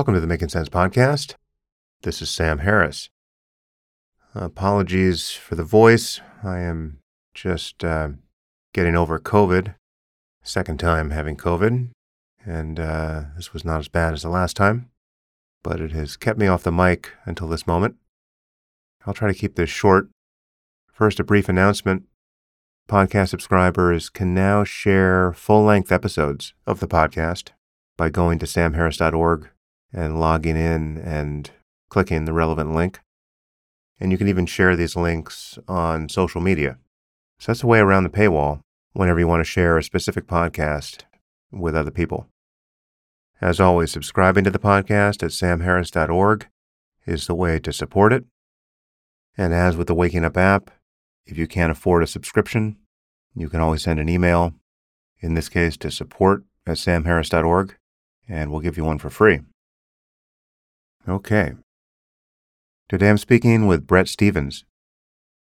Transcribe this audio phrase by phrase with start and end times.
[0.00, 1.34] Welcome to the Making Sense podcast.
[2.04, 3.10] This is Sam Harris.
[4.34, 6.22] Apologies for the voice.
[6.42, 7.00] I am
[7.34, 8.08] just uh,
[8.72, 9.74] getting over COVID,
[10.42, 11.90] second time having COVID,
[12.46, 14.88] and uh, this was not as bad as the last time,
[15.62, 17.96] but it has kept me off the mic until this moment.
[19.04, 20.08] I'll try to keep this short.
[20.90, 22.04] First, a brief announcement.
[22.88, 27.50] Podcast subscribers can now share full length episodes of the podcast
[27.98, 29.50] by going to samharris.org
[29.92, 31.50] and logging in and
[31.88, 33.00] clicking the relevant link.
[33.98, 36.78] And you can even share these links on social media.
[37.38, 41.02] So that's a way around the paywall whenever you want to share a specific podcast
[41.50, 42.28] with other people.
[43.40, 46.46] As always, subscribing to the podcast at samharris.org
[47.06, 48.24] is the way to support it.
[49.36, 50.70] And as with the Waking Up app,
[51.24, 52.76] if you can't afford a subscription,
[53.34, 54.54] you can always send an email,
[55.20, 57.76] in this case to support at samharris.org,
[58.28, 59.40] and we'll give you one for free.
[61.08, 61.54] Okay.
[62.90, 64.64] Today I'm speaking with Bret Stephens.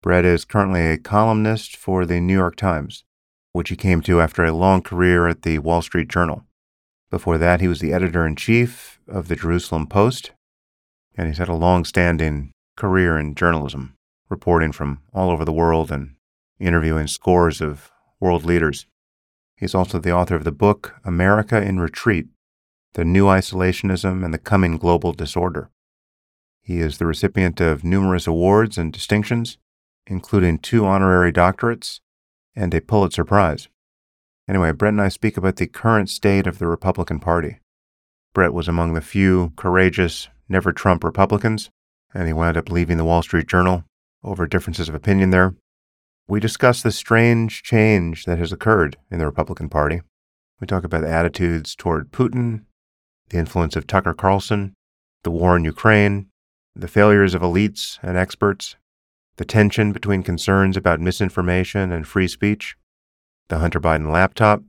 [0.02, 3.04] Bret is currently a columnist for the New York Times,
[3.52, 6.42] which he came to after a long career at the Wall Street Journal.
[7.08, 10.32] Before that, he was the editor in chief of the Jerusalem Post,
[11.14, 13.94] and he's had a long standing career in journalism,
[14.28, 16.16] reporting from all over the world and
[16.58, 18.86] interviewing scores of world leaders.
[19.56, 22.26] He's also the author of the book America in Retreat
[22.94, 25.68] the New Isolationism and the Coming Global Disorder.
[26.62, 29.58] He is the recipient of numerous awards and distinctions,
[30.06, 31.98] including two honorary doctorates
[32.54, 33.68] and a Pulitzer Prize.
[34.48, 37.58] Anyway, Bret and I speak about the current state of the Republican Party.
[38.32, 41.70] Bret was among the few courageous, never Trump Republicans,
[42.14, 43.84] and he wound up leaving the Wall Street Journal
[44.22, 45.56] over differences of opinion there.
[46.28, 50.02] We discuss the strange change that has occurred in the Republican Party.
[50.60, 52.66] We talk about attitudes toward Putin
[53.34, 54.74] the influence of Tucker Carlson,
[55.24, 56.28] the war in Ukraine,
[56.76, 58.76] the failures of elites and experts,
[59.38, 62.76] the tension between concerns about misinformation and free speech,
[63.48, 64.62] the Hunter Biden laptop,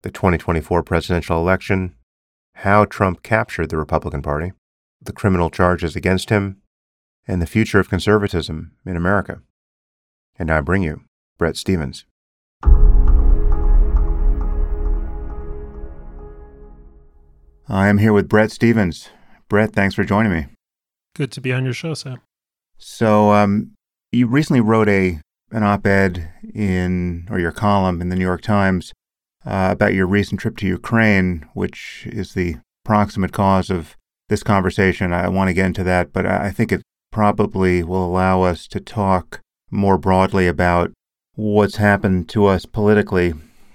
[0.00, 1.94] the 2024 presidential election,
[2.54, 4.52] how Trump captured the Republican Party,
[5.02, 6.56] the criminal charges against him,
[7.28, 9.42] and the future of conservatism in America.
[10.38, 11.02] And I bring you
[11.36, 12.06] Bret Stephens.
[17.70, 19.10] I am here with Bret Stephens.
[19.48, 20.46] Bret, thanks for joining me.
[21.14, 22.20] Good to be on your show, Sam.
[22.78, 23.74] So, um,
[24.10, 25.20] you recently wrote a
[25.52, 28.92] an op-ed in or your column in the New York Times
[29.46, 33.96] uh, about your recent trip to Ukraine, which is the proximate cause of
[34.28, 35.12] this conversation.
[35.12, 36.82] I want to get into that, but I think it
[37.12, 40.90] probably will allow us to talk more broadly about
[41.34, 43.34] what's happened to us politically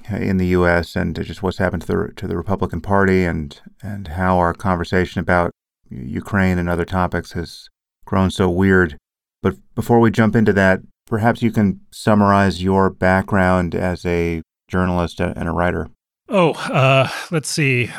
[0.10, 0.96] in the U.S.
[0.96, 5.20] and just what's happened to the to the Republican Party and and how our conversation
[5.20, 5.52] about
[5.90, 7.70] Ukraine and other topics has
[8.06, 8.98] grown so weird.
[9.42, 15.20] But before we jump into that, perhaps you can summarize your background as a journalist
[15.20, 15.90] and a writer.
[16.30, 17.92] Oh, uh, let's see.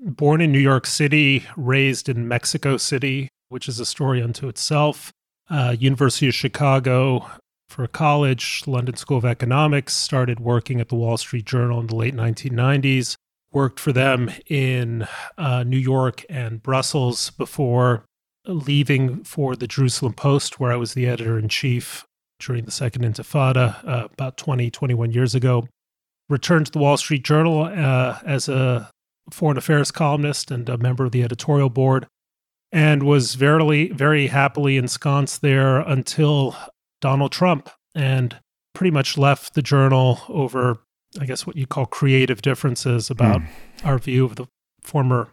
[0.00, 5.12] Born in New York City, raised in Mexico City, which is a story unto itself.
[5.48, 7.30] Uh, University of Chicago,
[7.72, 11.96] for college, London School of Economics, started working at the Wall Street Journal in the
[11.96, 13.16] late 1990s,
[13.50, 18.04] worked for them in uh, New York and Brussels before
[18.46, 22.04] leaving for the Jerusalem Post, where I was the editor in chief
[22.38, 25.66] during the Second Intifada uh, about 20, 21 years ago.
[26.28, 28.90] Returned to the Wall Street Journal uh, as a
[29.30, 32.06] foreign affairs columnist and a member of the editorial board
[32.70, 36.56] and was very, very happily ensconced there until
[37.02, 38.38] Donald Trump and
[38.74, 40.78] pretty much left the journal over,
[41.20, 43.48] I guess, what you call creative differences about mm.
[43.84, 44.46] our view of the
[44.80, 45.28] former,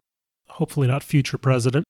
[0.49, 1.85] hopefully not future president,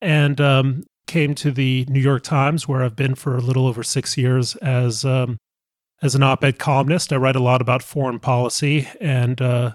[0.00, 3.82] and um, came to the New York Times, where I've been for a little over
[3.82, 5.38] six years as um,
[6.02, 7.12] as an op-ed columnist.
[7.12, 9.72] I write a lot about foreign policy and uh,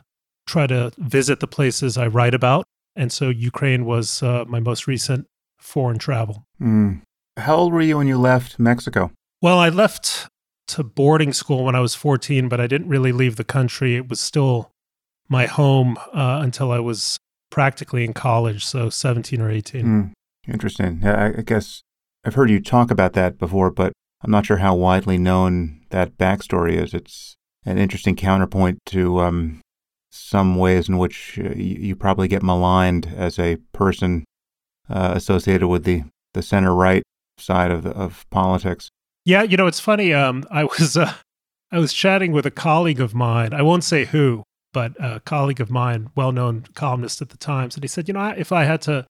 [0.48, 2.66] try to visit the places I write about.
[2.96, 5.25] And so Ukraine was uh, my most recent
[5.57, 6.46] foreign travel.
[6.62, 7.01] Mm.
[7.38, 9.12] How old were you when you left Mexico?
[9.41, 10.27] Well, I left
[10.69, 13.95] to boarding school when I was 14, but I didn't really leave the country.
[13.95, 14.71] It was still
[15.30, 17.18] my home uh, until I was
[17.50, 19.86] practically in college, so 17 or 18.
[19.86, 20.12] Mm,
[20.47, 21.06] interesting.
[21.06, 21.81] I, I guess
[22.25, 26.18] I've heard you talk about that before, but I'm not sure how widely known that
[26.18, 26.94] backstory is.
[26.94, 29.62] It's an interesting counterpoint to um,
[30.12, 34.25] some ways in which uh, you, you, probably get maligned as a person
[34.89, 36.03] uh, associated with the,
[36.33, 37.03] the center right
[37.38, 38.88] side of, of politics.
[39.30, 40.12] Yeah, you know, it's funny.
[40.12, 41.14] Um, I was uh,
[41.72, 43.54] I was chatting with a colleague of mine.
[43.54, 44.44] I won't say who,
[44.74, 48.16] but a colleague of mine, well known columnist at the Times, and he said, You
[48.16, 49.06] know, if I had to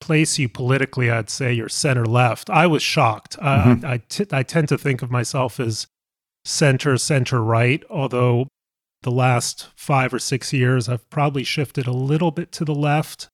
[0.00, 2.48] place you politically, I'd say you're center left.
[2.50, 3.36] I was shocked.
[3.36, 3.84] Mm-hmm.
[3.84, 5.88] I, I, t- I tend to think of myself as
[6.44, 8.46] center, center right, although
[9.02, 13.28] the last five or six years, I've probably shifted a little bit to the left.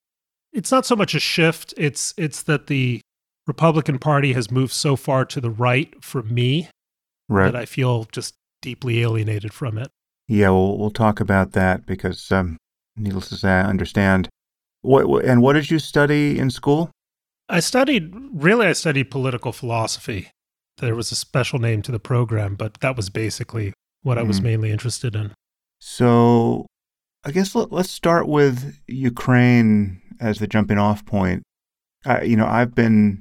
[0.55, 3.03] It's not so much a shift, it's, it's that the
[3.47, 6.69] Republican Party has moved so far to the right for me
[7.29, 7.45] right.
[7.45, 9.91] that I feel just deeply alienated from it.
[10.27, 12.57] Yeah, we'll, we'll talk about that because, um,
[12.97, 14.29] needless to say, I understand.
[14.81, 16.91] What, and what did you study in school?
[17.49, 20.31] I studied, really, I studied political philosophy.
[20.79, 24.21] There was a special name to the program, but that was basically what mm.
[24.21, 24.47] I was mm-hmm.
[24.47, 25.33] mainly interested in.
[25.81, 26.67] So
[27.25, 31.43] I guess let, us start with Ukraine as the jumping off point.
[32.07, 33.21] I, you know, I've been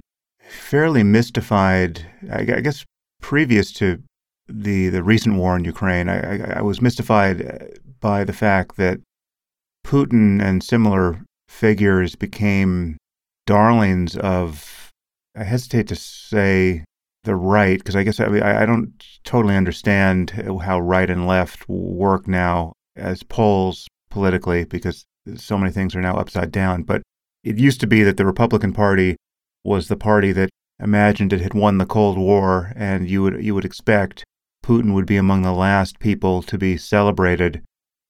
[0.49, 2.85] fairly mystified, I, guess,
[3.21, 4.01] previous to
[4.47, 6.09] the, the recent war in Ukraine.
[6.09, 7.65] I, I, I was mystified uh,
[7.99, 8.99] by the fact that
[9.85, 12.97] Putin and similar figures became
[13.45, 14.89] darlings of,
[15.35, 16.83] I hesitate to say
[17.23, 18.91] the right, because I guess I, I, don't
[19.23, 25.05] totally understand how right and left work now as poles politically, because
[25.35, 26.83] so many things are now upside down.
[26.83, 27.01] But
[27.43, 29.15] it used to be that the Republican Party
[29.63, 30.49] was the party that
[30.79, 34.23] imagined it had won the Cold War, and you would you would expect
[34.63, 37.61] Putin would be among the last people to be celebrated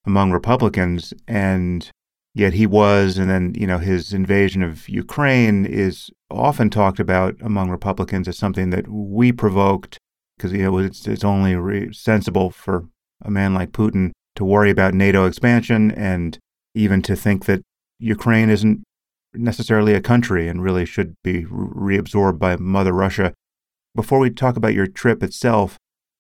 [0.06, 1.90] among Republicans, and
[2.34, 3.18] yet he was.
[3.18, 8.38] And then you know his invasion of Ukraine is often talked about among Republicans as
[8.38, 9.98] something that we provoked,
[10.38, 12.86] because you know it's it's only re- sensible for
[13.24, 16.38] a man like Putin to worry about NATO expansion and
[16.76, 17.62] even to think that
[18.00, 18.84] Ukraine isn't
[19.34, 23.34] necessarily a country and really should be reabsorbed by Mother Russia.
[23.96, 25.78] Before we talk about your trip itself,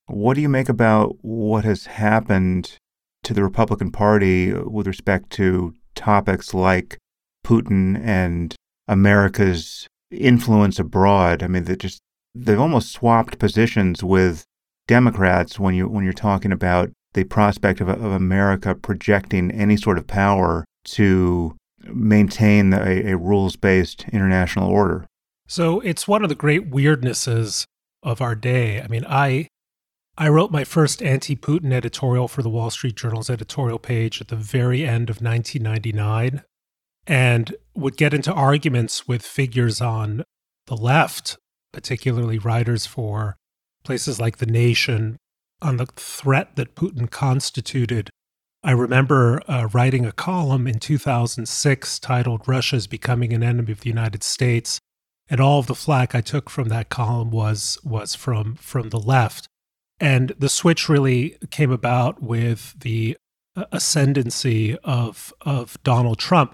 [0.07, 2.77] what do you make about what has happened
[3.23, 6.97] to the Republican Party with respect to topics like
[7.45, 8.55] Putin and
[8.87, 11.41] America's influence abroad?
[11.41, 11.99] I mean, they just
[12.35, 14.43] they've almost swapped positions with
[14.87, 19.97] Democrats when you when you're talking about the prospect of, of America projecting any sort
[19.97, 25.05] of power to maintain a, a rules based international order.
[25.47, 27.65] So it's one of the great weirdnesses
[28.01, 28.81] of our day.
[28.81, 29.47] I mean, I
[30.17, 34.27] I wrote my first anti Putin editorial for the Wall Street Journal's editorial page at
[34.27, 36.43] the very end of 1999
[37.07, 40.23] and would get into arguments with figures on
[40.67, 41.37] the left,
[41.71, 43.35] particularly writers for
[43.83, 45.17] places like The Nation,
[45.61, 48.09] on the threat that Putin constituted
[48.63, 53.81] I remember uh, writing a column in 2006 titled Russia is Becoming an Enemy of
[53.81, 54.79] the United States.
[55.29, 58.99] And all of the flack I took from that column was, was from, from the
[58.99, 59.47] left.
[59.99, 63.17] And the switch really came about with the
[63.55, 66.53] uh, ascendancy of, of Donald Trump.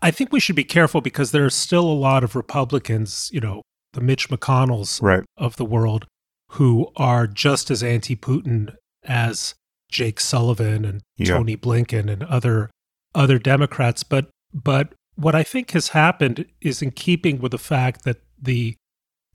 [0.00, 3.40] I think we should be careful because there are still a lot of Republicans, you
[3.40, 3.62] know,
[3.94, 5.24] the Mitch McConnells right.
[5.36, 6.06] of the world,
[6.52, 9.54] who are just as anti Putin as
[9.90, 11.34] Jake Sullivan and yeah.
[11.34, 12.70] Tony Blinken and other
[13.14, 14.02] other Democrats.
[14.02, 18.76] But but what I think has happened is in keeping with the fact that the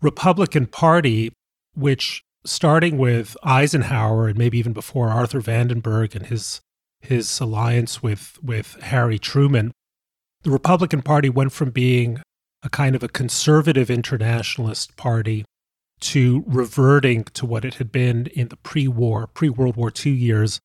[0.01, 1.31] Republican Party,
[1.73, 6.61] which starting with Eisenhower and maybe even before Arthur Vandenberg and his
[7.01, 9.71] his alliance with with Harry Truman,
[10.43, 12.21] the Republican Party went from being
[12.63, 15.43] a kind of a conservative internationalist party
[16.03, 20.59] to reverting to what it had been in the pre-war, pre-World War II years,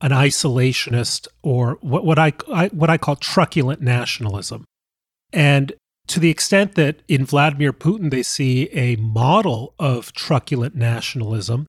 [0.00, 4.64] an isolationist or what, what I, I what I call truculent nationalism.
[5.32, 5.72] And
[6.08, 11.66] to the extent that in Vladimir Putin they see a model of truculent nationalism,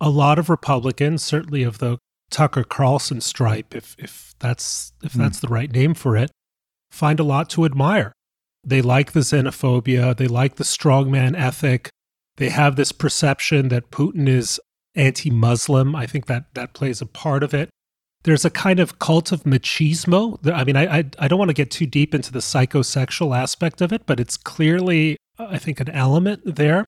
[0.00, 1.98] a lot of Republicans, certainly of the
[2.30, 5.42] Tucker Carlson stripe, if if that's if that's mm.
[5.42, 6.30] the right name for it,
[6.92, 8.12] find a lot to admire.
[8.64, 11.90] They like the xenophobia, they like the strongman ethic,
[12.42, 14.60] they have this perception that Putin is
[14.96, 15.94] anti Muslim.
[15.94, 17.70] I think that that plays a part of it.
[18.24, 20.44] There's a kind of cult of machismo.
[20.52, 23.80] I mean, I, I, I don't want to get too deep into the psychosexual aspect
[23.80, 26.84] of it, but it's clearly, I think, an element there.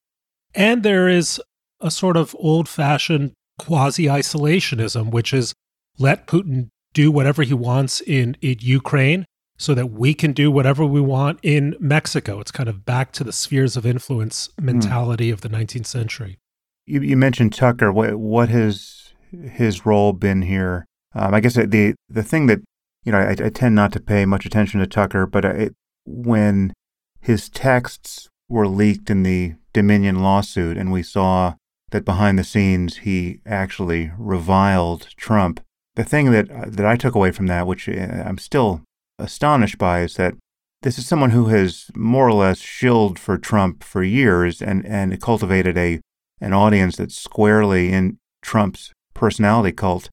[0.53, 1.41] And there is
[1.79, 5.53] a sort of old fashioned quasi isolationism, which is
[5.97, 9.23] let Putin do whatever he wants in, in Ukraine
[9.57, 12.39] so that we can do whatever we want in Mexico.
[12.39, 14.65] It's kind of back to the spheres of influence hmm.
[14.65, 15.33] mentality mm.
[15.33, 16.39] of the 19th century.
[16.85, 17.91] You, you, mentioned Tucker.
[17.91, 20.85] What, what has his role been here?
[21.13, 22.59] Um, I guess the the thing that
[23.03, 25.69] you know I, I, tend not to pay much attention to Tucker, but I,
[26.05, 26.73] when
[27.21, 31.55] his texts were leaked in the Dominion lawsuit, and we saw
[31.89, 35.61] that behind the scenes he actually reviled Trump
[35.95, 38.81] the thing that that I took away from that, which uh, I'm still
[39.19, 40.35] astonished by, is that
[40.81, 45.19] this is someone who has more or less shilled for Trump for years and and
[45.21, 45.99] cultivated a
[46.41, 50.09] an audience that's squarely in Trump's personality cult.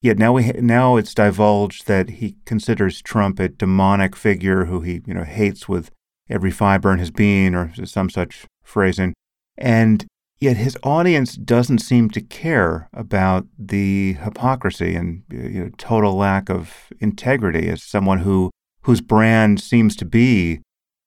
[0.00, 5.02] Yet now we now it's divulged that he considers Trump a demonic figure who he
[5.06, 5.90] you know hates with
[6.28, 9.14] every fiber in his being, or some such phrasing.
[9.56, 10.06] And
[10.38, 16.50] Yet his audience doesn't seem to care about the hypocrisy and you know, total lack
[16.50, 18.50] of integrity as someone who
[18.82, 20.60] whose brand seems to be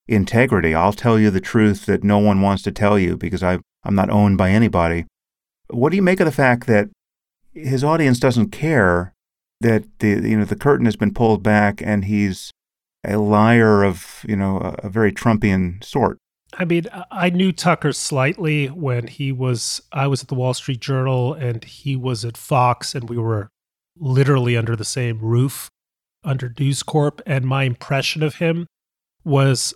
[0.08, 0.74] integrity.
[0.74, 3.96] I'll tell you the truth that no one wants to tell you because I, I'm
[3.96, 5.06] not owned by anybody.
[5.70, 6.90] What do you make of the fact that
[7.54, 9.14] his audience doesn't care
[9.62, 12.52] that the you know the curtain has been pulled back and he's
[13.06, 16.18] a liar of you know a, a very Trumpian sort?
[16.58, 20.80] I mean, I knew Tucker slightly when he was, I was at the Wall Street
[20.80, 23.50] Journal and he was at Fox, and we were
[23.98, 25.70] literally under the same roof
[26.24, 27.22] under News Corp.
[27.26, 28.68] And my impression of him
[29.24, 29.74] was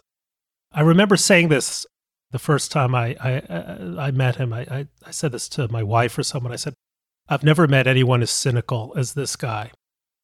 [0.71, 1.85] I remember saying this
[2.31, 4.51] the first time I, I, I met him.
[4.51, 6.51] I, I, I said this to my wife or someone.
[6.51, 6.73] I said,
[7.29, 9.71] I've never met anyone as cynical as this guy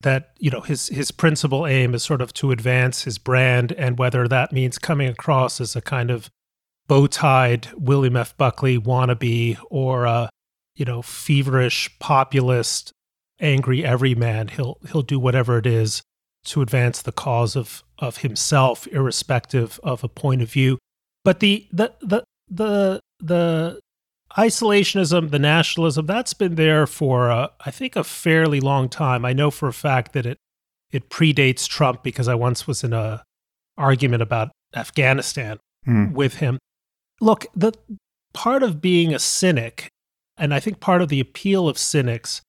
[0.02, 4.00] that you know his his principal aim is sort of to advance his brand and
[4.00, 6.30] whether that means coming across as a kind of
[6.90, 8.36] bow-tied William F.
[8.36, 10.30] Buckley wannabe or a
[10.76, 12.92] you know feverish populist,
[13.40, 14.50] angry everyman.
[14.50, 16.02] He'll he'll do whatever it is
[16.46, 20.80] to advance the cause of of himself, irrespective of a point of view.
[21.24, 23.80] But the the the the the
[24.38, 29.26] isolationism, the nationalism, that's been there for uh, I think a fairly long time.
[29.26, 30.38] I know for a fact that it
[30.92, 33.24] it predates Trump because I once was in a
[33.78, 36.12] argument about Afghanistan hmm.
[36.14, 36.58] with him
[37.20, 37.74] look, the
[38.34, 39.90] part of being a cynic,
[40.38, 42.42] and I think part of the appeal of cynics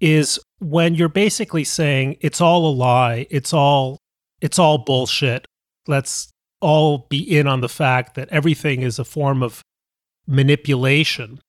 [0.00, 3.98] is when you're basically saying it's all a lie, it's all
[4.40, 5.46] it's all bullshit.
[5.86, 6.30] Let's
[6.60, 9.62] all be in on the fact that everything is a form of
[10.26, 11.40] manipulation.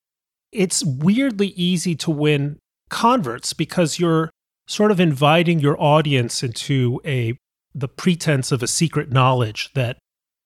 [0.52, 2.60] It's weirdly easy to win
[2.90, 4.30] converts because you're
[4.68, 7.38] sort of inviting your audience into a
[7.74, 9.98] the pretense of a secret knowledge that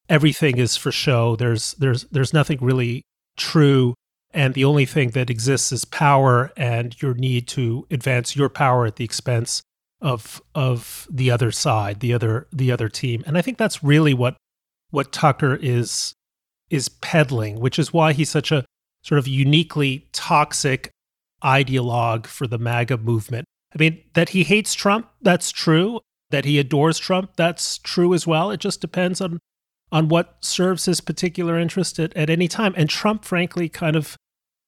[0.09, 1.35] everything is for show.
[1.35, 3.03] There's there's there's nothing really
[3.37, 3.93] true
[4.31, 8.85] and the only thing that exists is power and your need to advance your power
[8.85, 9.63] at the expense
[10.01, 13.23] of of the other side, the other the other team.
[13.25, 14.37] And I think that's really what
[14.91, 16.13] what Tucker is
[16.69, 18.65] is peddling, which is why he's such a
[19.03, 20.91] sort of uniquely toxic
[21.43, 23.45] ideologue for the MAGA movement.
[23.73, 26.01] I mean, that he hates Trump, that's true.
[26.31, 28.51] That he adores Trump, that's true as well.
[28.51, 29.39] It just depends on
[29.91, 32.73] on what serves his particular interest at, at any time.
[32.77, 34.15] And Trump, frankly, kind of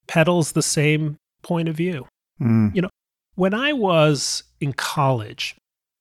[0.07, 2.07] peddles the same point of view.
[2.41, 2.75] Mm.
[2.75, 2.89] You know,
[3.35, 5.55] when I was in college,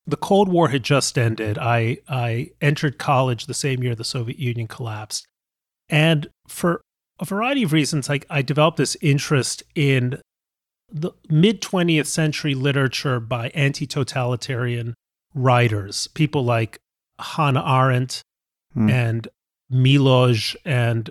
[0.06, 1.58] the Cold War had just ended.
[1.58, 5.26] I, I entered college the same year the Soviet Union collapsed.
[5.88, 6.80] And for
[7.18, 10.20] a variety of reasons, I, I developed this interest in
[10.90, 14.94] the mid 20th century literature by anti totalitarian
[15.34, 16.78] writers, people like
[17.18, 18.22] Hannah Arendt,
[18.76, 18.90] mm.
[18.90, 19.28] and
[19.72, 21.10] Milosz and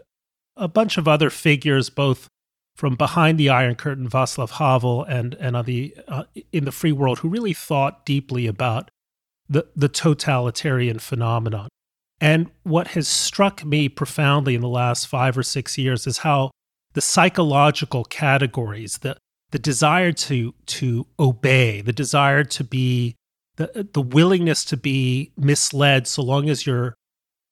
[0.55, 2.27] a bunch of other figures, both
[2.75, 6.91] from behind the Iron Curtain, Václav Havel, and and on the uh, in the free
[6.91, 8.89] world, who really thought deeply about
[9.47, 11.69] the the totalitarian phenomenon.
[12.21, 16.51] And what has struck me profoundly in the last five or six years is how
[16.93, 19.17] the psychological categories, the
[19.51, 23.15] the desire to to obey, the desire to be
[23.55, 26.95] the the willingness to be misled so long as you're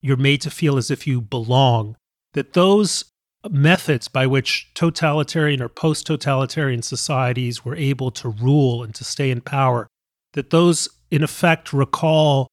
[0.02, 1.96] you're made to feel as if you belong,
[2.34, 3.06] that those
[3.50, 9.32] methods by which totalitarian or post totalitarian societies were able to rule and to stay
[9.32, 9.88] in power,
[10.34, 12.48] that those in effect recall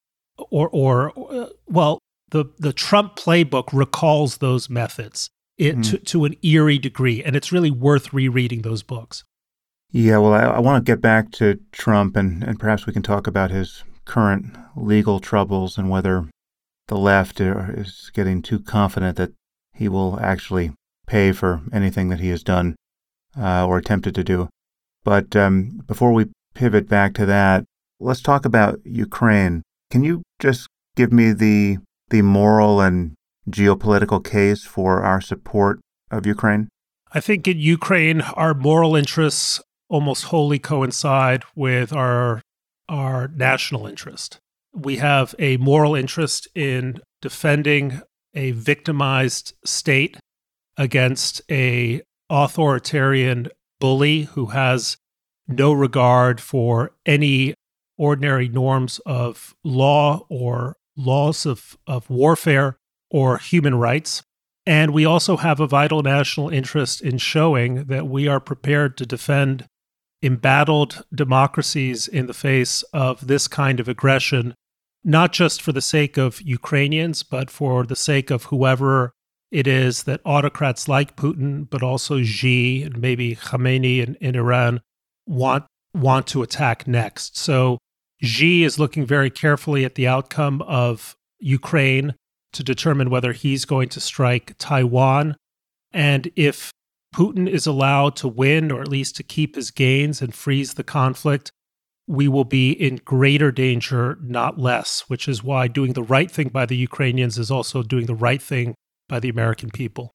[0.50, 1.98] or, or, uh, well,
[2.30, 5.90] the, the Trump playbook recalls those methods it, mm.
[5.90, 7.22] to, to an eerie degree.
[7.22, 9.22] And it's really worth rereading those books.
[9.90, 13.02] Yeah, well, I, I want to get back to Trump and, and perhaps we can
[13.02, 16.28] talk about his current legal troubles and whether
[16.88, 19.32] the left is getting too confident that
[19.72, 20.72] he will actually
[21.06, 22.76] pay for anything that he has done
[23.38, 24.48] uh, or attempted to do.
[25.04, 27.64] But um, before we pivot back to that,
[28.00, 29.62] let's talk about Ukraine.
[29.90, 31.78] Can you just give me the
[32.10, 33.14] the moral and
[33.50, 36.68] geopolitical case for our support of Ukraine?
[37.12, 42.42] I think in Ukraine, our moral interests almost wholly coincide with our
[42.88, 44.38] our national interest
[44.75, 48.02] we have a moral interest in defending
[48.35, 50.16] a victimized state
[50.76, 53.49] against a authoritarian
[53.81, 54.97] bully who has
[55.47, 57.54] no regard for any
[57.97, 62.76] ordinary norms of law or laws of, of warfare
[63.11, 64.23] or human rights.
[64.66, 69.07] And we also have a vital national interest in showing that we are prepared to
[69.07, 69.66] defend
[70.23, 74.54] embattled democracies in the face of this kind of aggression,
[75.04, 79.12] not just for the sake of Ukrainians, but for the sake of whoever
[79.50, 84.80] it is that autocrats like Putin, but also Xi and maybe Khamenei in, in Iran
[85.26, 87.38] want want to attack next.
[87.38, 87.78] So
[88.23, 92.14] Xi is looking very carefully at the outcome of Ukraine
[92.52, 95.37] to determine whether he's going to strike Taiwan.
[95.92, 96.73] And if
[97.14, 100.82] Putin is allowed to win, or at least to keep his gains and freeze the
[100.82, 101.52] conflict,
[102.06, 106.49] we will be in greater danger, not less, which is why doing the right thing
[106.49, 108.75] by the Ukrainians is also doing the right thing
[109.08, 110.11] by the American people.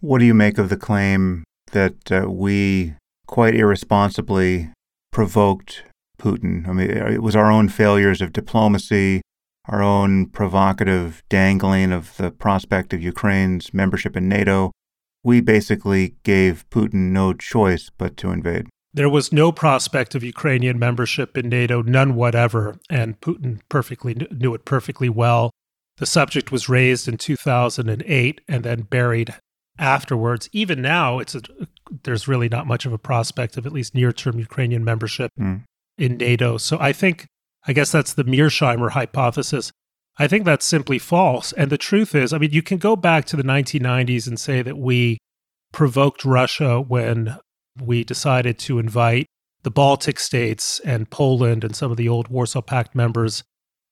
[0.00, 2.94] What do you make of the claim that uh, we
[3.26, 4.70] quite irresponsibly
[5.10, 5.84] provoked
[6.18, 6.68] Putin?
[6.68, 9.22] I mean, it was our own failures of diplomacy,
[9.66, 14.72] our own provocative dangling of the prospect of Ukraine's membership in NATO.
[15.24, 18.66] We basically gave Putin no choice but to invade.
[18.94, 24.54] There was no prospect of Ukrainian membership in NATO, none whatever, and Putin perfectly knew
[24.54, 25.50] it perfectly well.
[25.96, 29.34] The subject was raised in 2008 and then buried
[29.78, 30.48] afterwards.
[30.52, 31.42] Even now, it's a,
[32.04, 35.64] there's really not much of a prospect of at least near-term Ukrainian membership mm.
[35.96, 36.58] in NATO.
[36.58, 37.26] So I think
[37.66, 39.72] I guess that's the Mearsheimer hypothesis.
[40.18, 41.52] I think that's simply false.
[41.52, 44.62] And the truth is, I mean, you can go back to the 1990s and say
[44.62, 45.18] that we
[45.72, 47.38] provoked Russia when
[47.80, 49.26] we decided to invite
[49.62, 53.42] the Baltic states and Poland and some of the old Warsaw Pact members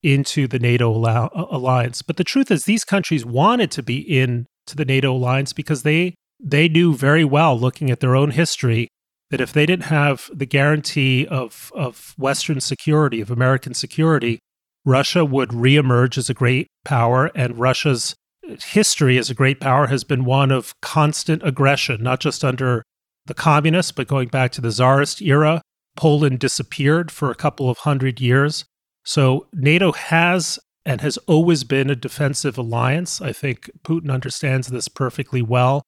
[0.02, 2.02] into the NATO uh, alliance.
[2.02, 5.83] But the truth is, these countries wanted to be in to the NATO alliance because
[5.83, 8.88] they they knew very well, looking at their own history,
[9.31, 14.38] that if they didn't have the guarantee of, of Western security, of American security,
[14.85, 17.31] Russia would reemerge as a great power.
[17.35, 22.42] And Russia's history as a great power has been one of constant aggression, not just
[22.42, 22.83] under
[23.26, 25.62] the communists, but going back to the czarist era.
[25.96, 28.64] Poland disappeared for a couple of hundred years.
[29.04, 33.20] So NATO has and has always been a defensive alliance.
[33.20, 35.83] I think Putin understands this perfectly well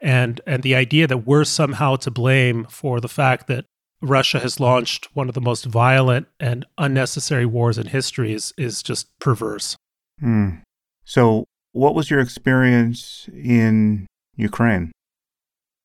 [0.00, 3.64] and and the idea that we're somehow to blame for the fact that
[4.02, 8.82] Russia has launched one of the most violent and unnecessary wars in history is is
[8.82, 9.76] just perverse.
[10.20, 10.56] Hmm.
[11.04, 14.92] So, what was your experience in Ukraine?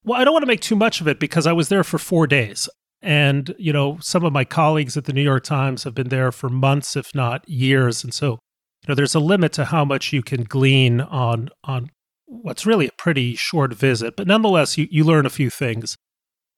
[0.04, 1.98] Well, I don't want to make too much of it because I was there for
[1.98, 2.68] 4 days.
[3.02, 6.32] And, you know, some of my colleagues at the New York Times have been there
[6.32, 8.40] for months if not years, and so
[8.84, 11.90] you know, there's a limit to how much you can glean on on
[12.26, 15.98] what's really a pretty short visit, but nonetheless, you, you learn a few things.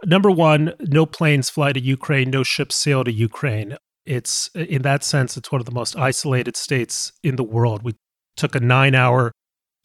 [0.06, 3.78] Number one, no planes fly to Ukraine, no ships sail to Ukraine.
[4.06, 7.84] It's in that sense, it's one of the most isolated states in the world.
[7.84, 7.94] We
[8.38, 9.32] took a nine hour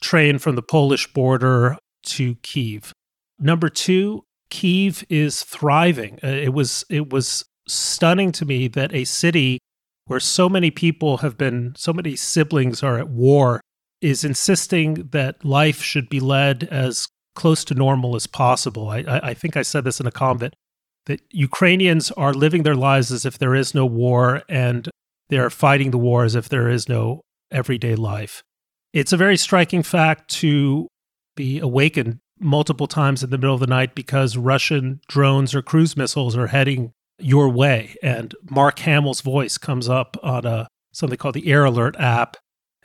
[0.03, 2.92] train from the Polish border to Kiev.
[3.38, 6.18] Number two, Kiev is thriving.
[6.22, 9.59] Uh, it was it was stunning to me that a city
[10.07, 13.61] where so many people have been, so many siblings are at war
[14.01, 18.88] is insisting that life should be led as close to normal as possible.
[18.88, 20.55] I, I, think I said this in a column that
[21.07, 24.90] that Ukrainians are living their lives as if there is no war, and
[25.31, 28.42] they're fighting the war as if there is no everyday life.
[28.92, 30.87] It's a very striking fact to
[31.35, 35.96] be awakened multiple times in the middle of the night because Russian drones or cruise
[35.96, 41.35] missiles are heading your way, and Mark Hamill's voice comes up on a something called
[41.35, 42.37] the Air Alert app,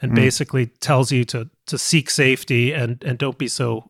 [0.02, 0.16] and mm.
[0.16, 3.88] basically tells you to to seek safety and and don't be so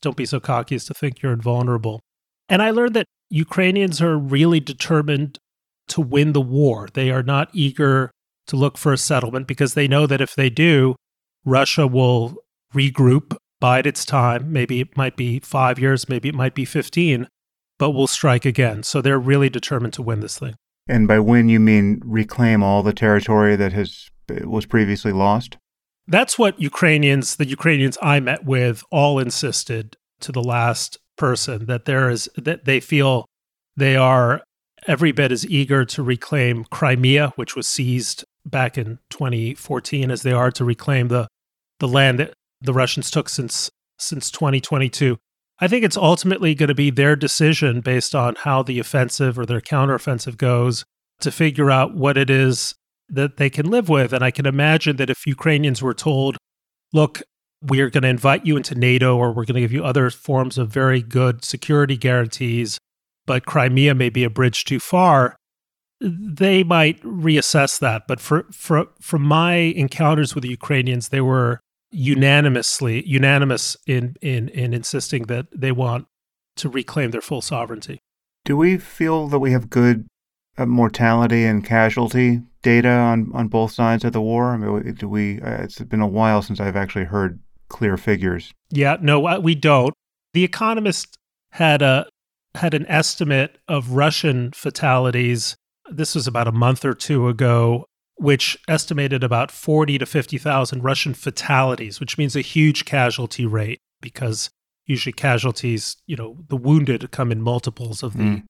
[0.00, 2.00] don't be so cocky as to think you're invulnerable.
[2.48, 5.38] And I learned that Ukrainians are really determined
[5.88, 6.88] to win the war.
[6.92, 8.10] They are not eager
[8.46, 10.96] to look for a settlement because they know that if they do,
[11.44, 12.36] Russia will
[12.74, 14.52] regroup, bide its time.
[14.52, 17.28] Maybe it might be five years, maybe it might be 15,
[17.78, 18.82] but we'll strike again.
[18.82, 20.54] So they're really determined to win this thing.
[20.88, 24.08] And by win, you mean reclaim all the territory that has
[24.44, 25.56] was previously lost?
[26.06, 31.84] That's what Ukrainians, the Ukrainians I met with, all insisted to the last person that
[31.84, 33.26] there is that they feel
[33.76, 34.42] they are
[34.86, 40.32] every bit as eager to reclaim Crimea, which was seized back in 2014, as they
[40.32, 41.28] are to reclaim the
[41.78, 45.16] the land that the Russians took since since 2022.
[45.60, 49.44] I think it's ultimately going to be their decision based on how the offensive or
[49.44, 50.84] their counteroffensive goes
[51.20, 52.74] to figure out what it is
[53.08, 54.12] that they can live with.
[54.12, 56.36] And I can imagine that if Ukrainians were told,
[56.92, 57.22] look,
[57.60, 60.10] we are going to invite you into NATO or we're going to give you other
[60.10, 62.78] forms of very good security guarantees,
[63.26, 65.36] but Crimea may be a bridge too far,
[66.00, 68.02] they might reassess that.
[68.06, 71.58] But for, for from my encounters with the Ukrainians, they were
[71.90, 76.06] unanimously unanimous in in in insisting that they want
[76.56, 78.00] to reclaim their full sovereignty.
[78.44, 80.06] Do we feel that we have good
[80.56, 84.52] uh, mortality and casualty data on on both sides of the war?
[84.52, 85.40] I mean, do we?
[85.40, 88.52] Uh, it's been a while since I've actually heard clear figures.
[88.70, 89.94] Yeah, no, uh, we don't.
[90.34, 91.16] The Economist
[91.52, 92.06] had a
[92.54, 95.56] had an estimate of Russian fatalities.
[95.90, 97.86] This was about a month or two ago,
[98.18, 104.50] which estimated about 40 to 50,000 Russian fatalities, which means a huge casualty rate because
[104.86, 108.44] usually casualties, you know, the wounded come in multiples of the mm.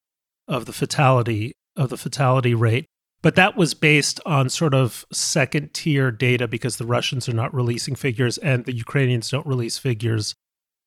[0.46, 2.87] of the fatality of the fatality rate.
[3.20, 7.52] But that was based on sort of second tier data because the Russians are not
[7.52, 10.35] releasing figures and the Ukrainians don't release figures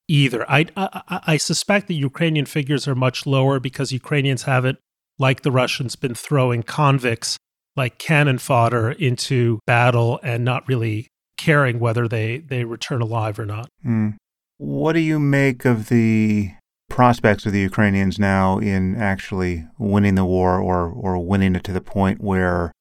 [0.07, 0.49] either.
[0.49, 4.79] I, I, I suspect the Ukrainian figures are much lower because Ukrainians haven't,
[5.19, 7.37] like the Russians, been throwing convicts
[7.75, 11.07] like cannon fodder into battle and not really
[11.37, 13.67] caring whether they, they return alive or not.
[13.85, 14.15] Mm.
[14.57, 16.51] What do you make of the
[16.89, 21.71] prospects of the Ukrainians now in actually winning the war or, or winning it to
[21.71, 22.71] the point where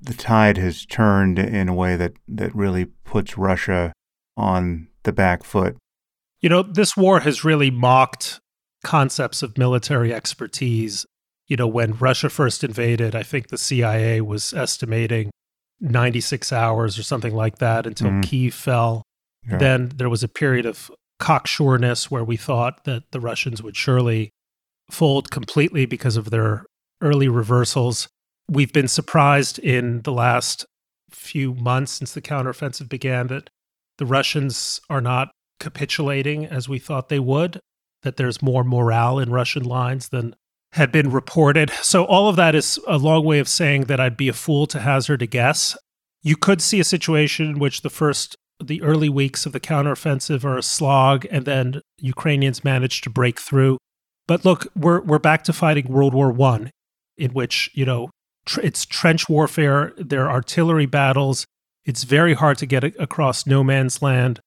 [0.00, 3.92] the tide has turned in a way that, that really puts Russia
[4.36, 5.76] on the back foot?
[6.40, 8.40] You know, this war has really mocked
[8.84, 11.06] concepts of military expertise.
[11.48, 15.30] You know, when Russia first invaded, I think the CIA was estimating
[15.80, 18.22] 96 hours or something like that until mm.
[18.22, 19.02] Kiev fell.
[19.48, 19.58] Yeah.
[19.58, 24.30] Then there was a period of cocksureness where we thought that the Russians would surely
[24.90, 26.64] fold completely because of their
[27.00, 28.08] early reversals.
[28.48, 30.64] We've been surprised in the last
[31.10, 33.50] few months since the counteroffensive began that
[33.98, 37.60] the Russians are not capitulating as we thought they would,
[38.02, 40.34] that there's more morale in Russian lines than
[40.72, 41.70] had been reported.
[41.82, 44.66] So, all of that is a long way of saying that I'd be a fool
[44.68, 45.76] to hazard a guess.
[46.22, 50.44] You could see a situation in which the first the early weeks of the counteroffensive
[50.44, 53.78] are a slog, and then Ukrainians manage to break through.
[54.26, 56.70] But look, we're we're back to fighting World War One,
[57.16, 58.10] in which you know
[58.46, 59.92] tr- it's trench warfare.
[59.96, 61.44] There are artillery battles.
[61.84, 64.40] It's very hard to get across no man's land.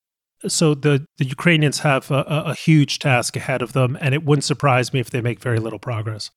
[0.47, 4.43] So the the Ukrainians have a, a, huge task ahead of them, and it wouldn't
[4.43, 6.31] surprise me if they make very little progress.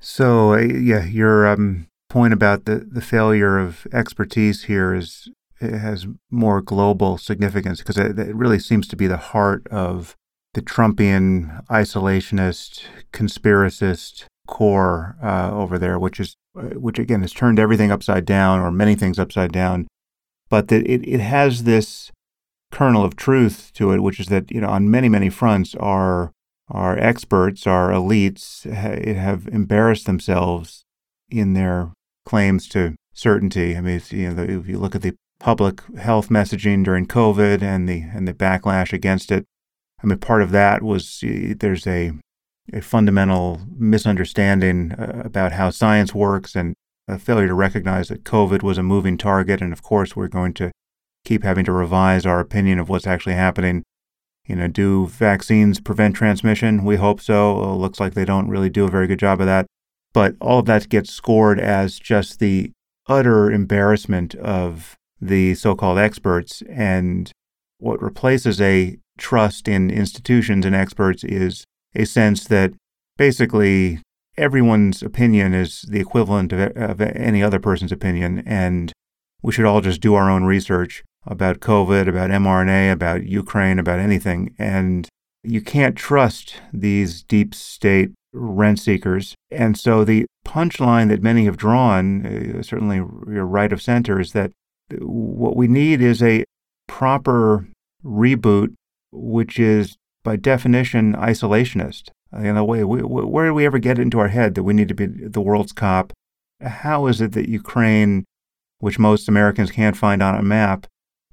[0.00, 5.28] So uh, yeah, your um, point about the the failure of expertise here is
[5.60, 10.16] it has more global significance because it, it really seems to be the heart of
[10.54, 17.58] the Trumpian isolationist, conspiracist core uh, over there, which is uh, which again has turned
[17.58, 19.86] everything upside down or many things upside down.
[20.50, 22.10] But that it, it has this
[22.72, 26.32] kernel of truth to it, which is that you know on many many fronts our
[26.68, 30.84] our experts, our elites ha- have embarrassed themselves
[31.30, 31.92] in their
[32.24, 33.76] claims to certainty.
[33.76, 37.88] I mean, you know, if you look at the public health messaging during COVID and
[37.88, 39.44] the and the backlash against it.
[40.02, 42.12] I mean, part of that was there's a
[42.72, 46.74] a fundamental misunderstanding uh, about how science works and
[47.08, 49.60] a failure to recognize that COVID was a moving target.
[49.60, 50.70] And of course, we're going to
[51.24, 53.82] keep having to revise our opinion of what's actually happening.
[54.46, 56.84] You know, do vaccines prevent transmission?
[56.84, 57.62] We hope so.
[57.62, 59.66] It looks like they don't really do a very good job of that.
[60.12, 62.72] But all of that gets scored as just the
[63.08, 66.62] utter embarrassment of the so called experts.
[66.68, 67.30] And
[67.78, 72.72] what replaces a trust in institutions and experts is a sense that
[73.16, 74.00] basically
[74.36, 78.42] everyone's opinion is the equivalent of, of any other person's opinion.
[78.44, 78.92] And
[79.42, 83.98] we should all just do our own research about COVID, about mRNA, about Ukraine, about
[83.98, 84.54] anything.
[84.58, 85.08] And
[85.42, 89.34] you can't trust these deep state rent seekers.
[89.50, 94.52] And so the punchline that many have drawn, uh, certainly right of center, is that
[94.98, 96.44] what we need is a
[96.86, 97.68] proper
[98.04, 98.74] reboot,
[99.10, 102.10] which is by definition isolationist.
[102.32, 104.94] In a way, where do we ever get into our head that we need to
[104.94, 106.14] be the world's cop?
[106.62, 108.24] How is it that Ukraine,
[108.78, 110.86] which most Americans can't find on a map,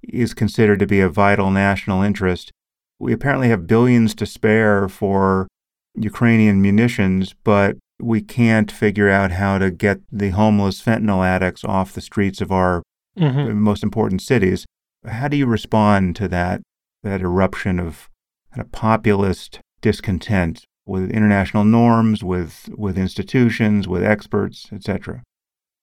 [0.04, 2.52] is considered to be a vital national interest?
[3.00, 5.48] We apparently have billions to spare for
[5.96, 11.94] Ukrainian munitions, but we can't figure out how to get the homeless fentanyl addicts off
[11.94, 12.82] the streets of our
[13.18, 13.60] mm-hmm.
[13.60, 14.66] most important cities.
[15.06, 16.62] How do you respond to that
[17.04, 18.10] that eruption of
[18.54, 25.24] kind of populist discontent with international norms, with with institutions, with experts, etc.?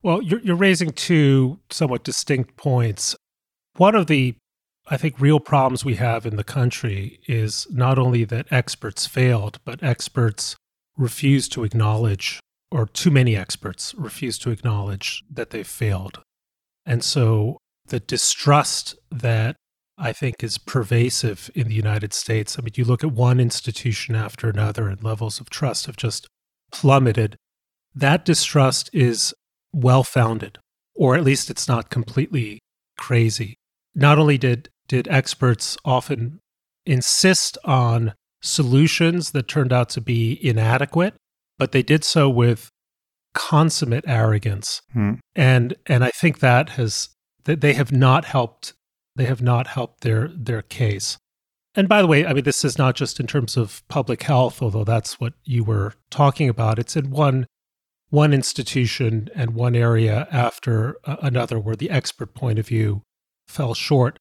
[0.03, 3.17] Well, you're, you're raising two somewhat distinct points.
[3.77, 4.35] One of the
[4.89, 9.59] I think real problems we have in the country is not only that experts failed,
[9.65, 10.55] but experts
[10.97, 12.39] refuse to acknowledge,
[12.71, 16.23] or too many experts refuse to acknowledge that they've failed.
[16.87, 19.57] And so the distrust that
[19.99, 22.59] I think is pervasive in the United States.
[22.59, 26.29] I mean, you look at one institution after another, and levels of trust have just
[26.71, 27.37] plummeted.
[27.95, 29.35] That distrust is
[29.73, 30.59] well founded,
[30.95, 32.61] or at least it's not completely
[32.99, 33.57] crazy.
[33.97, 36.39] Not only did, did experts often
[36.85, 41.15] insist on solutions that turned out to be inadequate,
[41.59, 42.71] but they did so with
[43.35, 44.83] consummate arrogance.
[44.93, 45.15] Hmm.
[45.35, 47.09] And and I think that has
[47.45, 48.75] that they have not helped
[49.17, 51.19] they have not helped their their case.
[51.75, 54.63] And by the way, I mean this is not just in terms of public health,
[54.63, 56.79] although that's what you were talking about.
[56.79, 57.47] It's in one
[58.09, 63.03] one institution and one area after another where the expert point of view
[63.47, 64.19] fell short.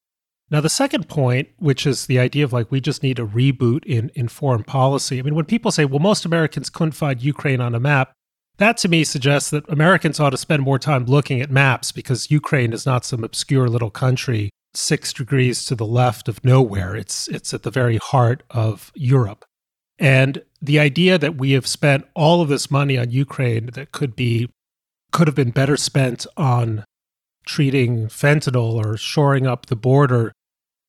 [0.48, 3.84] Now, the second point, which is the idea of like we just need a reboot
[3.84, 5.18] in, in foreign policy.
[5.18, 8.12] I mean, when people say, well, most Americans couldn't find Ukraine on a map,
[8.58, 12.30] that to me suggests that Americans ought to spend more time looking at maps because
[12.30, 16.94] Ukraine is not some obscure little country six degrees to the left of nowhere.
[16.94, 19.44] It's, it's at the very heart of Europe.
[19.98, 24.14] And the idea that we have spent all of this money on Ukraine that could
[24.14, 24.50] be
[25.12, 26.84] could have been better spent on
[27.46, 30.32] treating fentanyl or shoring up the border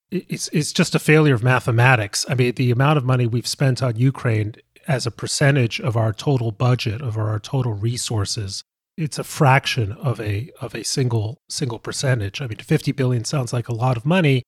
[0.10, 2.26] it's, it's just a failure of mathematics.
[2.30, 4.56] I mean, the amount of money we've spent on Ukraine
[4.88, 8.64] as a percentage of our total budget, of our total resources,
[8.96, 12.42] it's a fraction of a of a single single percentage.
[12.42, 14.44] I mean, 50 billion sounds like a lot of money,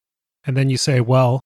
[0.46, 1.42] and then you say, well,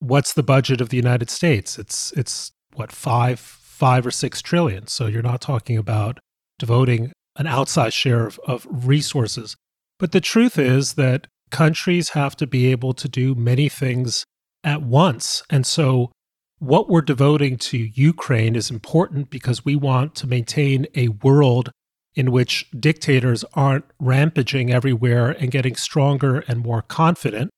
[0.00, 1.78] what's the budget of the United States?
[1.78, 4.86] It's it's what five five or six trillion.
[4.88, 6.18] So you're not talking about
[6.58, 9.56] devoting an outsized share of, of resources.
[9.98, 14.24] But the truth is that countries have to be able to do many things
[14.62, 15.42] at once.
[15.50, 16.12] And so,
[16.60, 21.70] what we're devoting to Ukraine is important because we want to maintain a world
[22.14, 27.50] in which dictators aren't rampaging everywhere and getting stronger and more confident.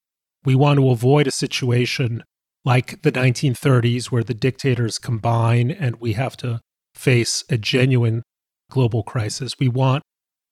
[0.44, 2.22] We want to avoid a situation
[2.62, 6.60] like the 1930s where the dictators combine and we have to
[6.94, 8.22] face a genuine
[8.70, 9.54] global crisis.
[9.58, 10.02] We want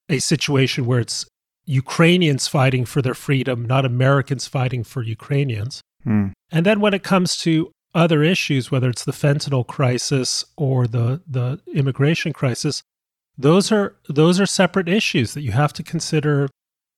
[0.09, 1.27] a situation where it's
[1.69, 5.83] Ukrainians fighting for their freedom, not Americans fighting for Ukrainians.
[6.03, 6.29] Hmm.
[6.51, 11.21] And then when it comes to other issues, whether it's the fentanyl crisis or the,
[11.29, 12.83] the immigration crisis,
[13.37, 16.49] those are those are separate issues that you have to consider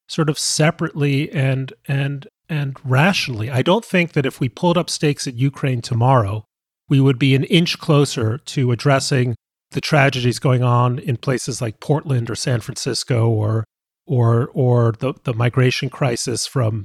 [0.08, 3.50] sort of separately and and and rationally.
[3.50, 6.44] I don't think that if we pulled up stakes at Ukraine tomorrow,
[6.88, 9.34] we would be an inch closer to addressing
[9.72, 13.64] the tragedies going on in places like Portland or San Francisco or
[14.10, 16.84] or or the, the migration crisis from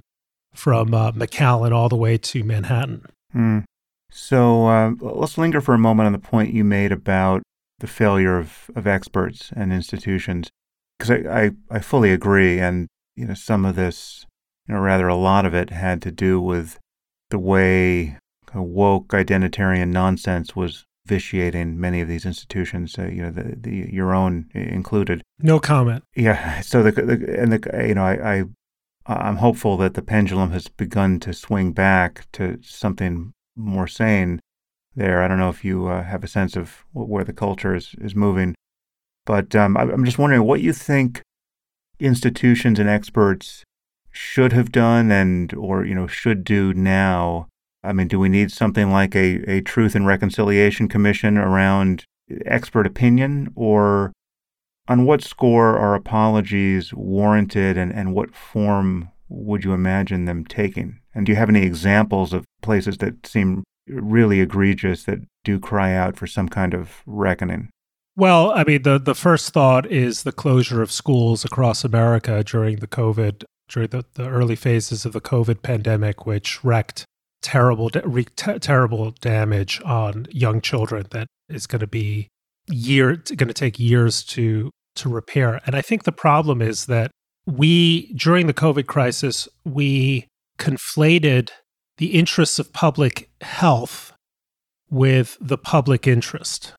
[0.54, 3.06] from uh, McAllen all the way to Manhattan.
[3.34, 3.60] Hmm.
[4.12, 7.42] So uh, let's linger for a moment on the point you made about
[7.80, 10.50] the failure of, of experts and institutions,
[10.98, 14.26] because I, I, I fully agree, and you know some of this,
[14.68, 16.78] you know, rather a lot of it had to do with
[17.32, 18.18] the way
[18.54, 24.14] woke identitarian nonsense was vitiating many of these institutions, uh, you know, the, the your
[24.14, 25.22] own included.
[25.40, 26.04] No comment.
[26.16, 26.62] Yeah.
[26.62, 28.44] So the, the and the you know I, I
[29.06, 34.40] I'm hopeful that the pendulum has begun to swing back to something more sane.
[34.96, 37.96] There, I don't know if you uh, have a sense of where the culture is
[38.00, 38.56] is moving,
[39.26, 41.22] but um, I'm just wondering what you think
[42.00, 43.64] institutions and experts
[44.12, 47.48] should have done and or you know should do now
[47.86, 52.04] I mean, do we need something like a, a Truth and Reconciliation Commission around
[52.46, 53.52] expert opinion?
[53.56, 54.12] Or
[54.88, 61.00] on what score are apologies warranted and, and what form would you imagine them taking?
[61.14, 65.94] And do you have any examples of places that seem really egregious that do cry
[65.94, 67.70] out for some kind of reckoning?
[68.18, 72.78] Well, I mean, the, the first thought is the closure of schools across America during
[72.78, 77.06] the COVID, during the, the early phases of the COVID pandemic, which wrecked
[77.46, 82.28] terrible, te- terrible damage on young children that is going to be
[82.68, 85.62] year going to take years to to repair.
[85.68, 87.12] And I think the problem is that
[87.46, 90.28] we during the COVID crisis we
[90.58, 91.52] conflated
[91.98, 94.12] the interests of public health
[94.90, 96.74] with the public interest.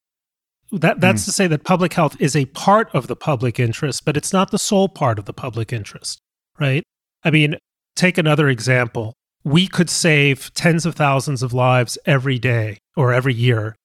[0.73, 1.27] That that's mm.
[1.27, 4.51] to say that public health is a part of the public interest, but it's not
[4.51, 6.19] the sole part of the public interest,
[6.59, 6.83] right?
[7.23, 7.55] I mean,
[7.95, 9.15] take another example
[9.47, 13.77] we could save tens of thousands of lives every day or every year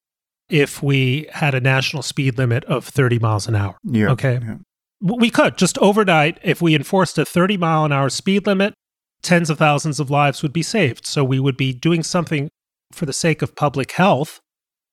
[0.49, 3.77] if we had a national speed limit of 30 miles an hour.
[3.83, 4.09] Yeah.
[4.09, 4.39] Okay.
[4.41, 4.55] Yeah.
[5.01, 8.73] We could just overnight, if we enforced a 30 mile an hour speed limit,
[9.21, 11.05] tens of thousands of lives would be saved.
[11.05, 12.49] So we would be doing something
[12.91, 14.39] for the sake of public health,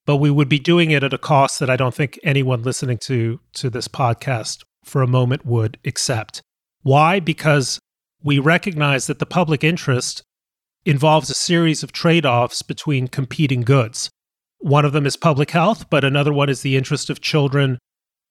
[0.05, 2.99] but we would be doing it at a cost that I don't think anyone listening
[3.05, 6.43] to to this podcast for a moment would accept.
[6.83, 7.21] Why?
[7.21, 7.79] Because
[8.23, 10.23] we recognize that the public interest
[10.85, 14.11] involves a series of trade-offs between competing goods.
[14.59, 17.79] One of them is public health, but another one is the interest of children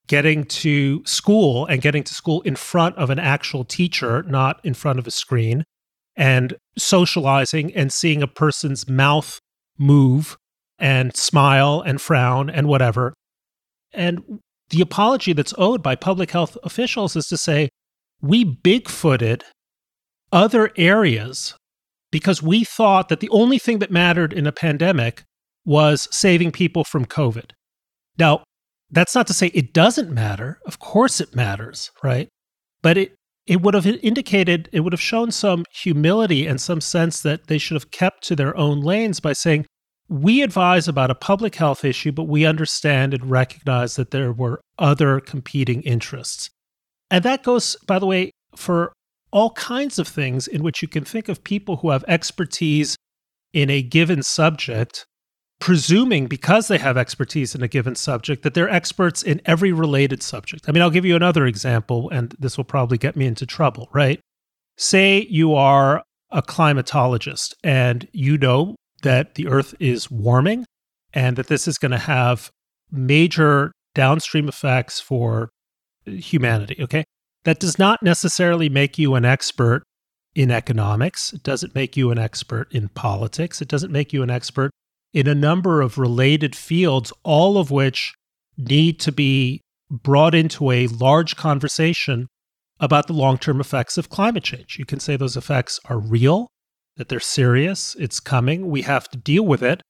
[0.08, 4.74] getting to school and getting to school in front of an actual teacher, not in
[4.74, 5.64] front of a screen,
[6.16, 9.40] and socializing and seeing a person's mouth
[9.78, 10.38] move
[10.80, 13.14] and smile and frown and whatever.
[13.94, 17.70] And the apology that's owed by public health officials is to say,
[18.22, 19.44] we bigfooted
[20.32, 21.56] other areas
[22.12, 25.24] because we thought that the only thing that mattered in a pandemic
[25.66, 27.52] was saving people from COVID.
[28.18, 28.44] Now,
[28.90, 30.60] that's not to say it doesn't matter.
[30.66, 32.30] Of course it matters, right?
[32.82, 33.16] But it
[33.46, 37.58] it would have indicated it would have shown some humility and some sense that they
[37.58, 39.66] should have kept to their own lanes by saying
[40.10, 44.62] we advise about a public health issue, but we understand and recognize that there were
[44.78, 46.50] other competing interests.
[47.10, 48.94] And that goes, by the way, for
[49.32, 52.96] all kinds of things in which you can think of people who have expertise
[53.54, 55.06] in a given subject,
[55.60, 60.22] presuming because they have expertise in a given subject that they're experts in every related
[60.22, 60.66] subject.
[60.68, 63.90] I mean, I'll give you another example, and this will probably get me into trouble,
[63.94, 64.20] right?
[64.78, 70.66] Say you are a climatologist and you know that the earth is warming
[71.14, 72.52] and that this is going to have
[72.92, 75.50] major downstream effects for
[76.06, 77.04] humanity, okay?
[77.48, 79.84] That does not necessarily make you an expert
[80.36, 81.32] in economics.
[81.32, 83.62] It doesn't make you an expert in politics.
[83.62, 84.70] It doesn't make you an expert
[85.14, 88.14] in a number of related fields, all of which
[88.58, 92.28] need to be brought into a large conversation
[92.82, 94.76] about the long term effects of climate change.
[94.78, 96.50] You can say those effects are real,
[96.98, 99.82] that they're serious, it's coming, we have to deal with it.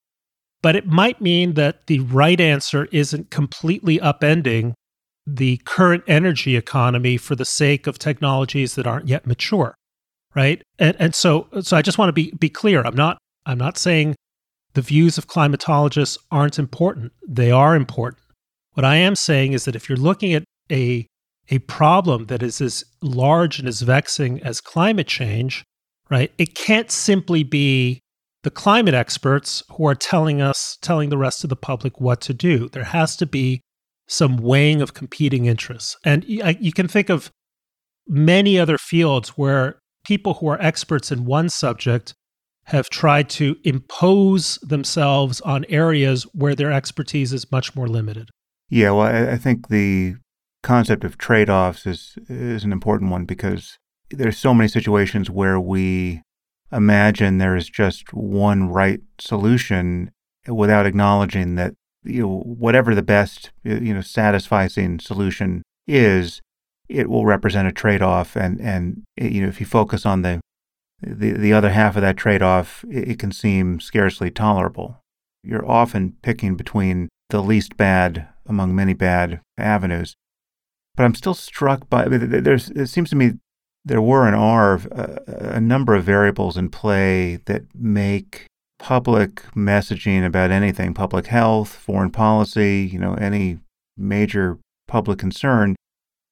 [0.62, 4.74] But it might mean that the right answer isn't completely upending
[5.28, 9.76] the current energy economy for the sake of technologies that aren't yet mature
[10.38, 10.62] right?
[10.78, 12.84] And and so so i just want to be be clear.
[12.84, 14.16] I'm not i'm not saying
[14.74, 17.12] the views of climatologists aren't important.
[17.28, 18.22] They are important.
[18.74, 21.08] What i am saying is that if you're looking at a
[21.50, 25.64] a problem that is as large and as vexing as climate change
[26.10, 28.02] right it can't simply be
[28.44, 32.34] the climate experts who are telling us telling the rest of the public what to
[32.34, 32.70] do.
[32.70, 33.62] There has to be
[34.08, 35.98] some weighing of competing interests.
[36.04, 37.32] And you can think of
[38.08, 42.14] many other fields where people who are experts in one subject
[42.66, 48.30] have tried to impose themselves on areas where their expertise is much more limited.
[48.70, 50.16] Yeah, well, I, think the
[50.64, 53.78] concept of trade offs is, is an important one because
[54.10, 56.22] there's so many situations where we
[56.72, 60.12] imagine there is just one right solution
[60.48, 61.74] without acknowledging that
[62.08, 66.42] you know, whatever the best, uh, you know, satisfying solution is,
[66.90, 68.36] it will represent a trade-off.
[68.36, 70.40] And, and, eh, you know, if you focus on the,
[71.02, 75.00] the, the other half of that trade-off, it, it can seem scarcely tolerable.
[75.44, 80.16] You're often picking between the least bad among many bad avenues.
[80.96, 83.34] But I'm still struck by, there's, it seems to me
[83.86, 88.48] there were and are a, a number of variables in play that make
[88.80, 93.60] public messaging about anything, public health, foreign policy, you know, any
[93.98, 95.76] major public concern,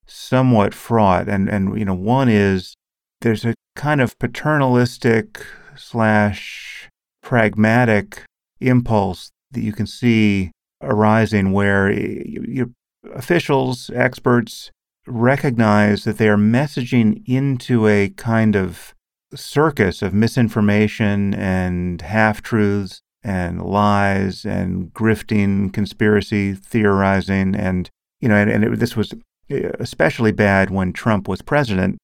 [0.06, 1.28] somewhat fraught.
[1.28, 2.76] And, and you know, one is
[3.22, 6.90] there's a kind of paternalistic slash
[7.22, 8.24] pragmatic
[8.60, 12.74] impulse that you can see arising where you,
[13.14, 14.72] officials, experts
[15.08, 18.95] recognize that they are messaging into a kind of
[19.34, 28.36] circus of misinformation and half truths and lies and grifting, conspiracy theorizing, and you know,
[28.36, 29.14] and, and it, this was
[29.52, 31.98] uh, especially bad when Trump was president.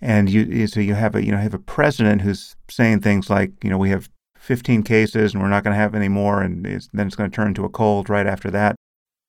[0.00, 3.52] And you, so you have a, you know, have a president who's saying things like,
[3.64, 6.66] you know, we have 15 cases and we're not going to have any more, and
[6.66, 8.76] it's, then it's going to turn into a cold right after that.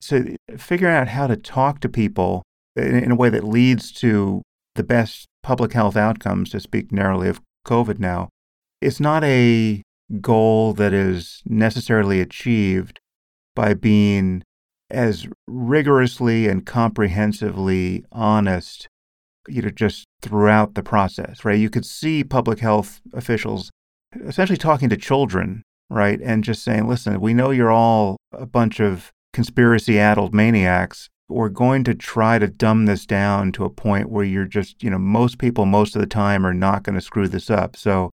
[0.02, 0.26] So
[0.58, 2.44] figuring out how to talk to people
[2.76, 4.42] in, in a way that leads to
[4.78, 8.30] the best public health outcomes, to speak narrowly of COVID now,
[8.82, 9.82] it's not a
[10.22, 13.00] goal that is necessarily achieved
[13.56, 14.44] by being
[14.90, 18.88] as rigorously and comprehensively honest,
[19.50, 21.60] you know, just throughout the process, right?
[21.60, 23.70] You could see public health officials
[24.26, 26.22] essentially talking to children, right?
[26.22, 31.50] And just saying, listen, we know you're all a bunch of conspiracy addled maniacs, we're
[31.50, 34.98] going to try to dumb this down to a point where you're just, you know,
[34.98, 37.76] most people most of the time are not going to screw this up.
[37.76, 38.12] So,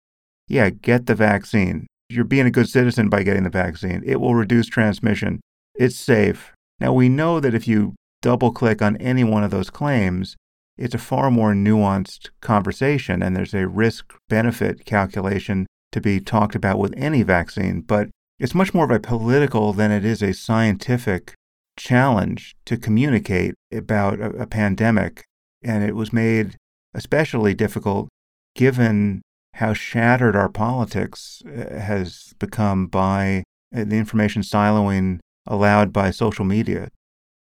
[0.47, 1.87] yeah, get the vaccine.
[2.09, 4.03] you're being a good citizen by getting the vaccine.
[4.05, 5.39] It will reduce transmission.
[5.75, 6.51] It's safe.
[6.79, 10.35] Now, we know that if you double click on any one of those claims,
[10.77, 16.55] it's a far more nuanced conversation, and there's a risk benefit calculation to be talked
[16.55, 17.81] about with any vaccine.
[17.81, 18.09] But
[18.39, 21.33] it's much more of a political than it is a scientific
[21.77, 25.23] challenge to communicate about a, a pandemic.
[25.63, 26.55] And it was made
[26.93, 28.09] especially difficult
[28.55, 29.21] given
[29.55, 33.43] how shattered our politics uh, has become by
[33.75, 36.89] uh, the information siloing allowed by social media.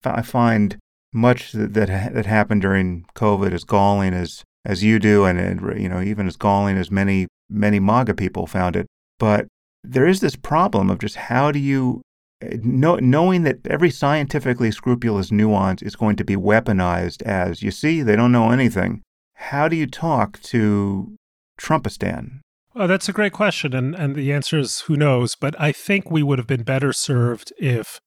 [0.05, 0.79] I find
[1.13, 5.81] much that that, that happened during COVID as galling as as you do, and, and
[5.81, 8.87] you know even as galling as many many MAGA people found it.
[9.19, 9.47] But
[9.83, 12.03] there is this problem of just how do you
[12.43, 18.03] know, knowing that every scientifically scrupulous nuance is going to be weaponized as you see
[18.03, 19.03] they don't know anything.
[19.35, 21.17] How do you talk to
[21.61, 22.41] Trumpistan?
[22.75, 23.75] Well, that's a great question.
[23.75, 25.35] And, and the answer is who knows.
[25.35, 27.99] But I think we would have been better served if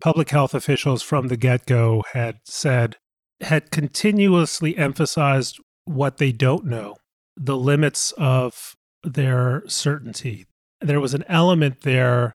[0.00, 2.96] public health officials from the get go had said,
[3.40, 6.96] had continuously emphasized what they don't know,
[7.36, 10.46] the limits of their certainty.
[10.80, 12.32] There was an element there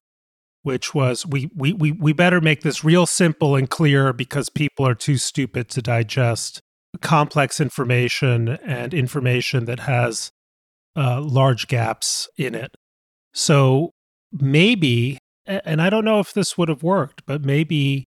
[0.66, 4.84] which was we, we, we, we better make this real simple and clear because people
[4.84, 6.60] are too stupid to digest
[7.00, 10.32] complex information and information that has
[10.96, 12.74] uh, large gaps in it.
[13.32, 13.92] So
[14.32, 18.04] maybe, and I don't know if this would have worked, but maybe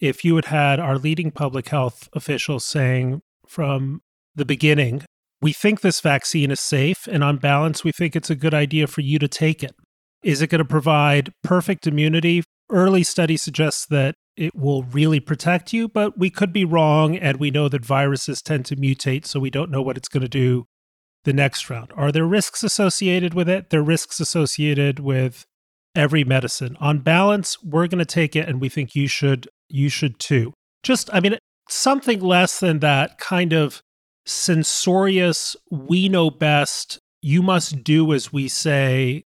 [0.00, 4.00] if you had had our leading public health officials saying from
[4.34, 5.02] the beginning,
[5.42, 8.86] we think this vaccine is safe, and on balance, we think it's a good idea
[8.86, 9.74] for you to take it.
[10.22, 12.42] Is it going to provide perfect immunity?
[12.70, 17.16] Early study suggests that it will really protect you, but we could be wrong.
[17.16, 20.22] And we know that viruses tend to mutate, so we don't know what it's going
[20.22, 20.66] to do
[21.24, 21.92] the next round.
[21.96, 23.70] Are there risks associated with it?
[23.70, 25.44] There are risks associated with
[25.94, 26.76] every medicine.
[26.80, 30.54] On balance, we're going to take it and we think you should you should too.
[30.82, 31.36] Just I mean
[31.68, 33.82] something less than that kind of
[34.24, 39.24] censorious we know best, you must do as we say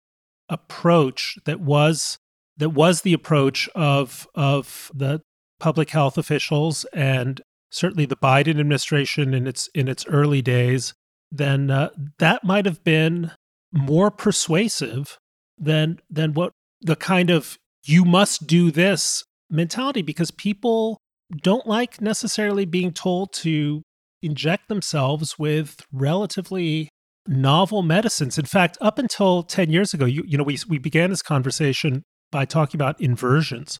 [0.49, 2.19] approach that was
[2.57, 5.21] that was the approach of of the
[5.59, 7.41] public health officials and
[7.71, 10.95] certainly the Biden administration in its in its early days,
[11.31, 13.33] then uh, that might have been
[13.73, 15.19] more persuasive
[15.59, 20.99] than than what the kind of you must do this mentality because people
[21.43, 23.83] don't like necessarily being told to
[24.23, 26.89] inject themselves with relatively
[27.29, 28.39] novel medicines.
[28.39, 32.03] In fact, up until 10 years ago, you, you know, we, we began this conversation
[32.31, 33.79] by talking about inversions.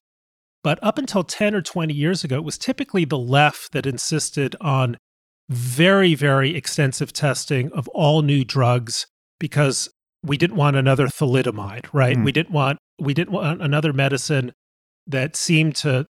[0.63, 4.55] But up until 10 or 20 years ago, it was typically the left that insisted
[4.59, 4.97] on
[5.49, 9.05] very, very extensive testing of all new drugs
[9.39, 9.89] because
[10.23, 12.17] we didn't want another thalidomide, right?
[12.17, 12.25] Mm.
[12.25, 14.51] We didn't want we didn't want another medicine
[15.05, 16.05] that seemed to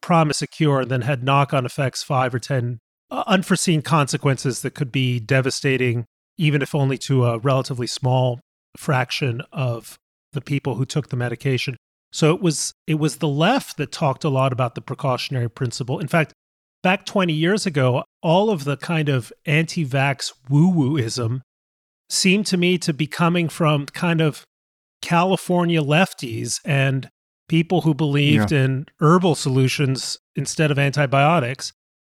[0.00, 2.78] promise a cure and then had knock-on effects, five or ten
[3.10, 6.06] uh, unforeseen consequences that could be devastating,
[6.38, 8.40] even if only to a relatively small
[8.76, 9.98] fraction of
[10.32, 11.76] the people who took the medication.
[12.12, 15.98] So it was it was the left that talked a lot about the precautionary principle.
[15.98, 16.32] In fact,
[16.82, 21.40] back 20 years ago, all of the kind of anti-vax woo-wooism
[22.08, 24.44] seemed to me to be coming from kind of
[25.02, 27.10] California lefties and
[27.48, 28.64] people who believed yeah.
[28.64, 31.72] in herbal solutions instead of antibiotics.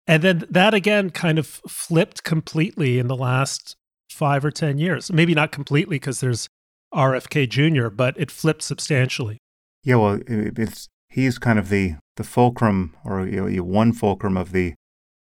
[0.07, 3.75] And then that again kind of flipped completely in the last
[4.11, 5.11] five or 10 years.
[5.11, 6.47] Maybe not completely because there's
[6.93, 9.37] RFK Jr., but it flipped substantially.
[9.83, 14.51] Yeah, well, it's he's kind of the the fulcrum or you know, one fulcrum of
[14.51, 14.75] the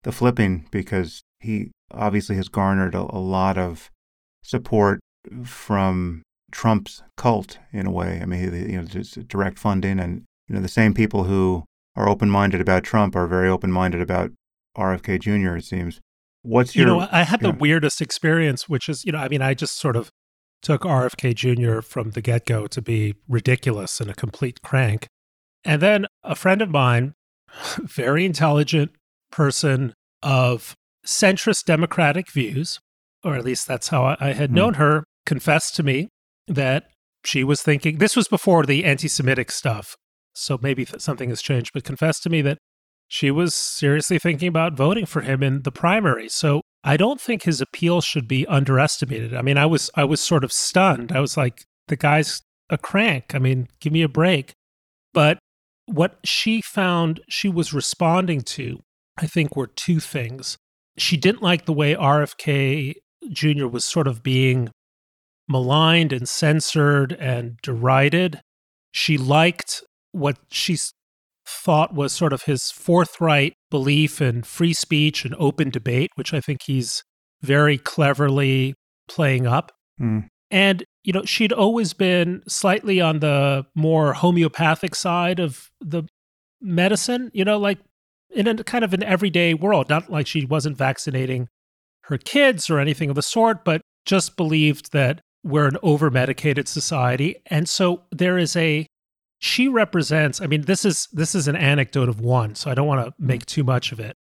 [0.02, 3.90] the flipping because he obviously has garnered a, a lot of
[4.42, 5.00] support
[5.44, 8.20] from Trump's cult in a way.
[8.20, 11.64] I mean, you know, just direct funding and you know the same people who
[11.96, 14.32] are open-minded about Trump are very open-minded about
[14.76, 15.56] RFK Jr.
[15.56, 16.00] It seems.
[16.42, 16.88] What's your?
[16.88, 19.78] You know, I had the weirdest experience, which is, you know, I mean, I just
[19.78, 20.10] sort of
[20.60, 21.80] took RFK Jr.
[21.80, 25.08] from the get go to be ridiculous and a complete crank.
[25.64, 27.14] And then a friend of mine,
[27.82, 28.92] very intelligent
[29.30, 30.74] person of
[31.06, 32.80] centrist democratic views,
[33.24, 34.54] or at least that's how I had mm.
[34.54, 36.08] known her, confessed to me
[36.48, 36.84] that
[37.24, 39.96] she was thinking this was before the anti Semitic stuff.
[40.34, 42.58] So maybe something has changed, but confessed to me that
[43.12, 46.30] she was seriously thinking about voting for him in the primary.
[46.30, 49.34] So I don't think his appeal should be underestimated.
[49.34, 51.12] I mean, I was I was sort of stunned.
[51.12, 52.40] I was like, the guy's
[52.70, 53.34] a crank.
[53.34, 54.54] I mean, give me a break.
[55.12, 55.38] But
[55.84, 58.80] what she found she was responding to,
[59.18, 60.56] I think, were two things.
[60.96, 62.94] She didn't like the way RFK
[63.30, 63.66] Jr.
[63.66, 64.70] was sort of being
[65.46, 68.40] maligned and censored and derided.
[68.90, 70.78] She liked what she
[71.46, 76.40] thought was sort of his forthright belief in free speech and open debate, which I
[76.40, 77.02] think he's
[77.42, 78.74] very cleverly
[79.08, 79.72] playing up.
[80.00, 80.28] Mm.
[80.50, 86.04] And, you know, she'd always been slightly on the more homeopathic side of the
[86.60, 87.78] medicine, you know, like
[88.30, 91.48] in a kind of an everyday world, not like she wasn't vaccinating
[92.04, 96.68] her kids or anything of the sort, but just believed that we're an over medicated
[96.68, 97.36] society.
[97.46, 98.86] And so there is a
[99.42, 102.86] she represents i mean this is this is an anecdote of one so i don't
[102.86, 103.26] want to mm-hmm.
[103.26, 104.16] make too much of it.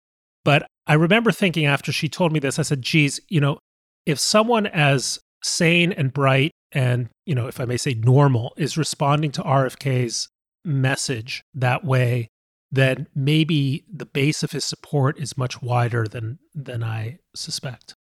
[0.45, 3.59] But i remember thinking after she told me this i said geez you know
[4.05, 8.77] if someone as sane and bright and you know if i may say normal is
[8.77, 10.29] responding to rfk's
[10.65, 12.29] message that way
[12.71, 17.95] then maybe the base of his support is much wider than than i suspect.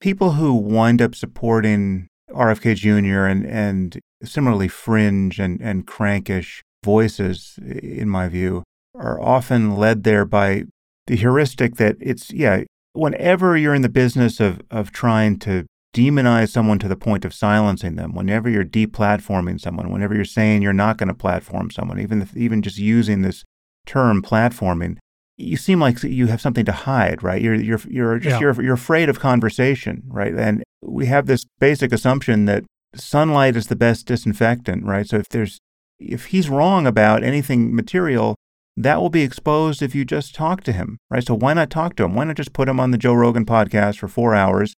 [0.00, 3.26] People who wind up supporting RFK Jr.
[3.26, 8.62] and and similarly fringe and, and crankish voices, in my view,
[8.94, 10.64] are often led there by
[11.06, 12.62] the heuristic that it's, yeah,
[12.92, 17.34] whenever you're in the business of, of trying to demonize someone to the point of
[17.34, 22.00] silencing them, whenever you're deplatforming someone, whenever you're saying you're not going to platform someone,
[22.00, 23.44] even if, even just using this
[23.86, 24.96] term platforming,
[25.42, 27.40] you seem like you have something to hide, right?
[27.40, 28.40] You're you're you're just yeah.
[28.40, 30.34] you're you're afraid of conversation, right?
[30.34, 32.64] And we have this basic assumption that
[32.94, 35.06] sunlight is the best disinfectant, right?
[35.06, 35.58] So if there's
[35.98, 38.36] if he's wrong about anything material,
[38.76, 41.24] that will be exposed if you just talk to him, right?
[41.24, 42.14] So why not talk to him?
[42.14, 44.74] Why not just put him on the Joe Rogan podcast for 4 hours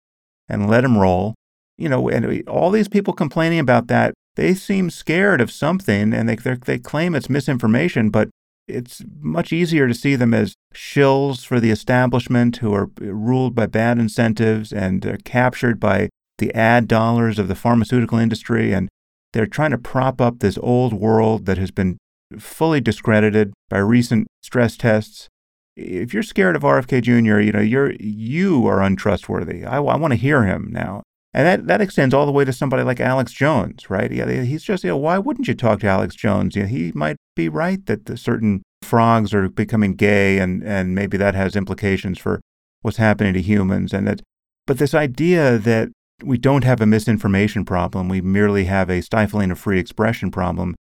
[0.48, 1.34] and let him roll?
[1.76, 6.28] You know, and all these people complaining about that, they seem scared of something and
[6.28, 8.28] they they claim it's misinformation, but
[8.66, 13.66] it's much easier to see them as shills for the establishment who are ruled by
[13.66, 16.08] bad incentives and are captured by
[16.38, 18.72] the ad dollars of the pharmaceutical industry.
[18.72, 18.88] And
[19.32, 21.98] they're trying to prop up this old world that has been
[22.38, 25.28] fully discredited by recent stress tests.
[25.76, 29.64] If you're scared of RFK Jr., you know, you're, you are untrustworthy.
[29.64, 31.02] I, I want to hear him now.
[31.34, 34.10] And that, that extends all the way to somebody like Alex Jones, right?
[34.10, 36.54] Yeah, he's just, you know, why wouldn't you talk to Alex Jones?
[36.54, 41.16] You know, he might be right that certain frogs are becoming gay, and, and maybe
[41.16, 42.40] that has implications for
[42.82, 43.92] what's happening to humans.
[43.92, 44.22] And that,
[44.64, 45.88] but this idea that
[46.22, 50.76] we don't have a misinformation problem, we merely have a stifling of free expression problem,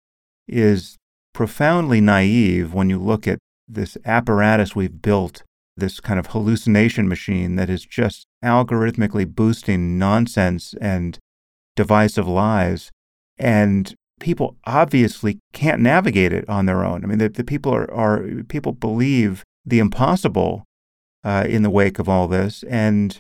[0.49, 0.97] is
[1.33, 3.39] profoundly naive when you look at
[3.69, 5.45] this apparatus we've built
[5.77, 11.19] this kind of hallucination machine that is just algorithmically boosting nonsense and
[11.77, 12.91] divisive lies.
[13.39, 17.05] And people obviously can't navigate it on their own.
[17.05, 20.65] I mean, the, the people are, are, people believe the impossible
[21.25, 23.19] uh, in the wake of all this, and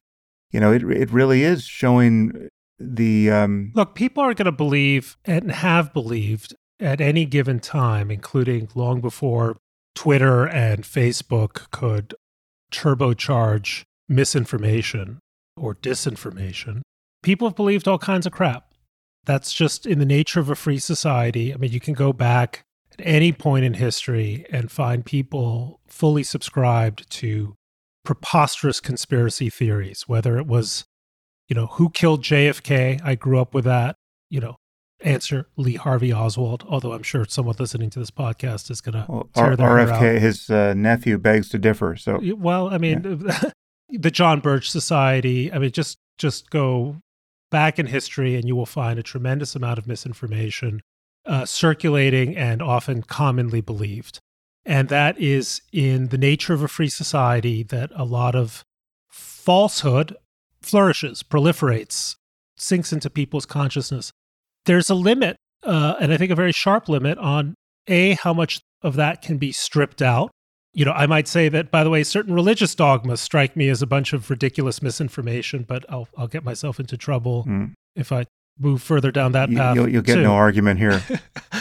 [0.50, 2.48] you know, it it really is showing
[2.78, 3.72] the um...
[3.74, 3.94] look.
[3.94, 9.58] People are going to believe and have believed at any given time, including long before
[9.94, 12.14] Twitter and Facebook could
[12.72, 15.20] turbocharge misinformation
[15.56, 16.82] or disinformation.
[17.22, 18.74] People have believed all kinds of crap.
[19.24, 21.54] That's just in the nature of a free society.
[21.54, 26.22] I mean, you can go back at any point in history and find people fully
[26.22, 27.54] subscribed to
[28.04, 30.84] preposterous conspiracy theories, whether it was,
[31.48, 33.00] you know, who killed JFK?
[33.04, 33.96] I grew up with that.
[34.30, 34.56] You know,
[35.02, 39.06] answer Lee Harvey Oswald, although I'm sure someone listening to this podcast is going to
[39.08, 41.96] well, tear their RFK, his uh, nephew, begs to differ.
[41.96, 43.50] So, well, I mean, yeah.
[43.92, 45.52] the John Birch Society.
[45.52, 46.96] I mean, just just go
[47.50, 50.80] back in history, and you will find a tremendous amount of misinformation
[51.26, 54.18] uh, circulating and often commonly believed.
[54.64, 58.62] And that is in the nature of a free society that a lot of
[59.08, 60.14] falsehood
[60.60, 62.16] flourishes, proliferates,
[62.56, 64.12] sinks into people's consciousness
[64.66, 67.54] there's a limit, uh, and I think a very sharp limit on
[67.86, 70.30] a how much of that can be stripped out.
[70.72, 73.82] You know, I might say that, by the way, certain religious dogmas strike me as
[73.82, 77.72] a bunch of ridiculous misinformation, but I'll I'll get myself into trouble mm.
[77.96, 78.26] if I
[78.60, 79.74] move further down that path.
[79.74, 80.22] You'll, you'll get too.
[80.22, 81.02] no argument here.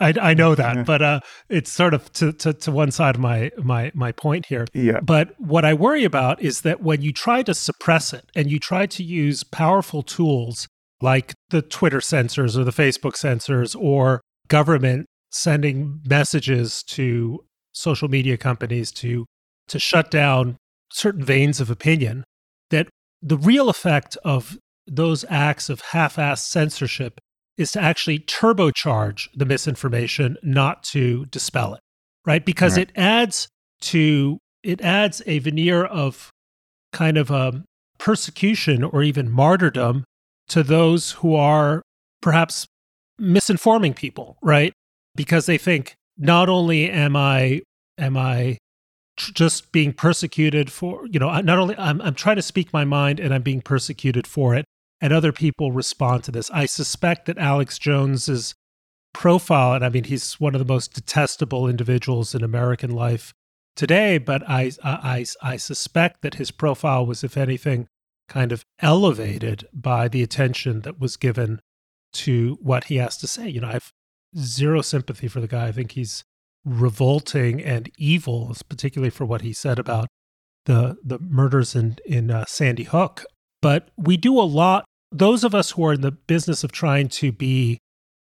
[0.00, 3.20] I, I know that, but uh, it's sort of to, to, to one side of
[3.20, 4.66] my my my point here.
[4.74, 5.00] Yeah.
[5.00, 8.58] But what I worry about is that when you try to suppress it and you
[8.58, 10.68] try to use powerful tools
[11.00, 18.36] like the Twitter censors or the Facebook censors or government sending messages to social media
[18.36, 19.26] companies to
[19.68, 20.56] to shut down
[20.90, 22.24] certain veins of opinion
[22.70, 22.88] that
[23.22, 24.56] the real effect of
[24.86, 27.20] those acts of half-assed censorship
[27.58, 31.80] is to actually turbocharge the misinformation not to dispel it
[32.26, 32.88] right because right.
[32.88, 33.48] it adds
[33.80, 36.30] to it adds a veneer of
[36.92, 37.64] kind of a um,
[37.98, 40.04] persecution or even martyrdom
[40.48, 41.82] to those who are
[42.22, 42.66] perhaps
[43.20, 44.72] misinforming people, right?
[45.14, 47.62] Because they think not only am I
[47.96, 48.58] am I
[49.16, 52.84] tr- just being persecuted for, you know, not only I'm I'm trying to speak my
[52.84, 54.64] mind and I'm being persecuted for it,
[55.00, 56.50] and other people respond to this.
[56.50, 58.54] I suspect that Alex Jones's
[59.14, 63.32] profile, and I mean he's one of the most detestable individuals in American life
[63.76, 67.86] today, but I I I suspect that his profile was, if anything,
[68.28, 71.60] kind of elevated by the attention that was given
[72.12, 73.48] to what he has to say.
[73.48, 73.92] You know, I've
[74.36, 75.68] zero sympathy for the guy.
[75.68, 76.24] I think he's
[76.64, 80.08] revolting and evil, particularly for what he said about
[80.66, 83.24] the the murders in in uh, Sandy Hook.
[83.62, 84.84] But we do a lot.
[85.10, 87.78] Those of us who are in the business of trying to be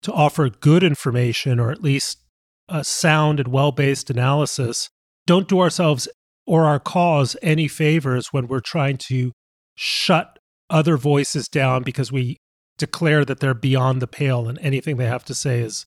[0.03, 2.19] to offer good information or at least
[2.69, 4.89] a sound and well based analysis
[5.27, 6.09] don't do ourselves
[6.47, 9.33] or our cause any favors when we're trying to
[9.77, 10.39] shut
[10.69, 12.37] other voices down because we
[12.79, 15.85] declare that they're beyond the pale and anything they have to say is,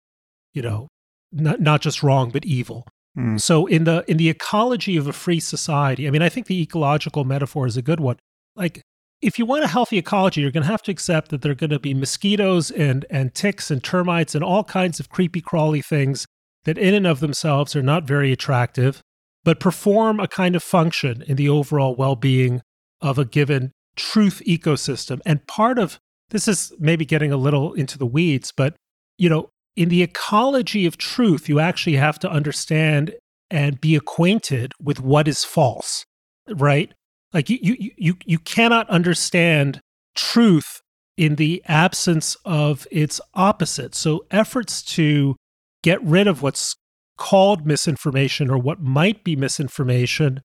[0.55, 0.87] you know,
[1.31, 2.87] not, not just wrong, but evil.
[3.17, 3.39] Mm.
[3.39, 6.61] So in the in the ecology of a free society, I mean, I think the
[6.61, 8.17] ecological metaphor is a good one.
[8.55, 8.81] Like
[9.21, 11.55] if you want a healthy ecology, you're going to have to accept that there are
[11.55, 15.81] going to be mosquitoes and and ticks and termites and all kinds of creepy crawly
[15.81, 16.25] things
[16.63, 19.01] that in and of themselves are not very attractive,
[19.43, 22.61] but perform a kind of function in the overall well-being
[23.01, 25.21] of a given truth ecosystem.
[25.25, 25.99] And part of
[26.29, 28.75] this is maybe getting a little into the weeds, but
[29.17, 33.13] you know, in the ecology of truth, you actually have to understand
[33.51, 36.05] and be acquainted with what is false,
[36.49, 36.93] right?
[37.33, 39.81] Like you you you you cannot understand
[40.15, 40.81] truth
[41.17, 43.95] in the absence of its opposite.
[43.95, 45.35] So efforts to
[45.83, 46.75] get rid of what's
[47.17, 50.41] called misinformation or what might be misinformation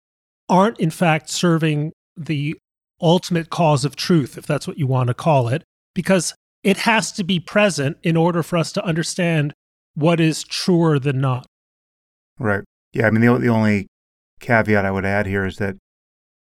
[0.48, 2.56] aren't in fact serving the
[3.00, 5.64] ultimate cause of truth, if that's what you want to call it,
[5.94, 9.54] because it has to be present in order for us to understand
[9.94, 11.46] what is truer than not.
[12.38, 12.64] Right.
[12.92, 13.06] Yeah.
[13.06, 13.86] I mean, the, the only
[14.40, 15.76] caveat I would add here is that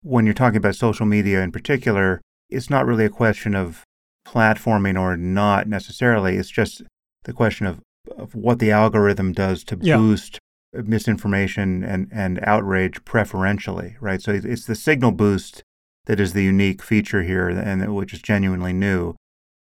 [0.02, 3.84] when you're talking about social media in particular, it's not really a question of
[4.26, 6.38] platforming or not necessarily.
[6.38, 6.84] It's just
[7.24, 7.80] the question of,
[8.18, 9.98] of what the algorithm does to yeah.
[9.98, 10.40] boost
[10.74, 14.22] misinformation and, and outrage preferentially, right?
[14.22, 15.64] So it's the signal boost
[16.06, 19.16] that is the unique feature here and which is genuinely new.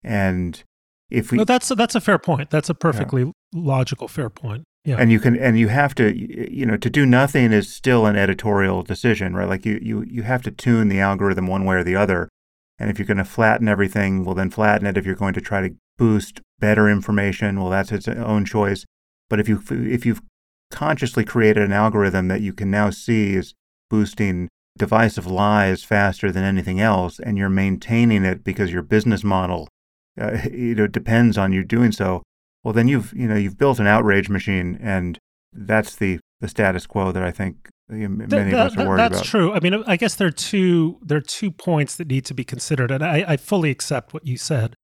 [0.05, 0.63] And
[1.09, 2.51] if we no, that's a, that's a fair point.
[2.51, 3.31] That's a perfectly yeah.
[3.53, 4.63] logical fair point.
[4.85, 4.97] Yeah.
[4.99, 8.15] And you can and you have to you know to do nothing is still an
[8.15, 9.49] editorial decision, right?
[9.49, 12.29] Like you you you have to tune the algorithm one way or the other.
[12.77, 14.97] And if you're going to flatten everything, well then flatten it.
[14.97, 18.85] If you're going to try to boost better information, well that's its own choice.
[19.27, 20.21] But if you if you've
[20.69, 23.55] consciously created an algorithm that you can now see is
[23.89, 29.67] boosting divisive lies faster than anything else, and you're maintaining it because your business model
[30.19, 32.23] uh, you know depends on you doing so,
[32.63, 35.19] well then you've you know you've built an outrage machine, and
[35.53, 39.11] that's the the status quo that I think many of us are worried that's about.
[39.11, 39.53] That's true.
[39.53, 42.43] I mean, I guess there are two there are two points that need to be
[42.43, 44.75] considered, and I, I fully accept what you said.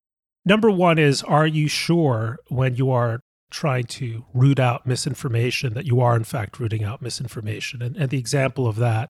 [0.44, 3.20] Number one is, are you sure when you are
[3.50, 7.82] trying to root out misinformation that you are in fact rooting out misinformation?
[7.82, 9.08] And, and the example of that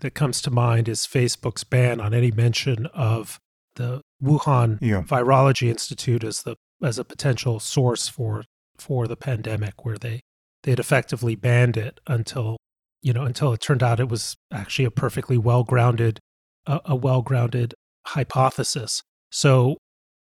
[0.00, 3.38] that comes to mind is Facebook's ban on any mention of
[3.76, 5.02] the Wuhan yeah.
[5.02, 8.44] Virology Institute as the as a potential source for
[8.78, 10.20] for the pandemic, where they
[10.62, 12.56] they had effectively banned it until
[13.02, 16.18] you know until it turned out it was actually a perfectly well grounded
[16.66, 17.74] a, a well grounded
[18.06, 19.02] hypothesis.
[19.30, 19.76] So,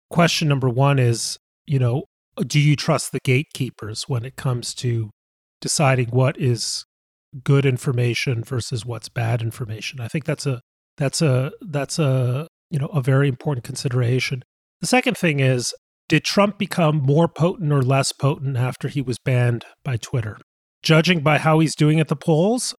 [0.10, 2.06] question number one is you know
[2.44, 5.10] do you trust the gatekeepers when it comes to
[5.62, 6.86] deciding what is
[7.44, 10.00] good information versus what's bad information?
[10.02, 10.62] I think that's a
[10.98, 14.44] that's a that's a you know, a very important consideration.
[14.82, 15.74] The second thing is
[16.10, 20.38] did Trump become more potent or less potent after he was banned by Twitter?
[20.84, 22.76] Judging by how he's doing at the polls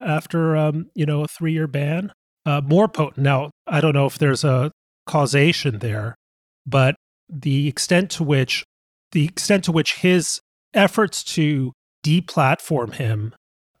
[0.00, 2.10] after, um, you know, a three year ban,
[2.46, 3.18] uh, more potent.
[3.18, 4.72] Now, I don't know if there's a
[5.06, 6.16] causation there,
[6.66, 6.96] but
[7.28, 8.64] the extent to which
[9.12, 10.40] the extent to which his
[10.74, 11.70] efforts to
[12.04, 13.36] deplatform him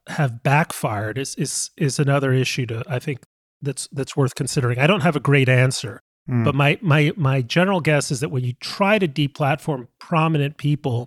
[0.06, 3.18] have backfired is is is another issue to I think
[3.62, 4.78] that's that's worth considering.
[4.78, 6.44] I don't have a great answer, mm.
[6.44, 11.06] but my my my general guess is that when you try to deplatform prominent people,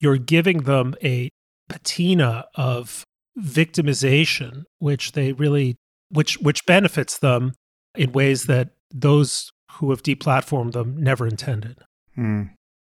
[0.00, 1.30] you're giving them a
[1.68, 3.04] patina of
[3.38, 5.76] victimization, which they really
[6.10, 7.54] which which benefits them
[7.94, 11.78] in ways that those who have deplatformed them never intended.
[12.16, 12.50] Mm.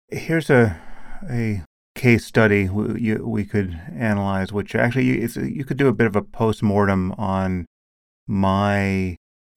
[0.10, 0.80] Here's a
[1.30, 1.64] a
[1.95, 6.16] case study we, we could analyze, which actually you, you could do a bit of
[6.16, 7.66] a post mortem on
[8.30, 9.15] my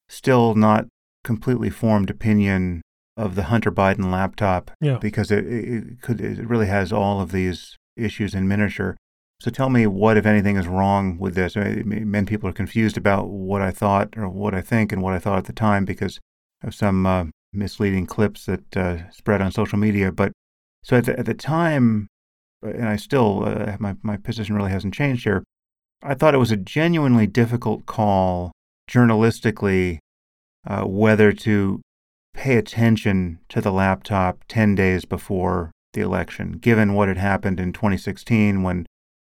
[0.09, 0.87] still not
[1.25, 2.83] completely formed opinion
[3.16, 4.99] of the Hunter Biden laptop Yeah.
[4.99, 8.97] because it, it could it really has all of these issues in miniature.
[9.41, 11.57] So tell me what, if anything, is wrong with this.
[11.57, 15.03] I mean, many people are confused about what I thought or what I think and
[15.03, 16.18] what I thought at the time because
[16.62, 20.11] of some uh, misleading clips that uh, spread on social media.
[20.12, 20.33] But
[20.85, 22.07] so at the, at the time,
[22.62, 25.43] and I still uh, my my position really hasn't changed here.
[26.03, 28.53] I thought it was a genuinely difficult call
[28.91, 29.99] journalistically
[30.66, 31.80] uh, whether to
[32.35, 37.72] pay attention to the laptop 10 days before the election, given what had happened in
[37.72, 38.87] 2016 when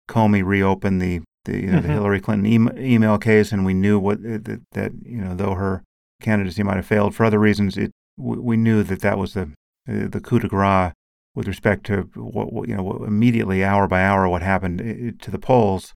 [0.09, 1.83] Comey reopened the the, you know, Mhm.
[1.83, 5.33] the Hillary Clinton e- email case, and we knew what uh, that, that you know
[5.35, 5.85] though her
[6.21, 9.43] candidacy might have failed for other reasons, it we we knew that that was the
[9.89, 10.93] uh, the coup de grace
[11.37, 15.31] with respect to what, you know what, immediately hour by hour what happened uh, to
[15.31, 15.95] the polls,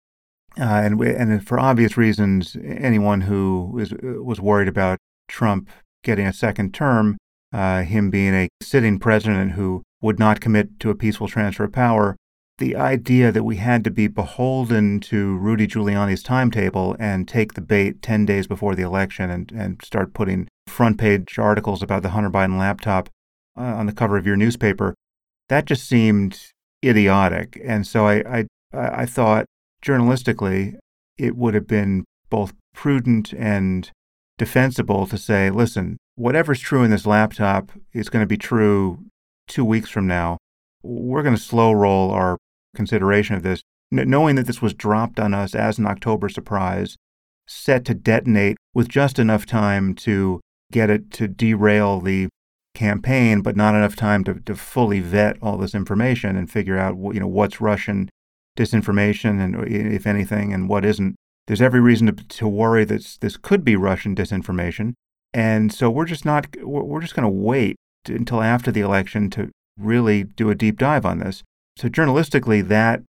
[0.60, 4.98] uh, and and for obvious reasons, anyone who was was worried about
[5.28, 5.68] Trump
[6.02, 7.16] getting a second term,
[7.52, 11.72] uh, him being a sitting president who would not commit to a peaceful transfer of
[11.72, 12.16] power,
[12.58, 17.60] the idea that we had to be beholden to Rudy Giuliani's timetable and take the
[17.60, 22.10] bait 10 days before the election and, and start putting front page articles about the
[22.10, 23.08] Hunter Biden laptop
[23.56, 24.94] uh, on the cover of your newspaper,
[25.48, 26.52] that just seemed
[26.84, 27.60] idiotic.
[27.64, 29.46] And so I, I, I thought
[29.84, 30.76] journalistically
[31.18, 33.90] it would have been both prudent and
[34.38, 38.98] defensible to say, listen, whatever's true in this laptop is going to be true
[39.46, 40.38] two weeks from now.
[40.82, 42.38] We're going to slow roll our
[42.74, 46.96] consideration of this, knowing that this was dropped on us as an October surprise,
[47.46, 50.40] set to detonate with just enough time to
[50.72, 52.28] get it to derail the
[52.74, 56.96] campaign, but not enough time to, to fully vet all this information and figure out
[56.96, 58.08] you know what's Russian
[58.58, 61.16] disinformation and if anything and what isn't.
[61.46, 64.92] There's every reason to, to worry that this could be Russian disinformation,
[65.32, 67.76] and so we're just not we're just going to wait
[68.06, 71.42] until after the election to really do a deep dive on this.
[71.76, 73.02] So journalistically, that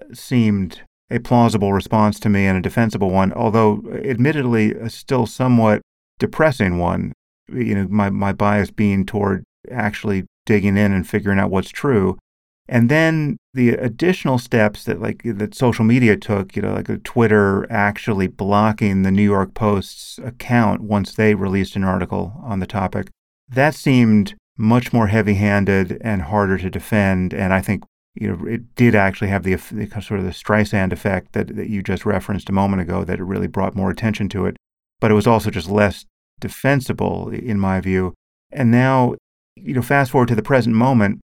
[0.00, 4.88] uh, seemed a plausible response to me and a defensible one, although uh, admittedly a
[4.88, 5.82] still somewhat
[6.18, 7.12] depressing one.
[7.48, 12.18] You know, my, my bias being toward actually digging in and figuring out what's true.
[12.66, 16.96] And then the additional steps that like that social media took, you know, like uh,
[17.04, 22.66] Twitter actually blocking the New York Post's account once they released an article on the
[22.66, 23.10] topic,
[23.48, 27.34] that seemed much more heavy-handed and harder to defend.
[27.34, 27.84] And I think
[28.14, 31.68] you know it did actually have the, the sort of the Streisand effect that, that
[31.68, 33.04] you just referenced a moment ago.
[33.04, 34.56] That it really brought more attention to it,
[35.00, 36.06] but it was also just less
[36.40, 38.14] defensible in my view.
[38.50, 39.16] And now,
[39.54, 41.20] you know, fast forward to the present moment,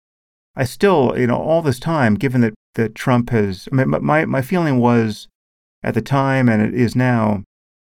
[0.56, 4.24] I still, you know, all this time, given that that Trump has, I mean, my
[4.24, 5.28] my feeling was
[5.82, 7.42] at the time, and it is now,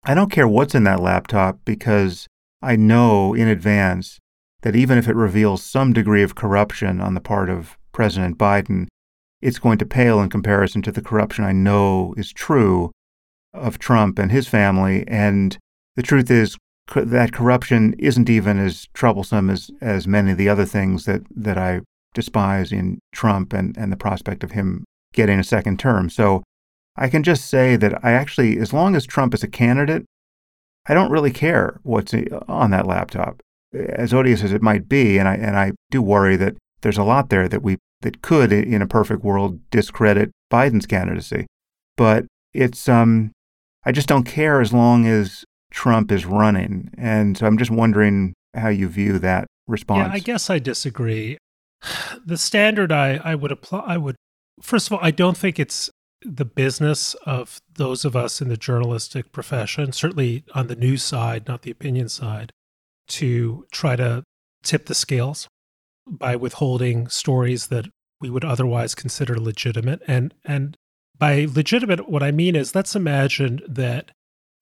[0.04, 2.26] I don't care what's in that laptop because
[2.60, 4.18] I know in advance
[4.62, 8.86] that even if it reveals some degree of corruption on the part of President Biden,
[9.40, 12.92] it's going to pale in comparison to the corruption I know is true
[13.52, 15.04] of Trump and his family.
[15.08, 15.58] And
[15.96, 16.56] the truth is
[16.94, 21.58] that corruption isn't even as troublesome as, as many of the other things that, that
[21.58, 21.80] I
[22.14, 26.10] despise in Trump and, and the prospect of him getting a second term.
[26.10, 26.42] So
[26.96, 30.04] I can just say that I actually, as long as Trump is a candidate,
[30.86, 32.14] I don't really care what's
[32.48, 33.40] on that laptop,
[33.74, 35.18] as odious as it might be.
[35.18, 38.52] And I, and I do worry that there's a lot there that we that could,
[38.52, 41.46] in a perfect world, discredit Biden's candidacy.
[41.96, 43.30] But it's um,
[43.84, 48.34] I just don't care as long as Trump is running, and so I'm just wondering
[48.54, 50.08] how you view that response.
[50.08, 51.38] Yeah, I guess I disagree.
[52.24, 54.14] The standard I, I would apply, I would,
[54.60, 55.90] first of all, I don't think it's
[56.24, 61.48] the business of those of us in the journalistic profession, certainly on the news side,
[61.48, 62.52] not the opinion side,
[63.08, 64.22] to try to
[64.62, 65.48] tip the scales
[66.06, 67.86] by withholding stories that
[68.20, 70.00] we would otherwise consider legitimate.
[70.06, 70.76] And and
[71.18, 74.12] by legitimate, what I mean is let's imagine that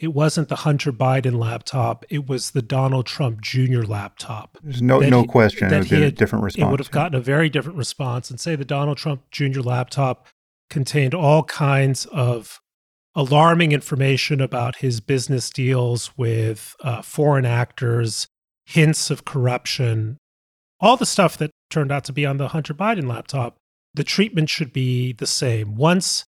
[0.01, 3.83] it wasn't the Hunter Biden laptop, it was the Donald Trump Jr.
[3.83, 4.57] laptop.
[4.63, 5.73] There's no no he- question.
[5.73, 6.67] It would he be a had- different response.
[6.67, 8.31] It would have gotten a very different response.
[8.31, 9.61] And say the Donald Trump Jr.
[9.61, 10.27] laptop
[10.71, 12.61] contained all kinds of
[13.15, 18.27] alarming information about his business deals with uh, foreign actors,
[18.65, 20.17] hints of corruption,
[20.81, 23.57] all the stuff that turned out to be on the Hunter Biden laptop.
[23.93, 25.75] The treatment should be the same.
[25.75, 26.25] Once,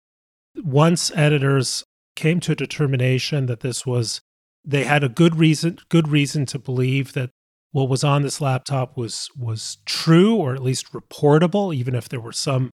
[0.56, 1.84] once editors
[2.14, 4.20] came to a determination that this was,
[4.64, 7.30] they had a good reason, good reason to believe that
[7.72, 12.20] what was on this laptop was was true or at least reportable, even if there
[12.20, 12.70] were some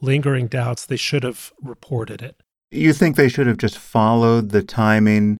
[0.00, 0.84] lingering doubts.
[0.84, 2.36] They should have reported it.
[2.70, 5.38] You think they should have just followed the timing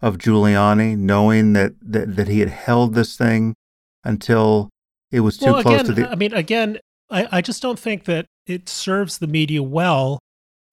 [0.00, 3.54] of Giuliani, knowing that, that, that he had held this thing
[4.04, 4.70] until
[5.10, 6.10] it was too well, close again, to the.
[6.10, 6.78] I mean, again,
[7.10, 10.18] I, I just don't think that it serves the media well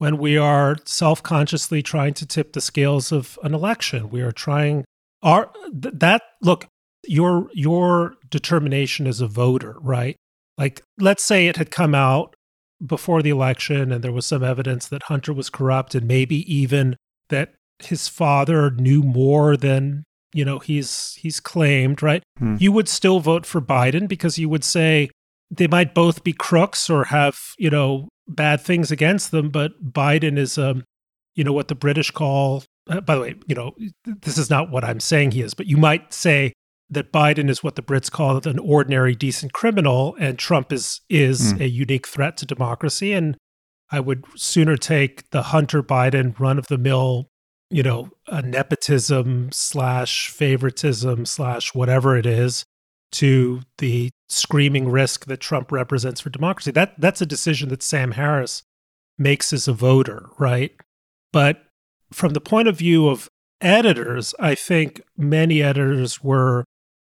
[0.04, 4.10] when we are self-consciously trying to tip the scales of an election.
[4.10, 4.84] We are trying
[5.22, 5.49] our
[5.82, 6.68] th- that look
[7.08, 10.18] your your determination as a voter, right?
[10.58, 12.36] Like let's say it had come out
[12.86, 16.97] before the election and there was some evidence that Hunter was corrupt and maybe even
[17.30, 22.56] that his father knew more than you know he's he's claimed right Hmm.
[22.60, 25.10] you would still vote for biden because you would say
[25.51, 30.38] they might both be crooks or have you know bad things against them but biden
[30.38, 30.84] is um
[31.36, 33.74] you know what the british call uh, by the way you know
[34.06, 36.54] this is not what i'm saying he is but you might say
[36.90, 41.52] that biden is what the brits call an ordinary decent criminal and trump is is
[41.52, 41.62] Hmm.
[41.62, 43.36] a unique threat to democracy and
[43.92, 47.28] i would sooner take the hunter biden run of the mill
[47.70, 48.12] you know,
[48.44, 52.64] nepotism slash favoritism slash whatever it is
[53.14, 56.72] to the screaming risk that Trump represents for democracy.
[56.72, 58.64] That that's a decision that Sam Harris
[59.18, 60.72] makes as a voter, right?
[61.32, 61.64] But
[62.11, 63.30] from the point of view of
[63.61, 66.66] editors, I think many editors were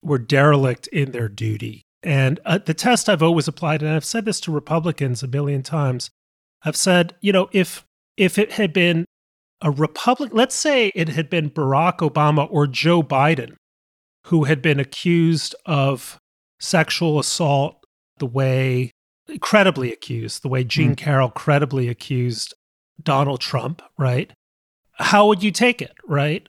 [0.03, 1.83] were derelict in their duty.
[2.03, 5.63] And uh, the test I've always applied, and I've said this to Republicans a million
[5.63, 6.11] times,
[6.63, 7.85] I've said, you know, if
[8.17, 9.07] if it had been
[9.63, 13.55] a Republic, let's say it had been Barack Obama or Joe Biden
[14.27, 16.19] who had been accused of
[16.61, 17.85] sexual assault
[18.19, 18.91] the way,
[19.41, 20.97] credibly accused, the way Jean Mm.
[20.97, 22.55] Carroll credibly accused
[23.03, 24.33] Donald Trump, right?
[24.95, 26.49] How would you take it, right?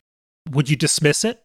[0.50, 1.42] Would you dismiss it?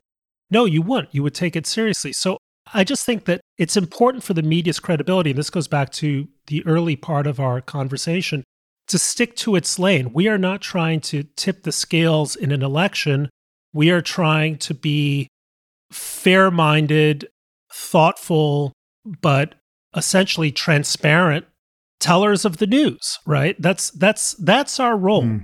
[0.50, 1.14] No, you wouldn't.
[1.16, 2.14] You would take it seriously.
[2.14, 2.38] So
[2.74, 5.32] I just think that it's important for the media's credibility.
[5.32, 8.44] And this goes back to the early part of our conversation
[8.88, 10.14] to stick to its lane.
[10.14, 13.30] We are not trying to tip the scales in an election.
[13.74, 15.28] We are trying to be
[15.92, 17.28] fair minded,
[17.72, 18.74] thoughtful,
[19.22, 19.56] but
[19.96, 21.46] essentially transparent
[22.00, 23.56] tellers of the news, right?
[23.62, 25.24] That's that's that's our role.
[25.24, 25.38] Hmm.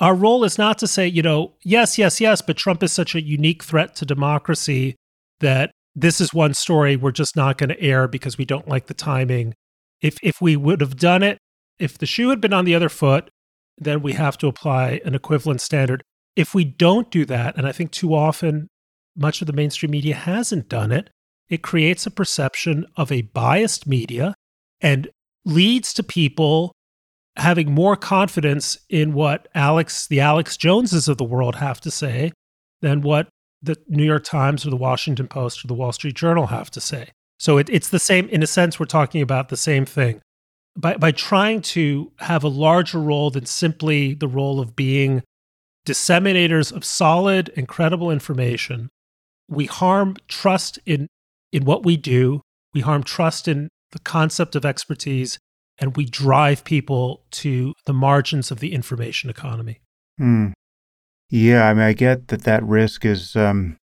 [0.00, 3.14] Our role is not to say, you know, yes, yes, yes, but Trump is such
[3.14, 4.96] a unique threat to democracy
[5.40, 8.86] that this is one story we're just not going to air because we don't like
[8.86, 9.54] the timing.
[10.02, 11.38] If if we would have done it,
[11.78, 13.30] if the shoe had been on the other foot,
[13.78, 16.02] then we have to apply an equivalent standard.
[16.36, 18.68] If we don't do that, and I think too often
[19.16, 21.10] much of the mainstream media hasn't done it,
[21.48, 24.34] it creates a perception of a biased media
[24.80, 25.08] and
[25.44, 26.72] leads to people
[27.36, 32.32] having more confidence in what Alex, the Alex Joneses of the world have to say
[32.80, 33.28] than what
[33.62, 36.80] the New York Times or the Washington Post or the Wall Street Journal have to
[36.80, 37.10] say.
[37.38, 40.20] So it, it's the same, in a sense, we're talking about the same thing.
[40.76, 45.22] By, by trying to have a larger role than simply the role of being
[45.86, 48.88] disseminators of solid and credible information,
[49.48, 51.08] we harm trust in,
[51.52, 52.40] in what we do,
[52.72, 55.38] we harm trust in the concept of expertise,
[55.78, 59.80] and we drive people to the margins of the information economy.
[60.18, 60.48] Hmm.
[61.30, 63.76] Yeah, I mean, I get that that risk is, um,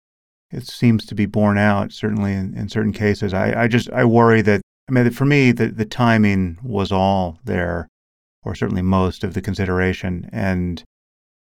[0.51, 3.33] it seems to be borne out, certainly in, in certain cases.
[3.35, 7.39] I, I just, I worry that, I mean, for me, the, the timing was all
[7.45, 7.89] there,
[8.43, 10.29] or certainly most of the consideration.
[10.33, 10.83] And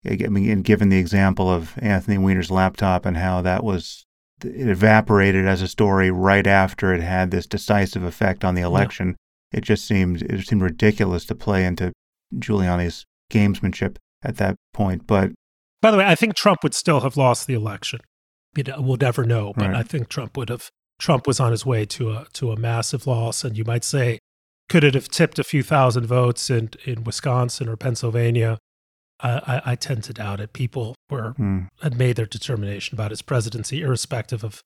[0.04, 4.04] I mean, and given the example of Anthony Weiner's laptop and how that was,
[4.44, 9.16] it evaporated as a story right after it had this decisive effect on the election,
[9.52, 11.92] it just seemed, it seemed ridiculous to play into
[12.34, 15.06] Giuliani's gamesmanship at that point.
[15.06, 15.32] But
[15.80, 18.00] By the way, I think Trump would still have lost the election.
[18.56, 19.76] You know, we'll never know, but Right.
[19.76, 20.68] I think Trump would have.
[20.98, 24.18] Trump was on his way to a to a massive loss, and you might say,
[24.68, 28.58] could it have tipped a few thousand votes in in Wisconsin or Pennsylvania?
[29.22, 30.52] I, I, tend to doubt it.
[30.52, 34.62] People were hmm, had made their determination about his presidency, irrespective of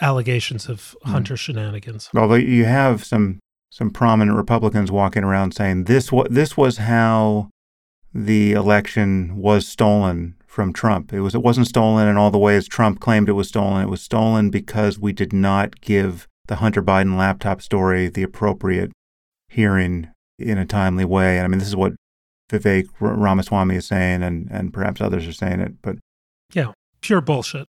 [0.00, 1.10] allegations of Hmm.
[1.10, 2.08] Hunter shenanigans.
[2.14, 3.38] Although you have some
[3.70, 7.50] some prominent Republicans walking around saying this wa- this was how
[8.14, 11.12] the election was stolen from Trump.
[11.12, 13.82] It was it wasn't stolen in all the ways Trump claimed it was stolen.
[13.82, 18.90] It was stolen because we did not give the Hunter Biden laptop story the appropriate
[19.48, 21.36] hearing in a timely way.
[21.36, 21.92] And I mean, this is what
[22.48, 25.96] Vivek Ramaswamy is saying, and and perhaps others are saying it, but.
[26.52, 27.66] yeah, Pure bullshit.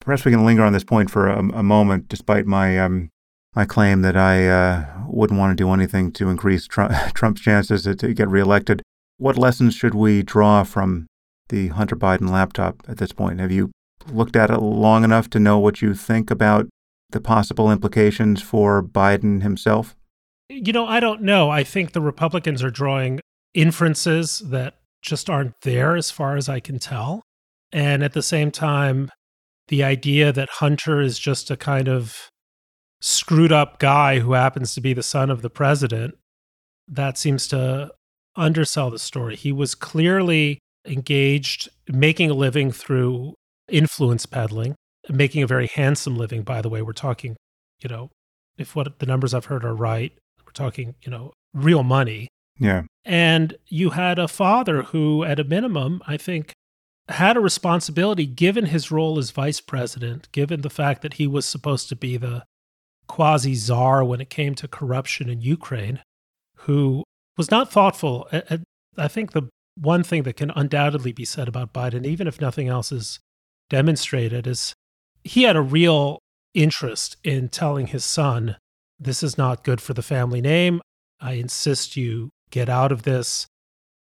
[0.00, 3.10] Perhaps we can linger on this point for a, a moment, despite my um,
[3.54, 7.82] my claim that I uh, wouldn't want to do anything to increase Trump, Trump's chances
[7.82, 8.82] to, to get reelected.
[9.16, 11.06] What lessons should we draw from
[11.48, 13.40] the Hunter Biden laptop at this point?
[13.40, 13.72] Have you
[14.12, 16.68] looked at it long enough to know what you think about
[17.10, 19.96] the possible implications for Biden himself?
[20.48, 21.50] You know, I don't know.
[21.50, 23.20] I think the Republicans are drawing
[23.54, 27.22] inferences that just aren't there as far as I can tell.
[27.72, 29.10] And at the same time,
[29.68, 32.28] the idea that Hunter is just a kind of
[33.00, 36.14] screwed up guy who happens to be the son of the president,
[36.88, 37.92] that seems to
[38.34, 39.36] undersell the story.
[39.36, 43.34] He was clearly engaged, making a living through
[43.68, 44.74] influence peddling,
[45.08, 46.82] making a very handsome living, by the way.
[46.82, 47.36] We're talking,
[47.82, 48.10] you know,
[48.56, 50.12] if what the numbers I've heard are right,
[50.44, 52.28] we're talking, you know, real money.
[52.58, 52.82] Yeah.
[53.04, 56.52] And you had a father who, at a minimum, I think,
[57.08, 61.46] had a responsibility given his role as vice president, given the fact that he was
[61.46, 62.44] supposed to be the
[63.06, 66.00] quasi czar when it came to corruption in Ukraine,
[66.56, 67.02] who
[67.36, 68.28] was not thoughtful.
[68.96, 72.68] I think the one thing that can undoubtedly be said about Biden, even if nothing
[72.68, 73.20] else is
[73.70, 74.74] demonstrated, is
[75.24, 76.18] he had a real
[76.52, 78.56] interest in telling his son,
[78.98, 80.82] This is not good for the family name.
[81.20, 83.46] I insist you get out of this.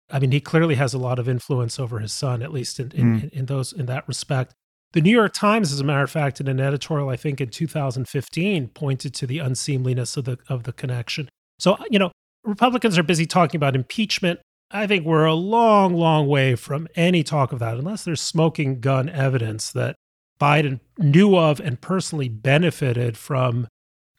[0.09, 2.91] I mean, he clearly has a lot of influence over his son, at least in,
[2.91, 3.29] in, mm.
[3.31, 4.53] in those in that respect.
[4.93, 7.49] The New York Times, as a matter of fact, in an editorial I think in
[7.49, 11.29] 2015, pointed to the unseemliness of the of the connection.
[11.59, 12.11] So you know,
[12.43, 14.39] Republicans are busy talking about impeachment.
[14.71, 18.79] I think we're a long, long way from any talk of that, unless there's smoking
[18.79, 19.95] gun evidence that
[20.39, 23.67] Biden knew of and personally benefited from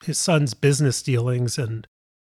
[0.04, 1.86] his son's business dealings and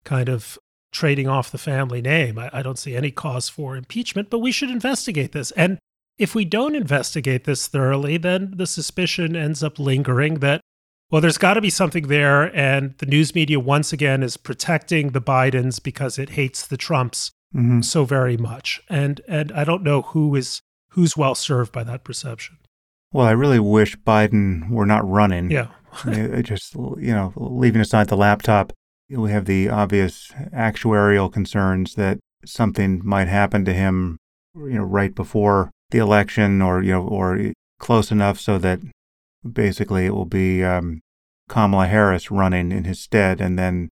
[0.04, 0.58] kind of
[0.96, 2.39] trading off the family name.
[2.39, 5.52] I, I, don't see any cause for impeachment, but we should investigate this.
[5.52, 5.78] And
[6.18, 10.62] if we don't investigate this thoroughly, then the suspicion ends up lingering that,
[11.12, 12.56] well, there's got to be something there.
[12.56, 17.32] And the news media, once again, is protecting the Bidens because it hates the Trumps
[17.54, 17.82] mm-hmm.
[17.82, 18.82] so very much.
[18.89, 22.58] And, and I don't know who is who's well served by that perception.
[23.12, 25.52] Well, I really wish Biden were not running.
[25.52, 25.68] Yeah.
[26.41, 28.72] just, you know, leaving aside the laptop,
[29.10, 34.18] we have the obvious actuarial concerns that something might happen to him,
[34.56, 38.80] you know, right before the election or, you know, or close enough so that
[39.49, 41.01] basically it will be um,
[41.47, 43.41] Kamala Harris running in his stead.
[43.41, 43.89] And then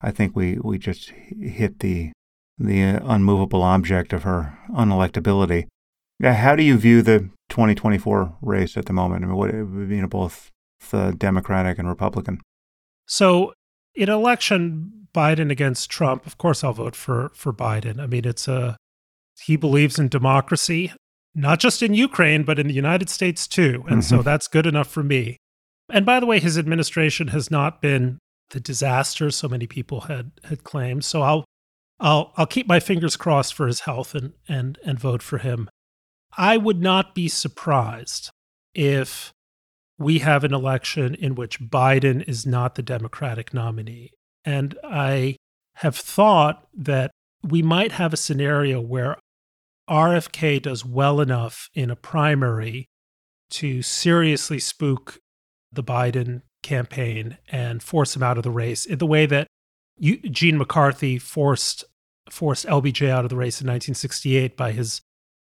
[0.00, 2.12] I think we, we just hit the,
[2.58, 5.66] the unmovable object of her unelectability.
[6.22, 9.24] How do you view the 2024 race at the moment?
[9.24, 10.50] I mean, what, you know, both
[10.90, 12.40] the Democratic and Republican.
[13.06, 13.52] So
[13.96, 17.98] in election Biden against Trump, of course I'll vote for for Biden.
[18.00, 18.76] I mean, it's a
[19.40, 20.92] he believes in democracy,
[21.34, 23.84] not just in Ukraine, but in the United States too.
[23.88, 24.16] And mm-hmm.
[24.16, 25.36] so that's good enough for me.
[25.90, 28.18] And by the way, his administration has not been
[28.50, 31.04] the disaster so many people had had claimed.
[31.04, 31.44] So I'll
[31.98, 35.68] I'll I'll keep my fingers crossed for his health and and and vote for him.
[36.36, 38.30] I would not be surprised
[38.74, 39.32] if
[39.98, 44.10] we have an election in which Biden is not the Democratic nominee.
[44.44, 45.36] And I
[45.76, 47.10] have thought that
[47.42, 49.16] we might have a scenario where
[49.88, 52.86] RFK does well enough in a primary
[53.50, 55.18] to seriously spook
[55.72, 59.46] the Biden campaign and force him out of the race in the way that
[60.00, 61.84] Gene McCarthy forced
[62.28, 65.00] forced LBJ out of the race in 1968 by his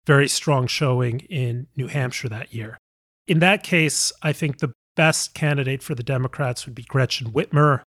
[0.06, 2.78] very strong showing in New Hampshire that year
[3.30, 7.84] in that case, I think the best candidate for the Democrats would be Gretchen Whitmer,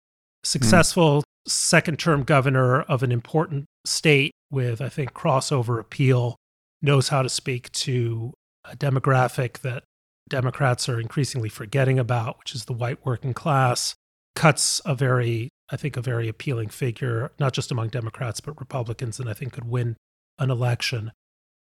[0.44, 1.24] successful mm.
[1.48, 6.36] second term governor of an important state with, I think, crossover appeal,
[6.82, 8.34] knows how to speak to
[8.66, 9.84] a demographic that
[10.30, 13.96] Democrats are increasingly forgetting about, which is the white working class,
[14.36, 19.20] cuts a very, I think, a very appealing figure, not just among Democrats, but Republicans,
[19.20, 19.96] and I think could win
[20.38, 21.14] an election.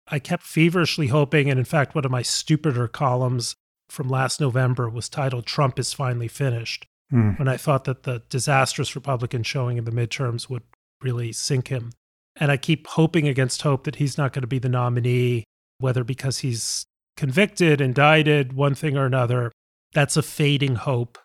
[0.08, 3.56] I kept feverishly hoping, and in fact, one of my stupider columns
[3.90, 7.38] from last November was titled Trump is Finally Finished, mm.
[7.40, 10.64] when I thought that the disastrous Republican showing in the midterms would
[11.02, 11.92] really sink him.
[12.36, 15.44] And I keep hoping against hope that he's not going to be the nominee,
[15.80, 16.86] whether because he's
[17.16, 19.52] convicted, indicted, one thing or another.
[19.94, 21.18] That's a fading hope.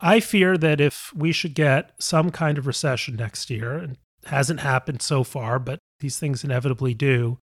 [0.00, 3.96] I fear that if we should get some kind of recession next year, and
[4.26, 7.38] hasn't happened so far, but these things inevitably do,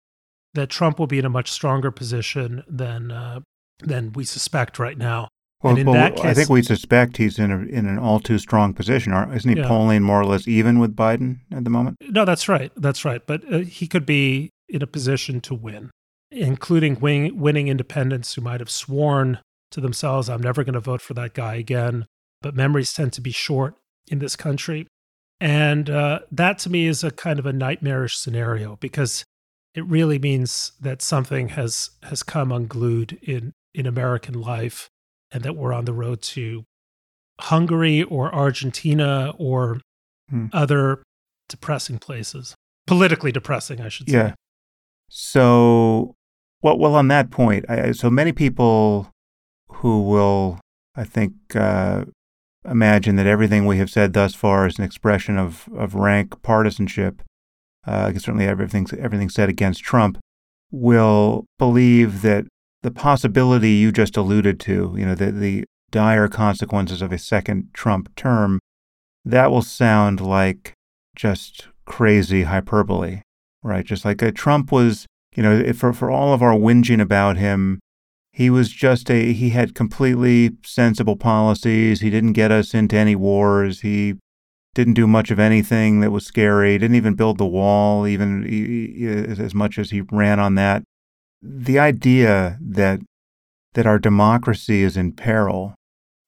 [0.54, 3.40] that Trump will be in a much stronger position than uh,
[3.80, 5.28] than we suspect right now.
[5.62, 7.98] Well, and in well, that case, I think we suspect he's in a, in an
[7.98, 9.12] all too strong position.
[9.14, 9.66] Isn't he yeah.
[9.66, 11.96] polling more or less even with Biden at the moment?
[12.00, 12.70] No, that's right.
[12.76, 13.26] That's right.
[13.26, 15.90] But uh, he could be in a position to win,
[16.30, 19.38] including win- winning independents who might have sworn
[19.70, 22.06] to themselves, "I'm never going to vote for that guy again."
[22.42, 23.76] But memories tend to be short
[24.08, 24.86] in this country,
[25.40, 29.24] and uh, that to me is a kind of a nightmarish scenario because
[29.74, 34.88] it really means that something has has come unglued in in American life
[35.30, 36.64] and that we're on the road to
[37.40, 39.80] Hungary or Argentina or
[40.30, 40.46] hmm.
[40.52, 41.02] other
[41.48, 42.54] depressing places.
[42.86, 44.16] Politically depressing, I should say.
[44.16, 44.34] Yeah.
[45.08, 46.14] So,
[46.62, 49.10] well, well, on that point, I, so many people
[49.68, 50.58] who will,
[50.94, 52.06] I think, uh,
[52.64, 57.22] imagine that everything we have said thus far is an expression of, of rank partisanship,
[57.86, 60.18] uh, certainly everything, everything said against Trump,
[60.70, 62.46] will believe that
[62.86, 67.68] the possibility you just alluded to, you know, the, the dire consequences of a second
[67.74, 68.60] Trump term,
[69.24, 70.72] that will sound like
[71.16, 73.22] just crazy hyperbole,
[73.64, 73.84] right?
[73.84, 77.80] Just like Trump was, you know, for, for all of our whinging about him,
[78.30, 82.02] he was just a, he had completely sensible policies.
[82.02, 83.80] He didn't get us into any wars.
[83.80, 84.14] He
[84.76, 88.46] didn't do much of anything that was scary, didn't even build the wall, even
[89.40, 90.84] as much as he ran on that.
[91.42, 93.00] The idea that
[93.74, 95.74] that our democracy is in peril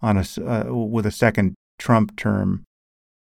[0.03, 2.65] on a, uh, with a second Trump term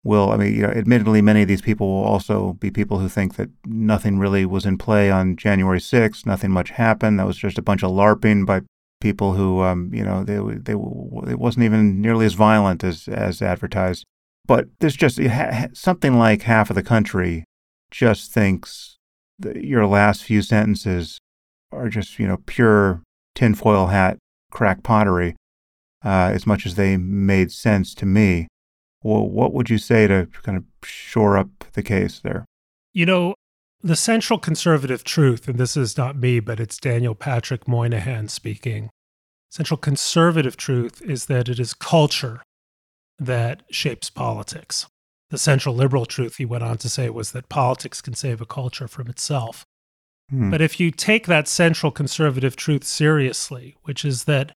[0.05, 3.09] will, I mean, you know, admittedly, many of these people will also be people who
[3.09, 7.19] think that nothing really was in play on January 6th, nothing much happened.
[7.19, 8.63] That was just a bunch of LARPing by
[9.01, 13.41] people who, um, you know, they, they, it wasn't even nearly as violent as, as
[13.41, 14.05] advertised.
[14.47, 15.21] But there's just
[15.73, 17.45] something like half of the country
[17.91, 18.99] just thinks
[19.55, 21.19] your last few sentences
[21.73, 23.03] are just, you know, pure
[23.35, 24.19] tinfoil hat
[24.51, 25.37] crack pottery,
[26.05, 28.49] uh, as much as they made sense to me.
[29.03, 32.45] Well, what would you say to kind of shore up the case there?
[32.93, 33.35] You know,
[33.81, 38.91] the central conservative truth, and this is not me, but it's Daniel Patrick Moynihan speaking.
[39.51, 42.43] Central conservative truth is that it is culture
[43.19, 44.87] that shapes politics.
[45.31, 48.47] The central liberal truth, he went on to say, was that politics can save a
[48.47, 49.65] culture from itself.
[50.31, 50.51] Hmm.
[50.51, 54.53] But if you take that central conservative truth seriously, which is that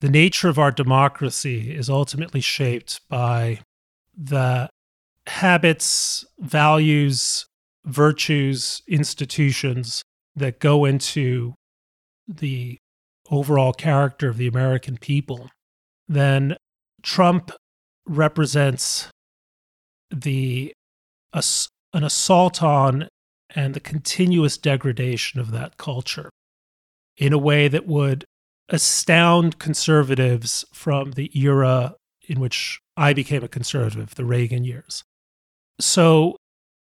[0.00, 3.60] the nature of our democracy is ultimately shaped by
[4.16, 4.68] the
[5.26, 7.46] habits, values,
[7.84, 10.02] virtues, institutions
[10.34, 11.54] that go into
[12.26, 12.78] the
[13.30, 15.50] overall character of the American people,
[16.08, 16.56] then
[17.02, 17.50] Trump
[18.06, 19.08] represents
[20.10, 20.72] the
[21.94, 23.08] an assault on
[23.54, 26.30] and the continuous degradation of that culture
[27.16, 28.24] in a way that would
[28.68, 31.94] astound conservatives from the era
[32.28, 35.02] in which I became a conservative, the Reagan years.
[35.80, 36.36] So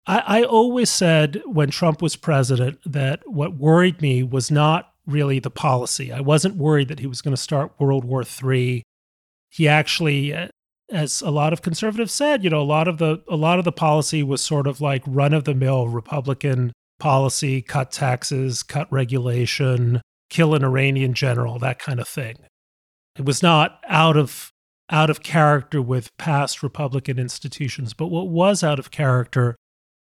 [0.05, 5.39] I, I, always said when Trump was president that what worried me was not really
[5.39, 6.11] the policy.
[6.11, 8.83] I wasn't worried that he was going to start World War III.
[9.49, 10.49] He actually uh,
[10.91, 13.65] as a lot of conservatives said, you know, a lot of the a lot of
[13.65, 18.91] the policy was sort of like run of the mill Republican policy, cut taxes, cut
[18.91, 22.35] regulation, kill an Iranian general, that kind of thing.
[23.17, 24.51] It was not out of
[24.89, 29.55] out of character with past Republican institutions, but what was out of character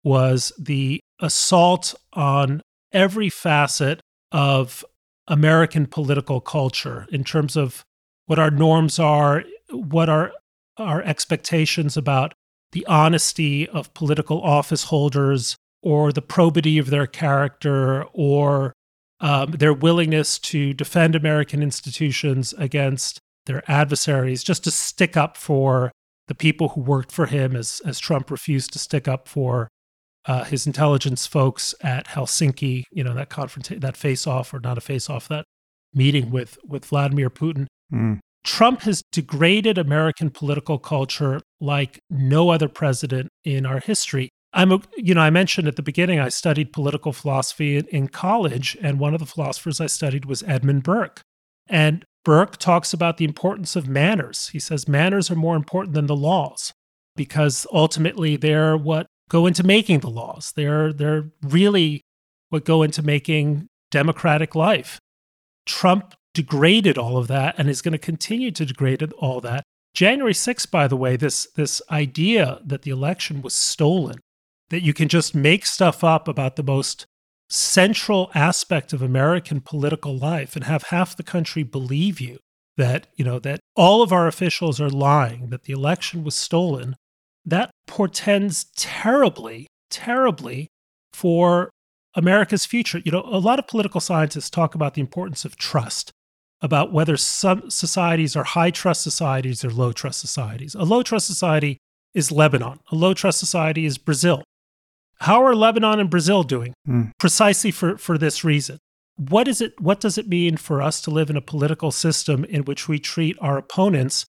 [0.05, 2.62] was the assault on
[2.93, 4.01] every facet
[4.31, 4.85] of
[5.26, 7.83] American political culture in terms of
[8.26, 10.33] what our norms are, what our
[10.79, 12.35] our expectations about
[12.72, 18.72] the honesty of political office holders or the probity of their character or
[19.20, 25.91] um, their willingness to defend American institutions against their adversaries, just to stick up for
[26.29, 29.69] the people who worked for him, as, as Trump refused to stick up for
[30.27, 34.77] uh, his intelligence folks at Helsinki, you know, that confront that face off or not
[34.77, 35.47] a face off, that
[35.94, 37.66] meeting with, with Vladimir Putin.
[37.93, 38.20] Mm.
[38.44, 44.31] Trump has degraded American political culture like no other president in our history.
[44.52, 48.09] I'm a, you know, I mentioned at the beginning I studied political philosophy in, in
[48.09, 51.20] college, and one of the philosophers I studied was Edmund Burke.
[51.69, 54.48] And Burke talks about the importance of manners.
[54.48, 56.73] He says manners are more important than the laws
[57.16, 60.52] because ultimately they're what go into making the laws.
[60.56, 62.02] They're they're really
[62.48, 64.98] what go into making democratic life.
[65.66, 69.65] Trump degraded all of that and is going to continue to degrade all that.
[69.93, 74.20] January 6th, by the way, this, this idea that the election was stolen,
[74.70, 77.06] that you can just make stuff up about the most
[77.51, 82.39] central aspect of American political life and have half the country believe you
[82.77, 86.94] that, you know, that all of our officials are lying, that the election was stolen,
[87.44, 90.69] that portends terribly, terribly
[91.12, 91.69] for
[92.15, 93.01] America's future.
[93.05, 96.12] You know, a lot of political scientists talk about the importance of trust
[96.60, 100.74] about whether some societies are high trust societies or low trust societies.
[100.74, 101.78] A low trust society
[102.14, 104.43] is Lebanon, a low trust society is Brazil.
[105.20, 106.74] How are Lebanon and Brazil doing?
[106.86, 107.12] Mm.
[107.18, 108.78] Precisely for, for this reason.
[109.16, 112.44] What is it what does it mean for us to live in a political system
[112.44, 114.26] in which we treat our opponents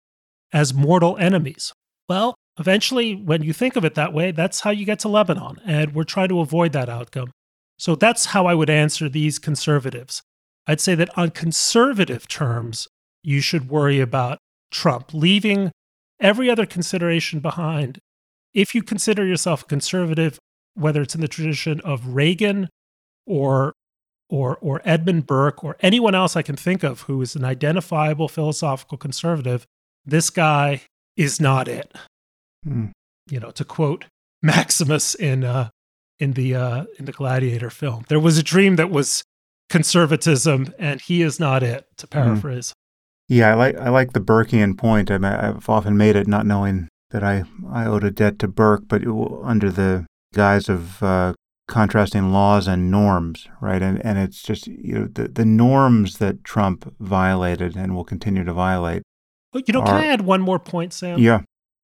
[0.51, 1.71] as mortal enemies?
[2.07, 5.57] Well, eventually when you think of it that way, that's how you get to Lebanon
[5.63, 7.31] and we're trying to avoid that outcome.
[7.77, 10.23] So that's how I would answer these conservatives.
[10.67, 12.87] I'd say that on conservative terms,
[13.23, 14.39] you should worry about
[14.71, 15.71] Trump leaving
[16.19, 17.99] every other consideration behind,
[18.53, 20.39] if you consider yourself a conservative,
[20.73, 22.69] whether it's in the tradition of Reagan
[23.25, 23.73] or
[24.29, 28.27] or or Edmund Burke or anyone else I can think of who is an identifiable
[28.27, 29.65] philosophical conservative,
[30.05, 30.81] this guy
[31.15, 31.91] is not it.
[32.63, 32.87] Hmm.
[33.29, 34.05] You know, to quote
[34.41, 35.69] Maximus in uh,
[36.19, 39.23] in the uh, in the Gladiator film, there was a dream that was
[39.69, 41.85] conservatism, and he is not it.
[41.97, 42.11] To hmm.
[42.11, 42.73] paraphrase.
[43.27, 45.11] Yeah, I like I like the Burkean point.
[45.11, 48.83] I I've often made it not knowing that I I owed a debt to Burke,
[48.87, 49.03] but
[49.43, 51.33] under the guise of uh,
[51.67, 53.81] contrasting laws and norms, right?
[53.81, 58.43] And and it's just you know the the norms that Trump violated and will continue
[58.43, 59.03] to violate.
[59.53, 61.19] Well, you know, are, can I add one more point, Sam?
[61.19, 61.41] Yeah.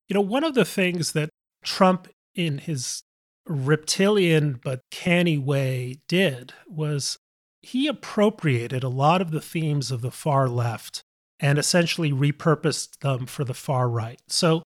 [0.07, 1.30] You know, one of the things that
[1.64, 3.03] Trump, in his
[3.48, 7.18] reptilian but canny way, did was
[7.66, 11.02] he appropriated a lot of the themes of the far left
[11.40, 14.20] and essentially repurposed them for the far right.
[14.28, 14.64] So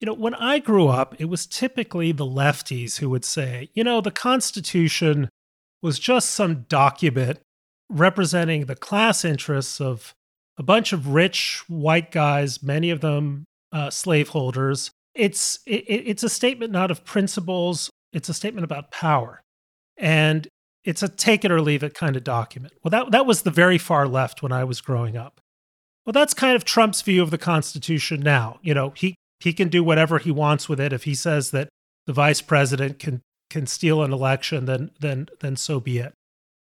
[0.00, 3.84] you know, when I grew up, it was typically the lefties who would say, you
[3.84, 5.28] know, the Constitution
[5.82, 7.38] was just some document
[7.90, 10.14] representing the class interests of
[10.56, 14.90] a bunch of rich white guys, many of them uh, slaveholders.
[15.14, 19.42] It's it, it's a statement not of principles; it's a statement about power,
[19.98, 20.48] and
[20.84, 22.74] it's a take it or leave it kind of document.
[22.82, 25.40] Well, that that was the very far left when I was growing up.
[26.04, 28.58] Well, that's kind of Trump's view of the Constitution now.
[28.62, 30.92] You know, he he can do whatever he wants with it.
[30.92, 31.68] If he says that
[32.06, 33.20] the vice president can
[33.50, 36.14] can steal an election, then then then so be it.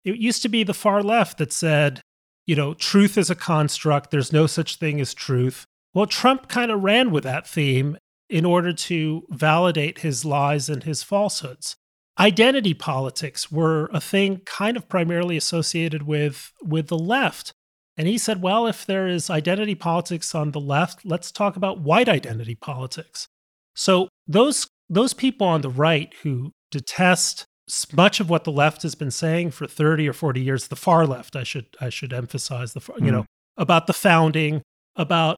[0.03, 2.01] It used to be the far left that said,
[2.45, 4.09] you know, truth is a construct.
[4.09, 5.65] There's no such thing as truth.
[5.93, 7.97] Well, Trump kind of ran with that theme
[8.29, 11.75] in order to validate his lies and his falsehoods.
[12.19, 17.53] Identity politics were a thing kind of primarily associated with with the left.
[17.95, 21.81] And he said, well, if there is identity politics on the left, let's talk about
[21.81, 23.27] white identity politics.
[23.75, 27.45] So those those people on the right who detest
[27.93, 31.05] much of what the left has been saying for 30 or 40 years, the far
[31.05, 33.25] left, I should I should emphasize the you know, mm.
[33.57, 34.61] about the founding,
[34.95, 35.37] about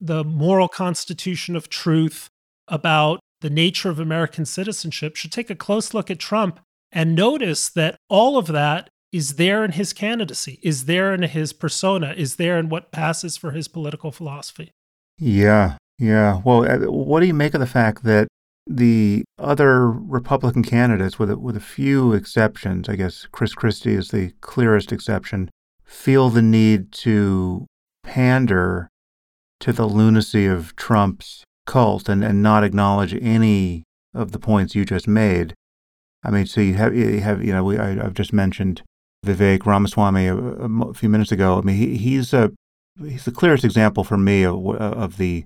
[0.00, 2.28] the moral constitution of truth,
[2.68, 6.60] about the nature of American citizenship should take a close look at Trump
[6.92, 11.52] and notice that all of that is there in his candidacy, is there in his
[11.52, 14.70] persona, is there in what passes for his political philosophy.
[15.18, 16.40] Yeah, yeah.
[16.44, 18.28] Well, uh, what do you make of the fact that
[18.66, 24.08] the other Republican candidates, with a, with a few exceptions, I guess Chris Christie is
[24.08, 25.50] the clearest exception,
[25.84, 27.66] feel the need to
[28.04, 28.88] pander
[29.60, 33.84] to the lunacy of Trump's cult and, and not acknowledge any
[34.14, 35.54] of the points you just made.
[36.22, 38.82] I mean, so you have you have you know we I, have just mentioned
[39.24, 41.58] Vivek Ramaswamy a, a, few minutes ago.
[41.58, 42.50] I mean, he, he's a
[42.98, 45.44] he's the clearest example for me of, of the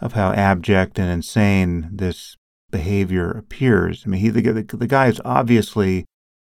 [0.00, 2.36] of how abject and insane this
[2.70, 4.02] behavior appears.
[4.04, 6.04] I mean, he the, the, the guy is obviously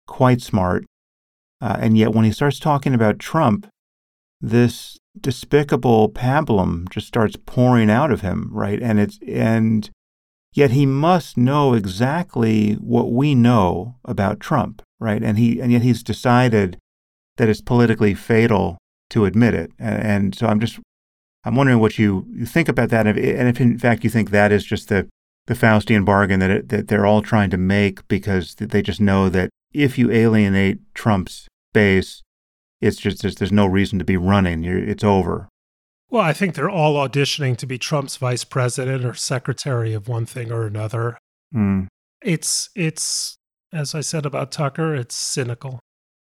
[0.06, 0.84] quite smart,
[1.60, 3.66] uh, and yet when he starts talking about Trump,
[4.40, 8.80] this despicable pablum just starts pouring out of him, right?
[8.82, 9.90] And it's and
[10.52, 15.22] yet he must know exactly what we know about Trump, right?
[15.22, 16.78] And he and yet he's decided
[17.36, 18.78] that it's politically fatal
[19.10, 19.72] to admit it.
[19.78, 20.78] And, and so I'm just
[21.44, 24.10] I'm wondering what you, you think about that, and if, and if in fact you
[24.10, 25.08] think that is just the
[25.46, 29.28] the Faustian bargain that it, that they're all trying to make because they just know
[29.28, 32.22] that if you alienate Trump's base,
[32.82, 34.62] it's just there's, there's no reason to be running.
[34.62, 35.48] You're, it's over.
[36.10, 40.26] Well, I think they're all auditioning to be Trump's vice president or secretary of one
[40.26, 41.16] thing or another.
[41.54, 41.86] Mm.
[42.20, 43.38] It's it's
[43.72, 45.80] as I said about Tucker, it's cynical.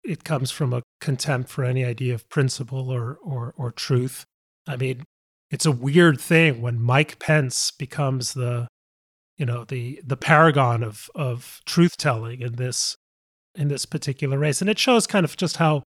[0.03, 4.23] It comes from a contempt for any idea of principle or, or, or truth.
[4.67, 5.03] I mean,
[5.51, 8.67] it's a weird thing when Mike Pence becomes the,
[9.37, 12.95] you know, the the paragon of of truth telling in this
[13.53, 15.83] in this particular race, and it shows kind of just how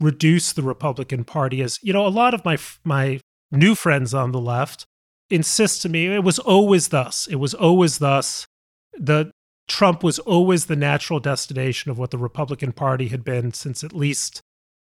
[0.00, 3.20] reduced the Republican Party as You know, a lot of my my
[3.52, 4.86] new friends on the left
[5.30, 7.26] insist to me it was always thus.
[7.28, 8.46] It was always thus.
[8.98, 9.30] The
[9.68, 13.94] Trump was always the natural destination of what the Republican Party had been since at
[13.94, 14.40] least,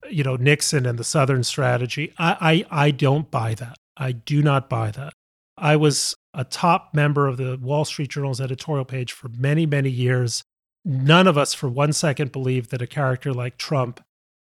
[0.08, 2.14] you know, Nixon and the Southern strategy.
[2.18, 3.76] I, I, I don't buy that.
[3.98, 5.12] I do not buy that.
[5.58, 9.90] I was a top member of the Wall Street Journal's editorial page for many, many
[9.90, 10.42] years.
[10.84, 14.00] None of us for one second believed that a character like Trump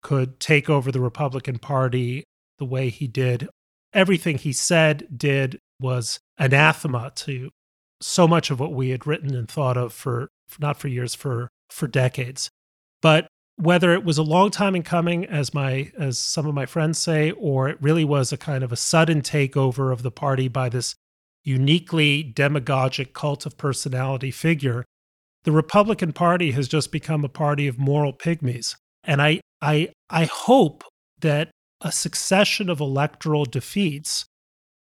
[0.01, 2.23] could take over the Republican Party
[2.57, 3.47] the way he did.
[3.93, 7.49] Everything he said, did, was anathema to
[8.01, 11.49] so much of what we had written and thought of for not for years for
[11.69, 12.49] for decades
[13.01, 13.27] but
[13.57, 16.97] whether it was a long time in coming as my as some of my friends
[16.97, 20.69] say or it really was a kind of a sudden takeover of the party by
[20.69, 20.95] this
[21.43, 24.85] uniquely demagogic cult of personality figure,
[25.43, 28.75] the Republican Party has just become a party of moral pygmies.
[29.03, 30.83] And I, I, I hope
[31.21, 34.25] that a succession of electoral defeats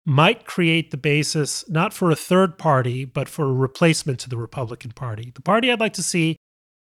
[0.05, 4.37] might create the basis not for a third party, but for a replacement to the
[4.37, 5.31] Republican Party.
[5.33, 6.35] The party I'd like to see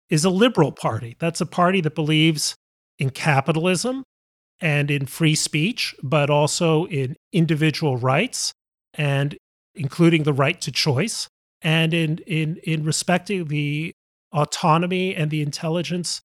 [0.09, 1.15] is a liberal party.
[1.19, 2.55] That's a party that believes
[2.99, 4.03] in capitalism
[4.59, 8.53] and in free speech, but also in individual rights
[8.93, 9.35] and
[9.75, 11.27] including the right to choice
[11.61, 13.91] and in in in respecting the
[14.31, 16.21] autonomy and the intelligence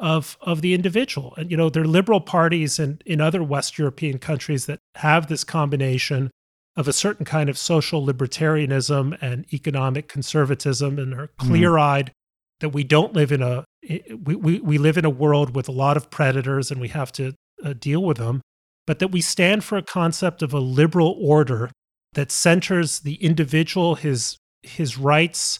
[0.00, 1.34] of of the individual.
[1.36, 5.28] And you know, there are liberal parties in, in other West European countries that have
[5.28, 6.30] this combination
[6.76, 11.48] of a certain kind of social libertarianism and economic conservatism and are mm-hmm.
[11.48, 12.60] clear-eyed mm-hmm.
[12.60, 13.64] that we don't live in a
[14.22, 17.12] we, we, we live in a world with a lot of predators and we have
[17.12, 18.40] to uh, deal with them,
[18.86, 21.70] but that we stand for a concept of a liberal order
[22.14, 25.58] that centers the individual, his his rights,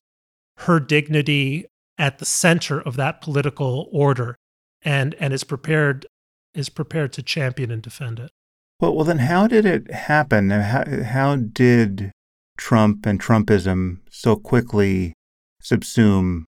[0.58, 1.66] her dignity
[2.00, 4.34] at the center of that political order,
[4.82, 6.06] and and is prepared
[6.54, 8.30] is prepared to champion and defend it.
[8.80, 10.50] Well, well, then how did it happen?
[10.50, 12.10] How how did
[12.56, 15.12] Trump and Trumpism so quickly
[15.62, 16.44] subsume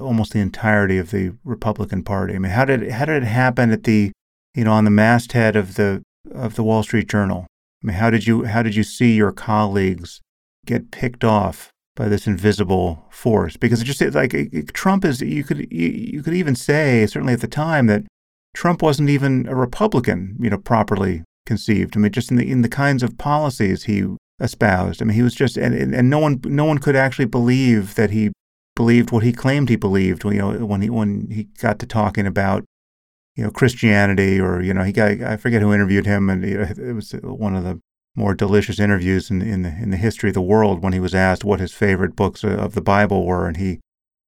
[0.00, 2.34] almost the entirety of the Republican Party?
[2.34, 4.10] I mean, how did how did it happen at the
[4.54, 6.02] you know on the masthead of the
[6.32, 7.46] of the Wall Street Journal?
[7.82, 10.20] I mean, how did you how did you see your colleagues
[10.66, 13.56] get picked off by this invisible force?
[13.56, 17.40] Because it just like Trump is you could you, you could even say certainly at
[17.40, 18.04] the time that
[18.54, 21.96] Trump wasn't even a Republican, you know, properly conceived.
[21.96, 24.06] I mean, just in the in the kinds of policies he
[24.40, 25.02] espoused.
[25.02, 28.10] I mean, he was just and and no one no one could actually believe that
[28.10, 28.32] he
[28.74, 30.24] believed what he claimed he believed.
[30.24, 32.64] You know, when he when he got to talking about
[33.34, 36.58] you know Christianity or you know he got I forget who interviewed him and you
[36.58, 37.80] know, it was one of the
[38.16, 41.14] more delicious interviews in in the, in the history of the world when he was
[41.14, 43.80] asked what his favorite books uh, of the Bible were and he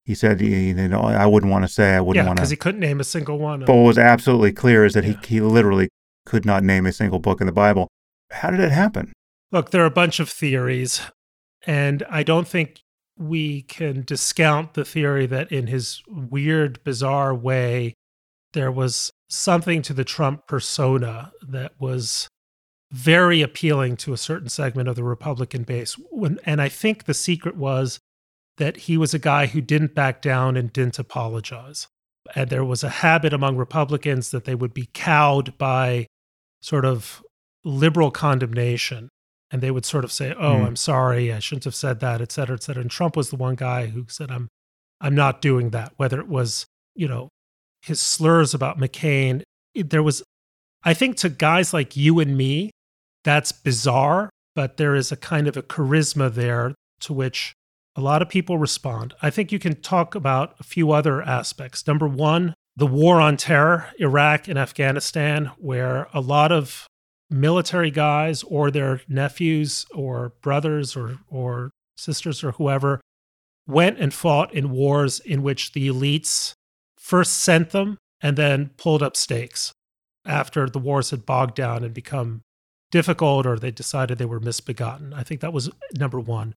[0.05, 2.43] he said you oh, know I wouldn't want to say I wouldn't yeah, want to
[2.43, 3.61] because he couldn't name a single one.
[3.61, 5.15] But what was absolutely clear is that yeah.
[5.23, 5.89] he he literally
[6.27, 7.89] could not name a single book in the Bible.
[8.31, 9.13] How did it happen?
[9.51, 11.01] Look, there are a bunch of theories,
[11.67, 12.81] and I don't think
[13.19, 17.95] we can discount the theory that in his weird, bizarre way,
[18.53, 22.29] there was something to the Trump persona that was
[22.91, 25.95] very appealing to a certain segment of the Republican base.
[26.11, 28.01] When, and I think the secret was
[28.57, 31.87] that he was a guy who didn't back down and didn't apologize.
[32.35, 36.07] And there was a habit among Republicans that they would be cowed by
[36.61, 37.23] sort of
[37.65, 39.09] liberal condemnation.
[39.51, 40.67] And they would sort of say, Oh, mm.
[40.67, 42.83] I'm sorry, I shouldn't have said that, et cetera, et cetera.
[42.83, 44.49] And Trump was the one guy who said, I'm
[45.01, 47.29] I'm not doing that, whether it was, you know,
[47.83, 49.43] his slurs about McCain.
[49.75, 50.23] There was,
[50.83, 52.73] I think, to guys like you and me,
[53.25, 57.53] that's bizarre, but there is a kind of a charisma there to which
[57.97, 59.15] a lot of people respond.
[59.23, 61.87] I think you can talk about a few other aspects.
[61.87, 66.87] Number one, the war on terror, Iraq and Afghanistan, where a lot of
[67.31, 73.01] military guys or their nephews or brothers or, or sisters or whoever
[73.67, 76.53] went and fought in wars in which the elites
[76.97, 79.73] first sent them and then pulled up stakes
[80.25, 82.43] after the wars had bogged down and become
[82.91, 85.13] difficult or they decided they were misbegotten.
[85.13, 86.55] I think that was number one.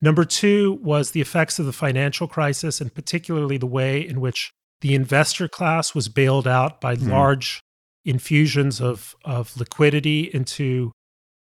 [0.00, 4.52] Number two was the effects of the financial crisis, and particularly the way in which
[4.80, 7.08] the investor class was bailed out by mm.
[7.08, 7.60] large
[8.04, 10.92] infusions of, of liquidity into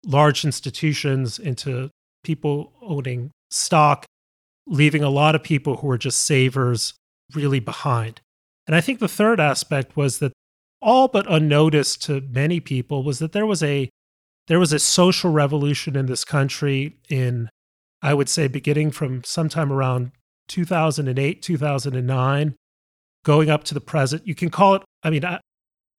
[0.05, 1.89] large institutions, into
[2.23, 4.05] people owning stock,
[4.67, 6.93] leaving a lot of people who were just savers
[7.33, 8.21] really behind.
[8.67, 10.33] And I think the third aspect was that
[10.81, 13.89] all but unnoticed to many people was that there was a
[14.47, 17.49] there was a social revolution in this country in
[18.01, 20.11] I would say beginning from sometime around
[20.47, 22.55] 2008 2009
[23.23, 24.25] going up to the present.
[24.25, 25.39] You can call it, I mean, I,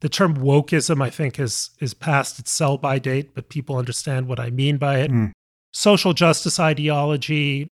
[0.00, 4.26] the term wokeism, I think, is, is past its sell by date, but people understand
[4.26, 5.10] what I mean by it.
[5.10, 5.30] Mm.
[5.72, 7.68] Social justice ideology,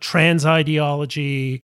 [0.00, 1.60] trans ideology,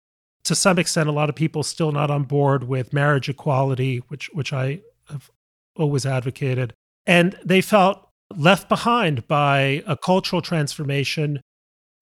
[0.45, 4.29] to some extent, a lot of people still not on board with marriage equality, which,
[4.33, 5.29] which I have
[5.75, 6.73] always advocated.
[7.05, 11.41] And they felt left behind by a cultural transformation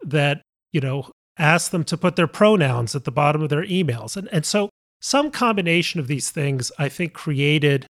[0.03, 0.41] that,
[0.71, 4.15] you know, asked them to put their pronouns at the bottom of their emails.
[4.15, 4.69] And, and so
[5.01, 7.87] some combination of these things, I think, created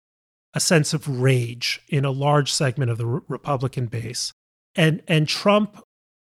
[0.53, 4.33] a sense of rage in a large segment of the re- Republican base.
[4.75, 5.81] And, and Trump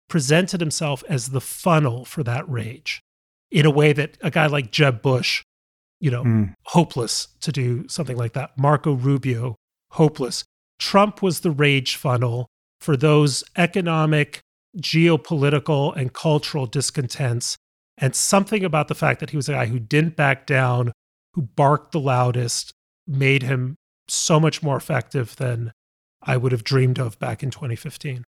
[0.08, 3.00] presented himself as the funnel for that rage
[3.50, 5.42] in a way that a guy like Jeb Bush,
[6.00, 6.54] you know, mm.
[6.64, 8.56] hopeless to do something like that.
[8.56, 9.56] Marco Rubio,
[9.92, 10.44] hopeless.
[10.82, 12.48] Trump was the rage funnel
[12.80, 14.40] for those economic
[14.78, 17.56] geopolitical and cultural discontents,
[17.98, 20.90] and something about the fact that he was a guy who didn't back down,
[21.34, 22.72] who barked the loudest,
[23.06, 23.76] made him
[24.08, 25.70] so much more effective than
[26.20, 28.24] I would have dreamed of back in 2015.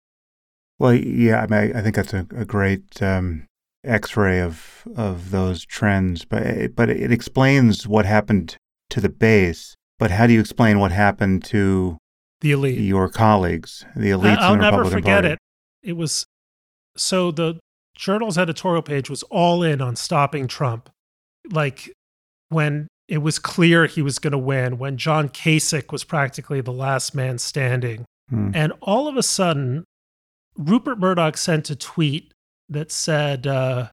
[0.77, 3.47] Well, yeah, I, mean, I think that's a, a great um,
[3.85, 8.57] X-ray of of those trends, but it, but it explains what happened
[8.89, 9.73] to the base.
[9.97, 11.97] But how do you explain what happened to
[12.41, 14.37] the elite, your colleagues, the elites?
[14.37, 15.27] I'll the never forget Party?
[15.29, 15.39] it.
[15.83, 16.25] It was
[16.97, 17.59] so the
[17.95, 20.89] journal's editorial page was all in on stopping Trump.
[21.51, 21.91] Like
[22.49, 26.71] when it was clear he was going to win, when John Kasich was practically the
[26.71, 28.05] last man standing.
[28.29, 28.51] Hmm.
[28.53, 29.83] And all of a sudden,
[30.57, 32.33] Rupert Murdoch sent a tweet
[32.69, 33.89] that said uh,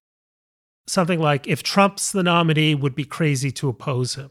[0.86, 4.30] something like, if Trump's the nominee, would be crazy to oppose him.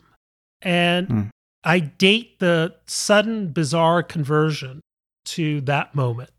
[0.62, 1.22] And hmm.
[1.68, 4.80] I date the sudden, bizarre conversion
[5.26, 6.30] to that moment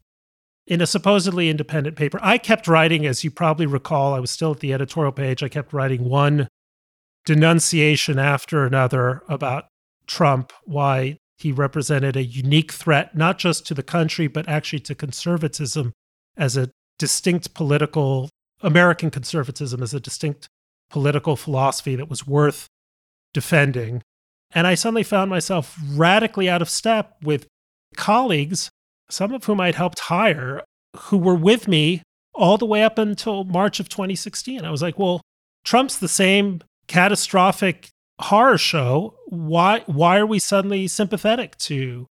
[0.66, 2.18] in a supposedly independent paper.
[2.22, 5.42] I kept writing, as you probably recall, I was still at the editorial page.
[5.42, 6.48] I kept writing one
[7.26, 9.66] denunciation after another about
[10.06, 14.94] Trump, why he represented a unique threat, not just to the country, but actually to
[14.94, 15.92] conservatism
[16.38, 18.30] as a distinct political,
[18.62, 20.48] American conservatism as a distinct
[20.88, 22.66] political philosophy that was worth
[23.34, 24.00] defending.
[24.52, 27.46] And I suddenly found myself radically out of step with
[27.96, 28.70] colleagues,
[29.10, 30.62] some of whom I'd helped hire,
[30.96, 32.02] who were with me
[32.34, 34.64] all the way up until March of 2016.
[34.64, 35.20] I was like, well,
[35.64, 37.88] Trump's the same catastrophic
[38.20, 39.14] horror show.
[39.26, 42.06] Why, why are we suddenly sympathetic to,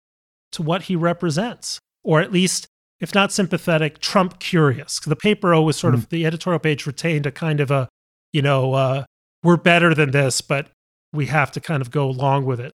[0.52, 1.80] to what he represents?
[2.04, 2.68] Or at least
[3.00, 5.00] if not sympathetic, Trump curious.
[5.00, 5.98] The paper always sort mm.
[5.98, 7.90] of, the editorial page retained a kind of a,
[8.32, 9.06] you know, uh,
[9.44, 10.70] we're better than this, but
[11.16, 12.74] we have to kind of go along with it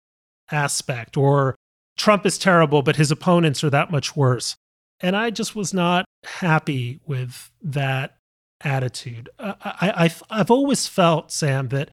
[0.50, 1.16] aspect.
[1.16, 1.56] Or
[1.96, 4.56] Trump is terrible, but his opponents are that much worse.
[5.00, 8.16] And I just was not happy with that
[8.62, 9.30] attitude.
[9.38, 11.90] I, I've always felt, Sam, that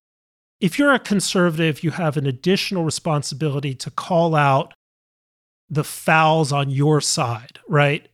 [0.59, 4.73] if you're a conservative, you have an additional responsibility to call out
[5.69, 8.07] the fouls on your side, right?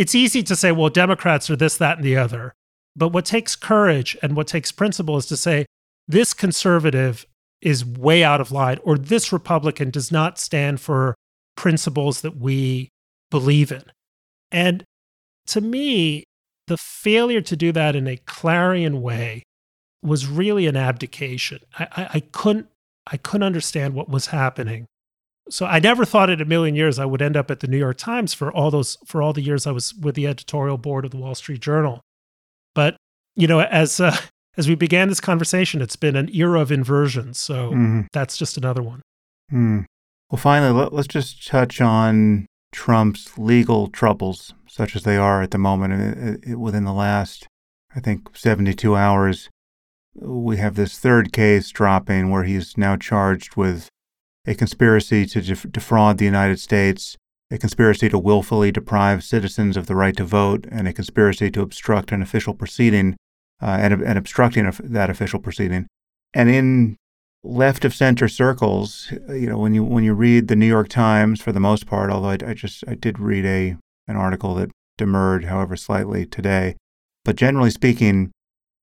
[0.00, 2.54] it's easy to say, well, Democrats are this, that, and the other.
[2.96, 5.66] But what takes courage and what takes principle is to say,
[6.08, 7.26] this conservative
[7.62, 11.14] is way out of line, or this Republican does not stand for
[11.56, 12.88] principles that we
[13.30, 13.84] believe in.
[14.50, 14.84] And
[15.48, 16.24] to me,
[16.66, 19.42] the failure to do that in a clarion way
[20.02, 21.58] was really an abdication.
[21.78, 22.68] I, I, I couldn't
[23.06, 24.86] I couldn't understand what was happening
[25.50, 27.76] so I never thought in a million years I would end up at the New
[27.76, 31.04] York Times for all those for all the years I was with the editorial board
[31.04, 32.00] of the Wall Street Journal.
[32.74, 32.96] But
[33.34, 34.16] you know, as uh,
[34.60, 37.32] as we began this conversation, it's been an era of inversion.
[37.32, 38.06] So mm.
[38.12, 39.00] that's just another one.
[39.50, 39.86] Mm.
[40.30, 45.50] Well, finally, let, us just touch on Trump's legal troubles, such as they are at
[45.50, 45.94] the moment.
[45.94, 47.46] It, it, within the last,
[47.96, 49.48] I think, 72 hours,
[50.14, 53.88] we have this third case dropping where he's now charged with
[54.46, 57.16] a conspiracy to def- defraud the United States,
[57.50, 61.62] a conspiracy to willfully deprive citizens of the right to vote, and a conspiracy to
[61.62, 63.16] obstruct an official proceeding
[63.62, 65.86] uh, and, and obstructing that official proceeding.
[66.34, 66.96] And in
[67.42, 71.40] left of center circles, you know, when you when you read the New York Times
[71.40, 73.76] for the most part, although I, I just I did read a
[74.06, 76.76] an article that demurred, however slightly today,
[77.24, 78.30] but generally speaking,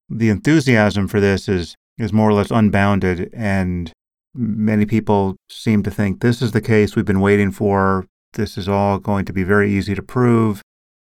[0.09, 3.91] the enthusiasm for this is is more or less unbounded, and
[4.39, 8.05] Many people seem to think this is the case we've been waiting for.
[8.33, 10.61] This is all going to be very easy to prove.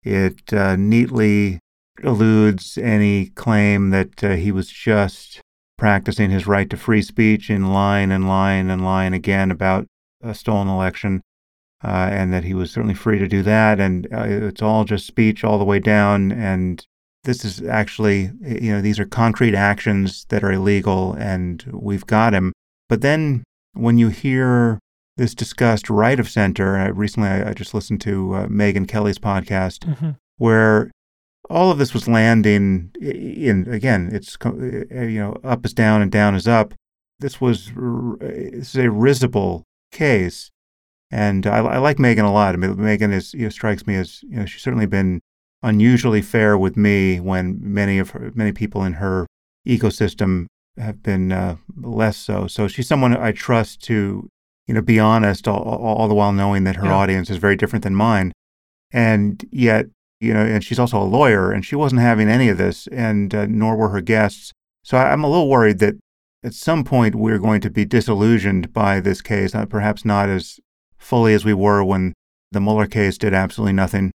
[0.03, 1.59] It uh, neatly
[2.03, 5.41] eludes any claim that uh, he was just
[5.77, 9.87] practicing his right to free speech in line and line and line again about
[10.23, 11.21] a stolen election,
[11.83, 13.79] uh, and that he was certainly free to do that.
[13.79, 16.33] And uh, it's all just speech all the way down.
[16.33, 16.85] And
[17.25, 22.35] this is actually, you know, these are concrete actions that are illegal, and we've got
[22.35, 22.53] him.
[22.89, 24.79] But then when you hear
[25.17, 29.19] this discussed right of center, I, recently I, I, just listened to uh, Megyn Kelly's
[29.19, 30.11] podcast mm-hmm.
[30.39, 30.91] where
[31.51, 36.11] all of this was landing in, again, it's, uh, you know, up is down and
[36.11, 36.75] down is up.
[37.21, 37.71] This was,
[38.21, 40.51] this is a risible case.
[41.11, 42.55] And I, I like Megyn a lot.
[42.55, 45.21] I mean, Megyn is, you know, strikes me as, you know, she's certainly been
[45.63, 49.27] unusually fair with me when many of her, many people in her
[49.67, 50.47] ecosystem
[50.77, 52.47] have been uh, less so.
[52.47, 54.29] So she's someone I trust to,
[54.67, 56.95] you know, be honest, all, all the while knowing that her yeah.
[56.95, 58.33] audience is very different than mine.
[58.93, 59.87] And yet,
[60.21, 63.35] you know, and she's also a lawyer, and she wasn't having any of this, and
[63.35, 64.53] uh, nor were her guests.
[64.83, 65.95] So I, am a little worried that
[66.43, 70.61] at some point we're going to be disillusioned by this case, uh, perhaps not as
[70.99, 72.13] fully as we were when
[72.53, 74.13] the Mueller case did absolutely nothing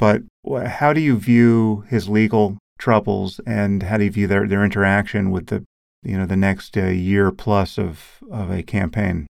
[0.00, 0.22] but
[0.66, 5.30] how do you view his legal troubles and how do you view their, their interaction
[5.30, 5.62] with the
[6.02, 9.26] you know the next uh, year plus of of a campaign?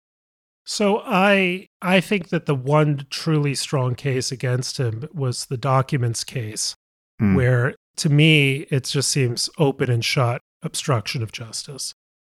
[0.66, 6.24] So I I think that the one truly strong case against him was the documents
[6.24, 6.74] case,
[7.20, 7.36] hmm.
[7.36, 11.94] where to me it just seems open and shut obstruction of justice,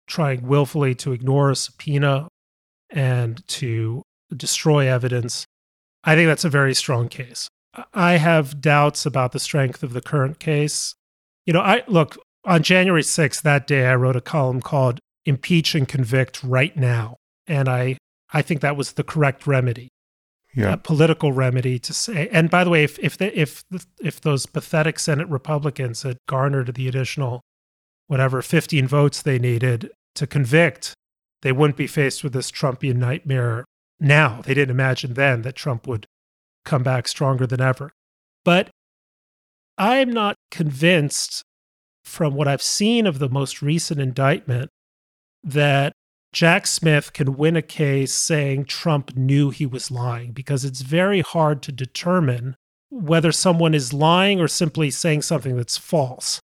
[0.09, 2.27] trying willfully to ignore a subpoena
[2.90, 4.03] and to
[4.36, 5.47] destroy evidence.
[6.03, 7.48] I think that's a very strong case.
[7.94, 10.94] I have doubts about the strength of the current case.
[11.44, 15.74] You know, I look on January 6th, that day, I wrote a column called Impeach
[15.74, 17.16] and Convict Right Now.
[17.47, 17.98] And I
[18.32, 19.89] I think that was the correct remedy.
[20.55, 20.77] Yeah.
[20.77, 22.31] political remedy to say.
[22.32, 23.62] And by the way, if if the, if
[24.01, 27.43] if those pathetic Senate Republicans had garnered the additional
[28.07, 30.94] whatever 15 votes they needed to convict,
[31.43, 33.66] they wouldn't be faced with this Trumpian nightmare
[34.01, 34.40] now.
[34.43, 36.07] They didn't imagine then that Trump would
[36.65, 37.93] come back stronger than ever.
[38.44, 38.70] But
[39.77, 41.43] I'm not convinced
[42.05, 44.70] from what I've seen of the most recent indictment
[45.43, 45.93] that
[46.36, 51.22] Jack Smith can win a case saying Trump knew he was lying because it's very
[51.22, 52.56] hard to determine
[52.90, 56.38] whether someone is lying or simply saying something that's false.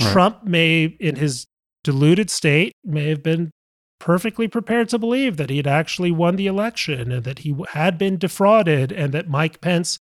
[0.00, 0.10] Right.
[0.10, 1.46] Trump may, in his
[1.84, 3.52] deluded state, may have been
[4.00, 7.98] perfectly prepared to believe that he had actually won the election and that he had
[7.98, 10.00] been defrauded and that Mike Pence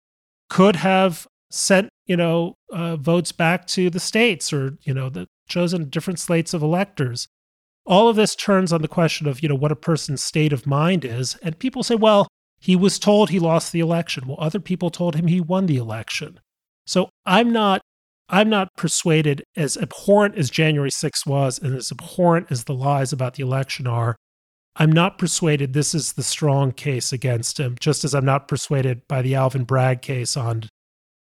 [0.51, 5.25] could have sent, you know, uh, votes back to the states or, you know, the
[5.47, 7.27] chosen different slates of electors
[7.85, 10.65] all of this turns on the question of you know what a person's state of
[10.65, 11.35] mind is.
[11.41, 12.27] And people say well
[12.59, 14.27] he was told he lost the election.
[14.27, 16.39] Well other people told him he won the election.
[16.85, 17.81] So i'm not
[18.29, 23.13] i'm not persuaded as abhorrent as january 6th was and as abhorrent as the lies
[23.13, 24.15] about the election are
[24.75, 29.07] i'm not persuaded this is the strong case against him just as i'm not persuaded
[29.07, 30.63] by the alvin bragg case on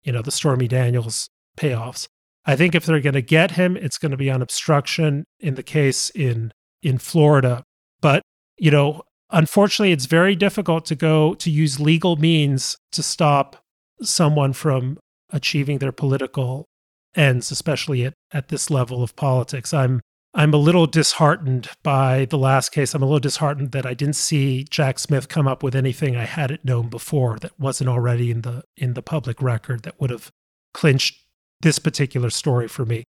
[0.03, 1.27] you know the stormy daniels
[1.57, 2.07] payoffs
[2.45, 5.56] I think if they're going to get him, it's going to be on obstruction in
[5.56, 6.52] the case in
[6.82, 7.64] in Florida.
[8.02, 8.22] But,
[8.57, 13.64] you know, unfortunately it's very difficult to go to use legal means to stop
[14.02, 14.98] someone from
[15.32, 16.65] achieving their political
[17.15, 19.74] ends, especially at, at this level of politics.
[19.74, 20.02] I'm
[20.36, 22.95] I'm a little disheartened by the last case.
[22.95, 26.26] I'm a little disheartened that I didn't see Jack Smith come up with anything I
[26.26, 30.32] hadn't known before that wasn't already in the in the public record that would have
[30.74, 31.23] clinched
[31.64, 33.03] this particular story for me.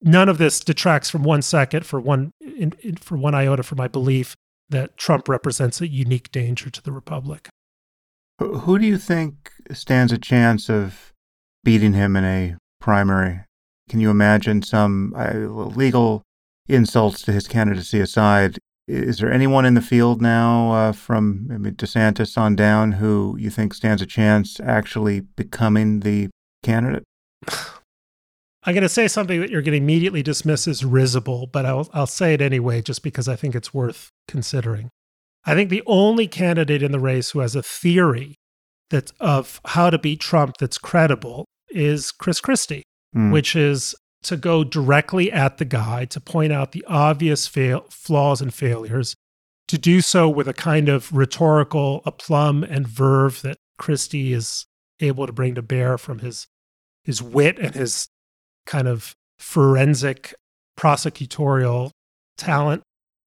[0.00, 3.74] None of this detracts from one second for one in, in, for one iota for
[3.74, 4.34] my belief
[4.70, 7.48] that Trump represents a unique danger to the republic.
[8.38, 11.12] Who do you think stands a chance of
[11.62, 13.40] beating him in a primary?
[13.88, 16.22] Can you imagine some uh, legal
[16.68, 18.58] insults to his candidacy aside?
[18.86, 23.72] Is there anyone in the field now uh, from DeSantis on down who you think
[23.72, 26.28] stands a chance actually becoming the
[26.62, 27.04] candidate?
[28.66, 31.88] I'm going to say something that you're going to immediately dismiss as risible, but I'll,
[31.92, 34.88] I'll say it anyway, just because I think it's worth considering.
[35.44, 38.36] I think the only candidate in the race who has a theory
[38.90, 42.84] that of how to beat Trump that's credible is Chris Christie,
[43.14, 43.32] mm.
[43.32, 48.40] which is to go directly at the guy, to point out the obvious fail- flaws
[48.40, 49.14] and failures,
[49.68, 54.64] to do so with a kind of rhetorical aplomb and verve that Christie is
[55.00, 56.46] able to bring to bear from his
[57.04, 58.08] his wit and his
[58.66, 60.34] kind of forensic
[60.78, 61.90] prosecutorial
[62.36, 62.82] talent.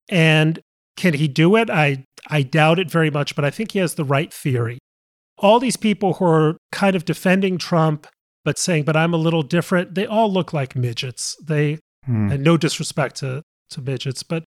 [0.09, 0.59] And
[0.95, 1.69] can he do it?
[1.69, 4.79] I I doubt it very much, but I think he has the right theory.
[5.37, 8.07] All these people who are kind of defending Trump
[8.43, 11.35] but saying, "But I'm a little different," they all look like midgets.
[11.43, 12.31] They, hmm.
[12.31, 14.43] and no disrespect to to midgets, but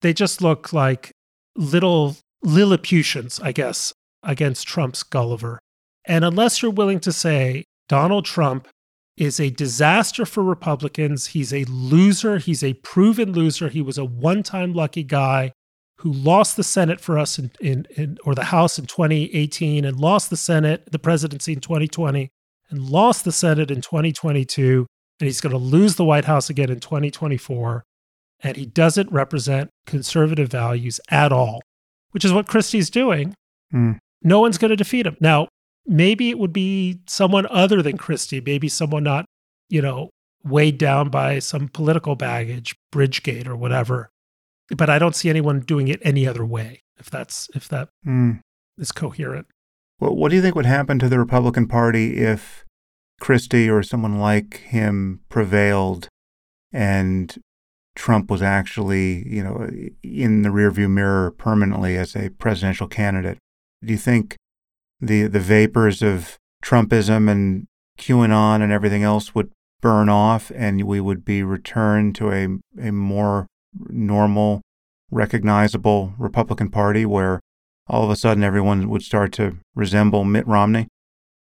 [0.00, 1.10] they just look like
[1.56, 3.92] little Lilliputians, I guess,
[4.22, 5.58] against Trump's Gulliver.
[6.04, 8.68] And unless you're willing to say Donald Trump
[9.18, 11.26] is a disaster for Republicans.
[11.26, 12.38] He's a loser.
[12.38, 13.68] He's a proven loser.
[13.68, 15.52] He was a one time lucky guy
[15.98, 20.00] who lost the Senate for us in, in, in, or the House in 2018 and
[20.00, 22.30] lost the Senate, the presidency in 2020,
[22.70, 24.86] and lost the Senate in 2022.
[25.20, 27.84] And he's going to lose the White House again in 2024.
[28.42, 31.60] And he doesn't represent conservative values at all,
[32.12, 33.34] which is what Christie's doing.
[33.70, 33.98] Mm.
[34.22, 35.18] No one's going to defeat him.
[35.20, 35.48] Now,
[35.86, 39.26] maybe it would be someone other than Christie, maybe someone not,
[39.68, 40.10] you know,
[40.44, 44.10] weighed down by some political baggage, Bridgegate or whatever.
[44.76, 48.40] But I don't see anyone doing it any other way, if that's if that mm.
[48.78, 49.46] is coherent.
[50.00, 52.64] Well, what do you think would happen to the Republican Party if
[53.20, 56.08] Christie or someone like him prevailed
[56.72, 57.36] and
[57.94, 59.68] Trump was actually, you know,
[60.02, 63.38] in the rearview mirror permanently as a presidential candidate?
[63.84, 64.36] Do you think
[65.02, 67.66] the the vapors of Trumpism and
[67.98, 69.50] QAnon and everything else would
[69.80, 72.46] burn off and we would be returned to a,
[72.80, 73.48] a more
[73.88, 74.62] normal,
[75.10, 77.40] recognizable Republican Party where
[77.88, 80.86] all of a sudden everyone would start to resemble Mitt Romney?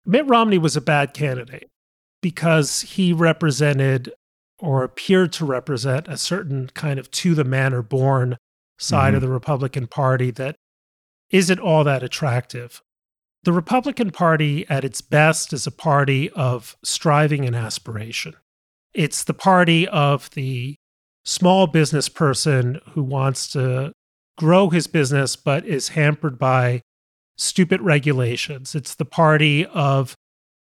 [0.05, 1.67] Mitt Romney was a bad candidate
[2.21, 4.13] because he represented
[4.59, 8.37] or appeared to represent a certain kind of to the manor born
[8.77, 9.15] side mm-hmm.
[9.15, 10.55] of the Republican Party that
[11.31, 12.81] isn't all that attractive.
[13.43, 18.33] The Republican Party, at its best, is a party of striving and aspiration.
[18.93, 20.75] It's the party of the
[21.23, 23.93] small business person who wants to
[24.37, 26.81] grow his business but is hampered by
[27.37, 28.75] stupid regulations.
[28.75, 30.15] It's the party of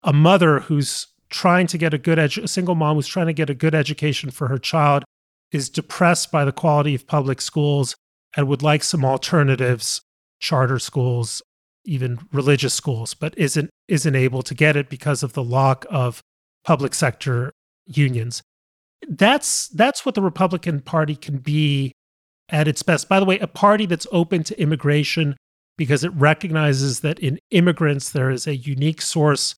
[0.03, 3.33] a mother who's trying to get a good edu- a single mom who's trying to
[3.33, 5.05] get a good education for her child
[5.53, 7.97] is depressed by the quality of public schools
[8.37, 10.01] and would like some alternatives,
[10.39, 11.43] charter schools,
[11.85, 16.21] even religious schools, but isn't isn't able to get it because of the lock of
[16.65, 17.53] public sector
[17.87, 18.43] unions.
[19.09, 21.93] That's that's what the Republican Party can be
[22.49, 23.09] at its best.
[23.09, 25.37] By the way, a party that's open to immigration
[25.77, 29.55] because it recognizes that in immigrants there is a unique source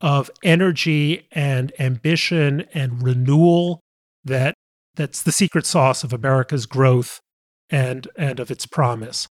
[0.00, 3.80] of energy and ambition and renewal
[4.24, 4.54] that
[4.94, 7.20] that's the secret sauce of America's growth
[7.70, 9.28] and and of its promise.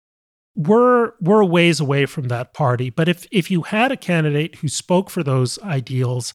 [0.56, 4.56] We're we're a ways away from that party, but if if you had a candidate
[4.58, 6.34] who spoke for those ideals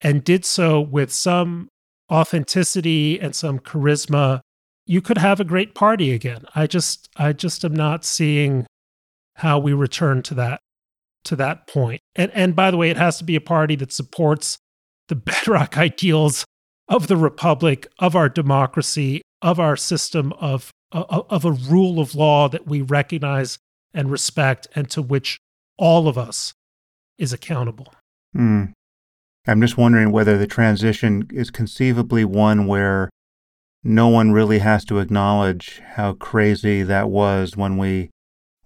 [0.00, 1.68] and did so with some
[2.10, 4.40] authenticity and some charisma,
[4.86, 6.44] you could have a great party again.
[6.54, 8.66] I just I just am not seeing
[9.36, 10.60] how we return to that
[11.24, 12.00] to that point.
[12.16, 14.58] And and by the way, it has to be a party that supports
[15.08, 16.44] the bedrock ideals
[16.88, 22.48] of the republic, of our democracy, of our system of of a rule of law
[22.48, 23.58] that we recognize
[23.92, 25.38] and respect and to which
[25.76, 26.54] all of us
[27.18, 27.92] is accountable.
[28.36, 28.72] Mm.
[29.46, 33.08] I'm just wondering whether the transition is conceivably one where
[33.82, 38.10] no one really has to acknowledge how crazy that was when we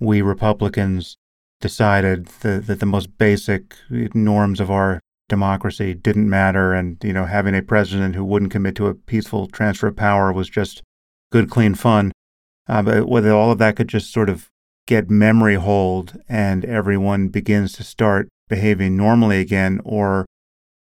[0.01, 1.17] we Republicans
[1.61, 7.25] decided that, that the most basic norms of our democracy didn't matter and you know
[7.25, 10.83] having a president who wouldn't commit to a peaceful transfer of power was just
[11.33, 12.13] good clean fun
[12.69, 14.49] uh, but whether all of that could just sort of
[14.87, 20.27] get memory hold and everyone begins to start behaving normally again or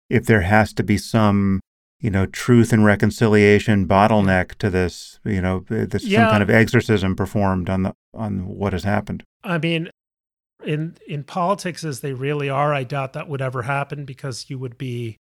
[0.09, 1.59] if there has to be some
[1.99, 6.23] you know truth and reconciliation bottleneck to this you know this yeah.
[6.23, 9.89] some kind of exorcism performed on the on what has happened i mean
[10.63, 14.59] in in politics as they really are, I doubt that would ever happen because you
[14.59, 15.17] would be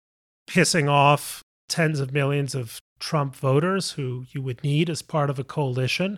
[0.49, 5.39] pissing off tens of millions of Trump voters who you would need as part of
[5.39, 6.17] a coalition.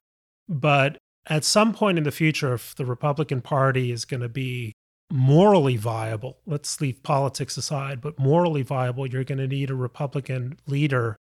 [0.49, 4.73] But at some point in the future, if the Republican Party is going to be
[5.11, 10.59] morally viable, let's leave politics aside, but morally viable, you're going to need a Republican
[10.67, 11.17] leader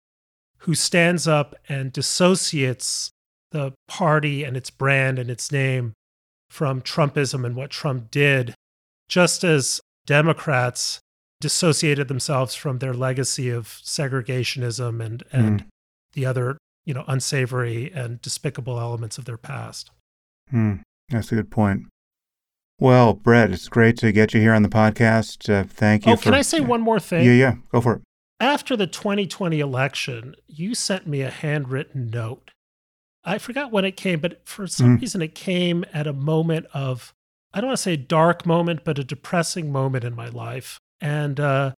[0.59, 3.11] who stands up and dissociates
[3.51, 5.93] the party and its brand and its name
[6.49, 8.53] from Trumpism and what Trump did,
[9.07, 10.99] just as Democrats
[11.39, 15.67] dissociated themselves from their legacy of segregationism and and mm.
[16.13, 19.91] the other you know unsavory and despicable elements of their past.
[20.51, 20.81] Mm.
[21.09, 21.83] That's a good point.
[22.79, 25.49] Well, Bret, it's great to get you here on the podcast.
[25.49, 26.13] Uh, thank you.
[26.13, 27.25] Oh, for, can I say one more thing?
[27.25, 28.01] Yeah, yeah, go for it.
[28.39, 32.51] After the 2020 election, you sent me a handwritten note
[33.27, 35.01] I forgot when it came, but for some mm.
[35.01, 37.13] reason it came at a moment of,
[37.53, 40.79] I don't want to say dark moment, but a depressing moment in my life.
[41.01, 41.73] And uh,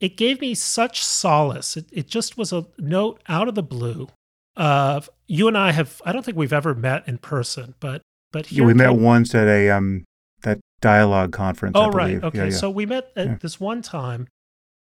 [0.00, 1.76] it gave me such solace.
[1.76, 4.08] It, it just was a note out of the blue
[4.56, 8.02] of you and I have, I don't think we've ever met in person, but,
[8.32, 10.04] but yeah, we met once at a, um,
[10.42, 11.74] that dialogue conference.
[11.76, 12.22] Oh, right.
[12.22, 12.38] Okay.
[12.38, 12.50] Yeah, yeah.
[12.50, 14.28] So we met at this one time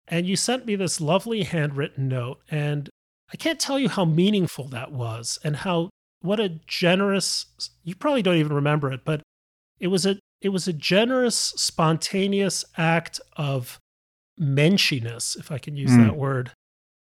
[0.09, 2.41] and you sent me this lovely handwritten note.
[2.51, 2.91] And
[3.33, 5.91] I can't tell you how meaningful that was and how
[6.21, 7.47] what a generous
[7.83, 9.23] you probably don't even remember it, but
[9.79, 13.81] it was a it was a generous, spontaneous act of
[14.39, 16.05] menschiness, if I can use mm.
[16.05, 16.53] that word,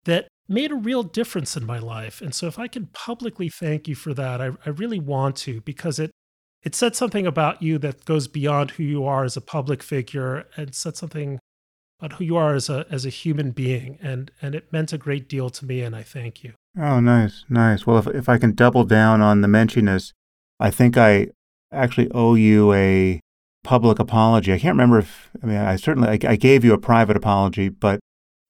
[0.06, 2.22] that made a real difference in my life.
[2.22, 5.60] And so if I can publicly thank you for that, I, I really want to
[5.60, 6.10] because it
[6.62, 10.46] it said something about you that goes beyond who you are as a public figure
[10.56, 11.38] and said something
[12.00, 14.98] about who you are as a as a human being, and and it meant a
[14.98, 16.54] great deal to me, and I thank you.
[16.80, 17.86] Oh, nice, nice.
[17.86, 20.12] Well, if if I can double down on the menschiness,
[20.58, 21.28] I think I
[21.72, 23.20] actually owe you a
[23.64, 24.52] public apology.
[24.52, 27.68] I can't remember if I mean I certainly I, I gave you a private apology,
[27.68, 28.00] but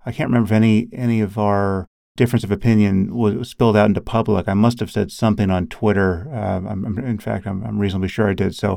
[0.06, 1.86] I can't remember if any any of our
[2.16, 4.48] difference of opinion was spilled out into public.
[4.48, 6.28] I must have said something on Twitter.
[6.32, 8.56] Uh, I'm, in fact, I'm, I'm reasonably sure I did.
[8.56, 8.76] So,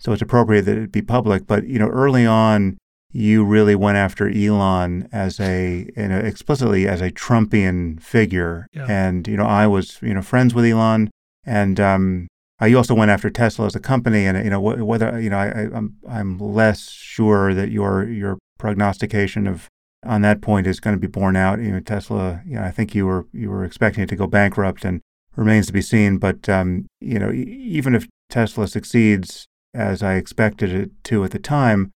[0.00, 1.46] so it's appropriate that it be public.
[1.46, 2.78] But you know, early on,
[3.12, 8.86] you really went after Elon as a, a explicitly as a Trumpian figure, Yeah.
[8.88, 11.10] and you know I was you know friends with Elon,
[11.44, 12.26] and um,
[12.62, 15.30] uh, you also went after Tesla as a company, and you know wh- whether you
[15.30, 19.68] know I, I, I'm I'm less sure that your your prognostication of
[20.04, 21.60] on that point is going to be borne out.
[21.60, 24.26] You know Tesla, you know I think you were you were expecting it to go
[24.26, 25.00] bankrupt, and
[25.34, 26.18] remains to be seen.
[26.18, 31.32] But um, you know e- even if Tesla succeeds as I expected it to at
[31.32, 31.90] the time,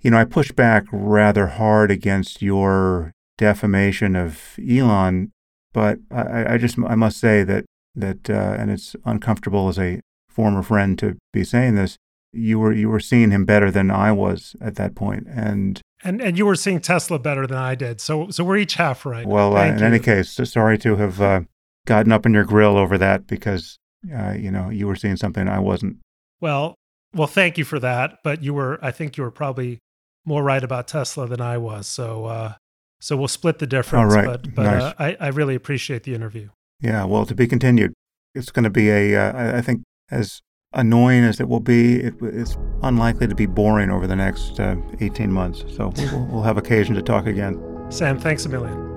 [0.00, 5.30] you know I pushed back rather hard against your defamation of Elon.
[5.72, 10.00] But I, I just I must say that that uh, and it's uncomfortable as a
[10.38, 11.96] former friend to be saying this.
[12.32, 16.22] You were you were seeing him better than I was at that point, and And
[16.22, 18.00] and you were seeing Tesla better than I did.
[18.00, 19.26] So so we're each half right.
[19.26, 19.84] well, uh, in you.
[19.84, 21.40] any case, sorry to have uh,
[21.86, 23.78] gotten up in your grill over that because
[24.14, 25.96] uh, you know you were seeing something I wasn't.
[26.40, 26.76] Well,
[27.14, 28.18] well, thank you for that.
[28.22, 29.78] But you were, I think you were probably
[30.24, 31.86] more right about Tesla than I was.
[31.86, 32.52] So, uh,
[33.00, 34.14] so we'll split the difference.
[34.14, 34.26] right.
[34.26, 34.82] But, but Nice.
[34.82, 36.50] uh, I, I really appreciate the interview.
[36.80, 37.92] Yeah, well, to be continued.
[38.34, 39.16] It's going to be a.
[39.16, 43.90] Uh, I think as annoying as it will be, it, it's unlikely to be boring
[43.90, 45.64] over the next uh, 18 months.
[45.76, 47.60] So we'll, we'll have occasion to talk again.
[47.90, 48.87] Sam, thanks a million.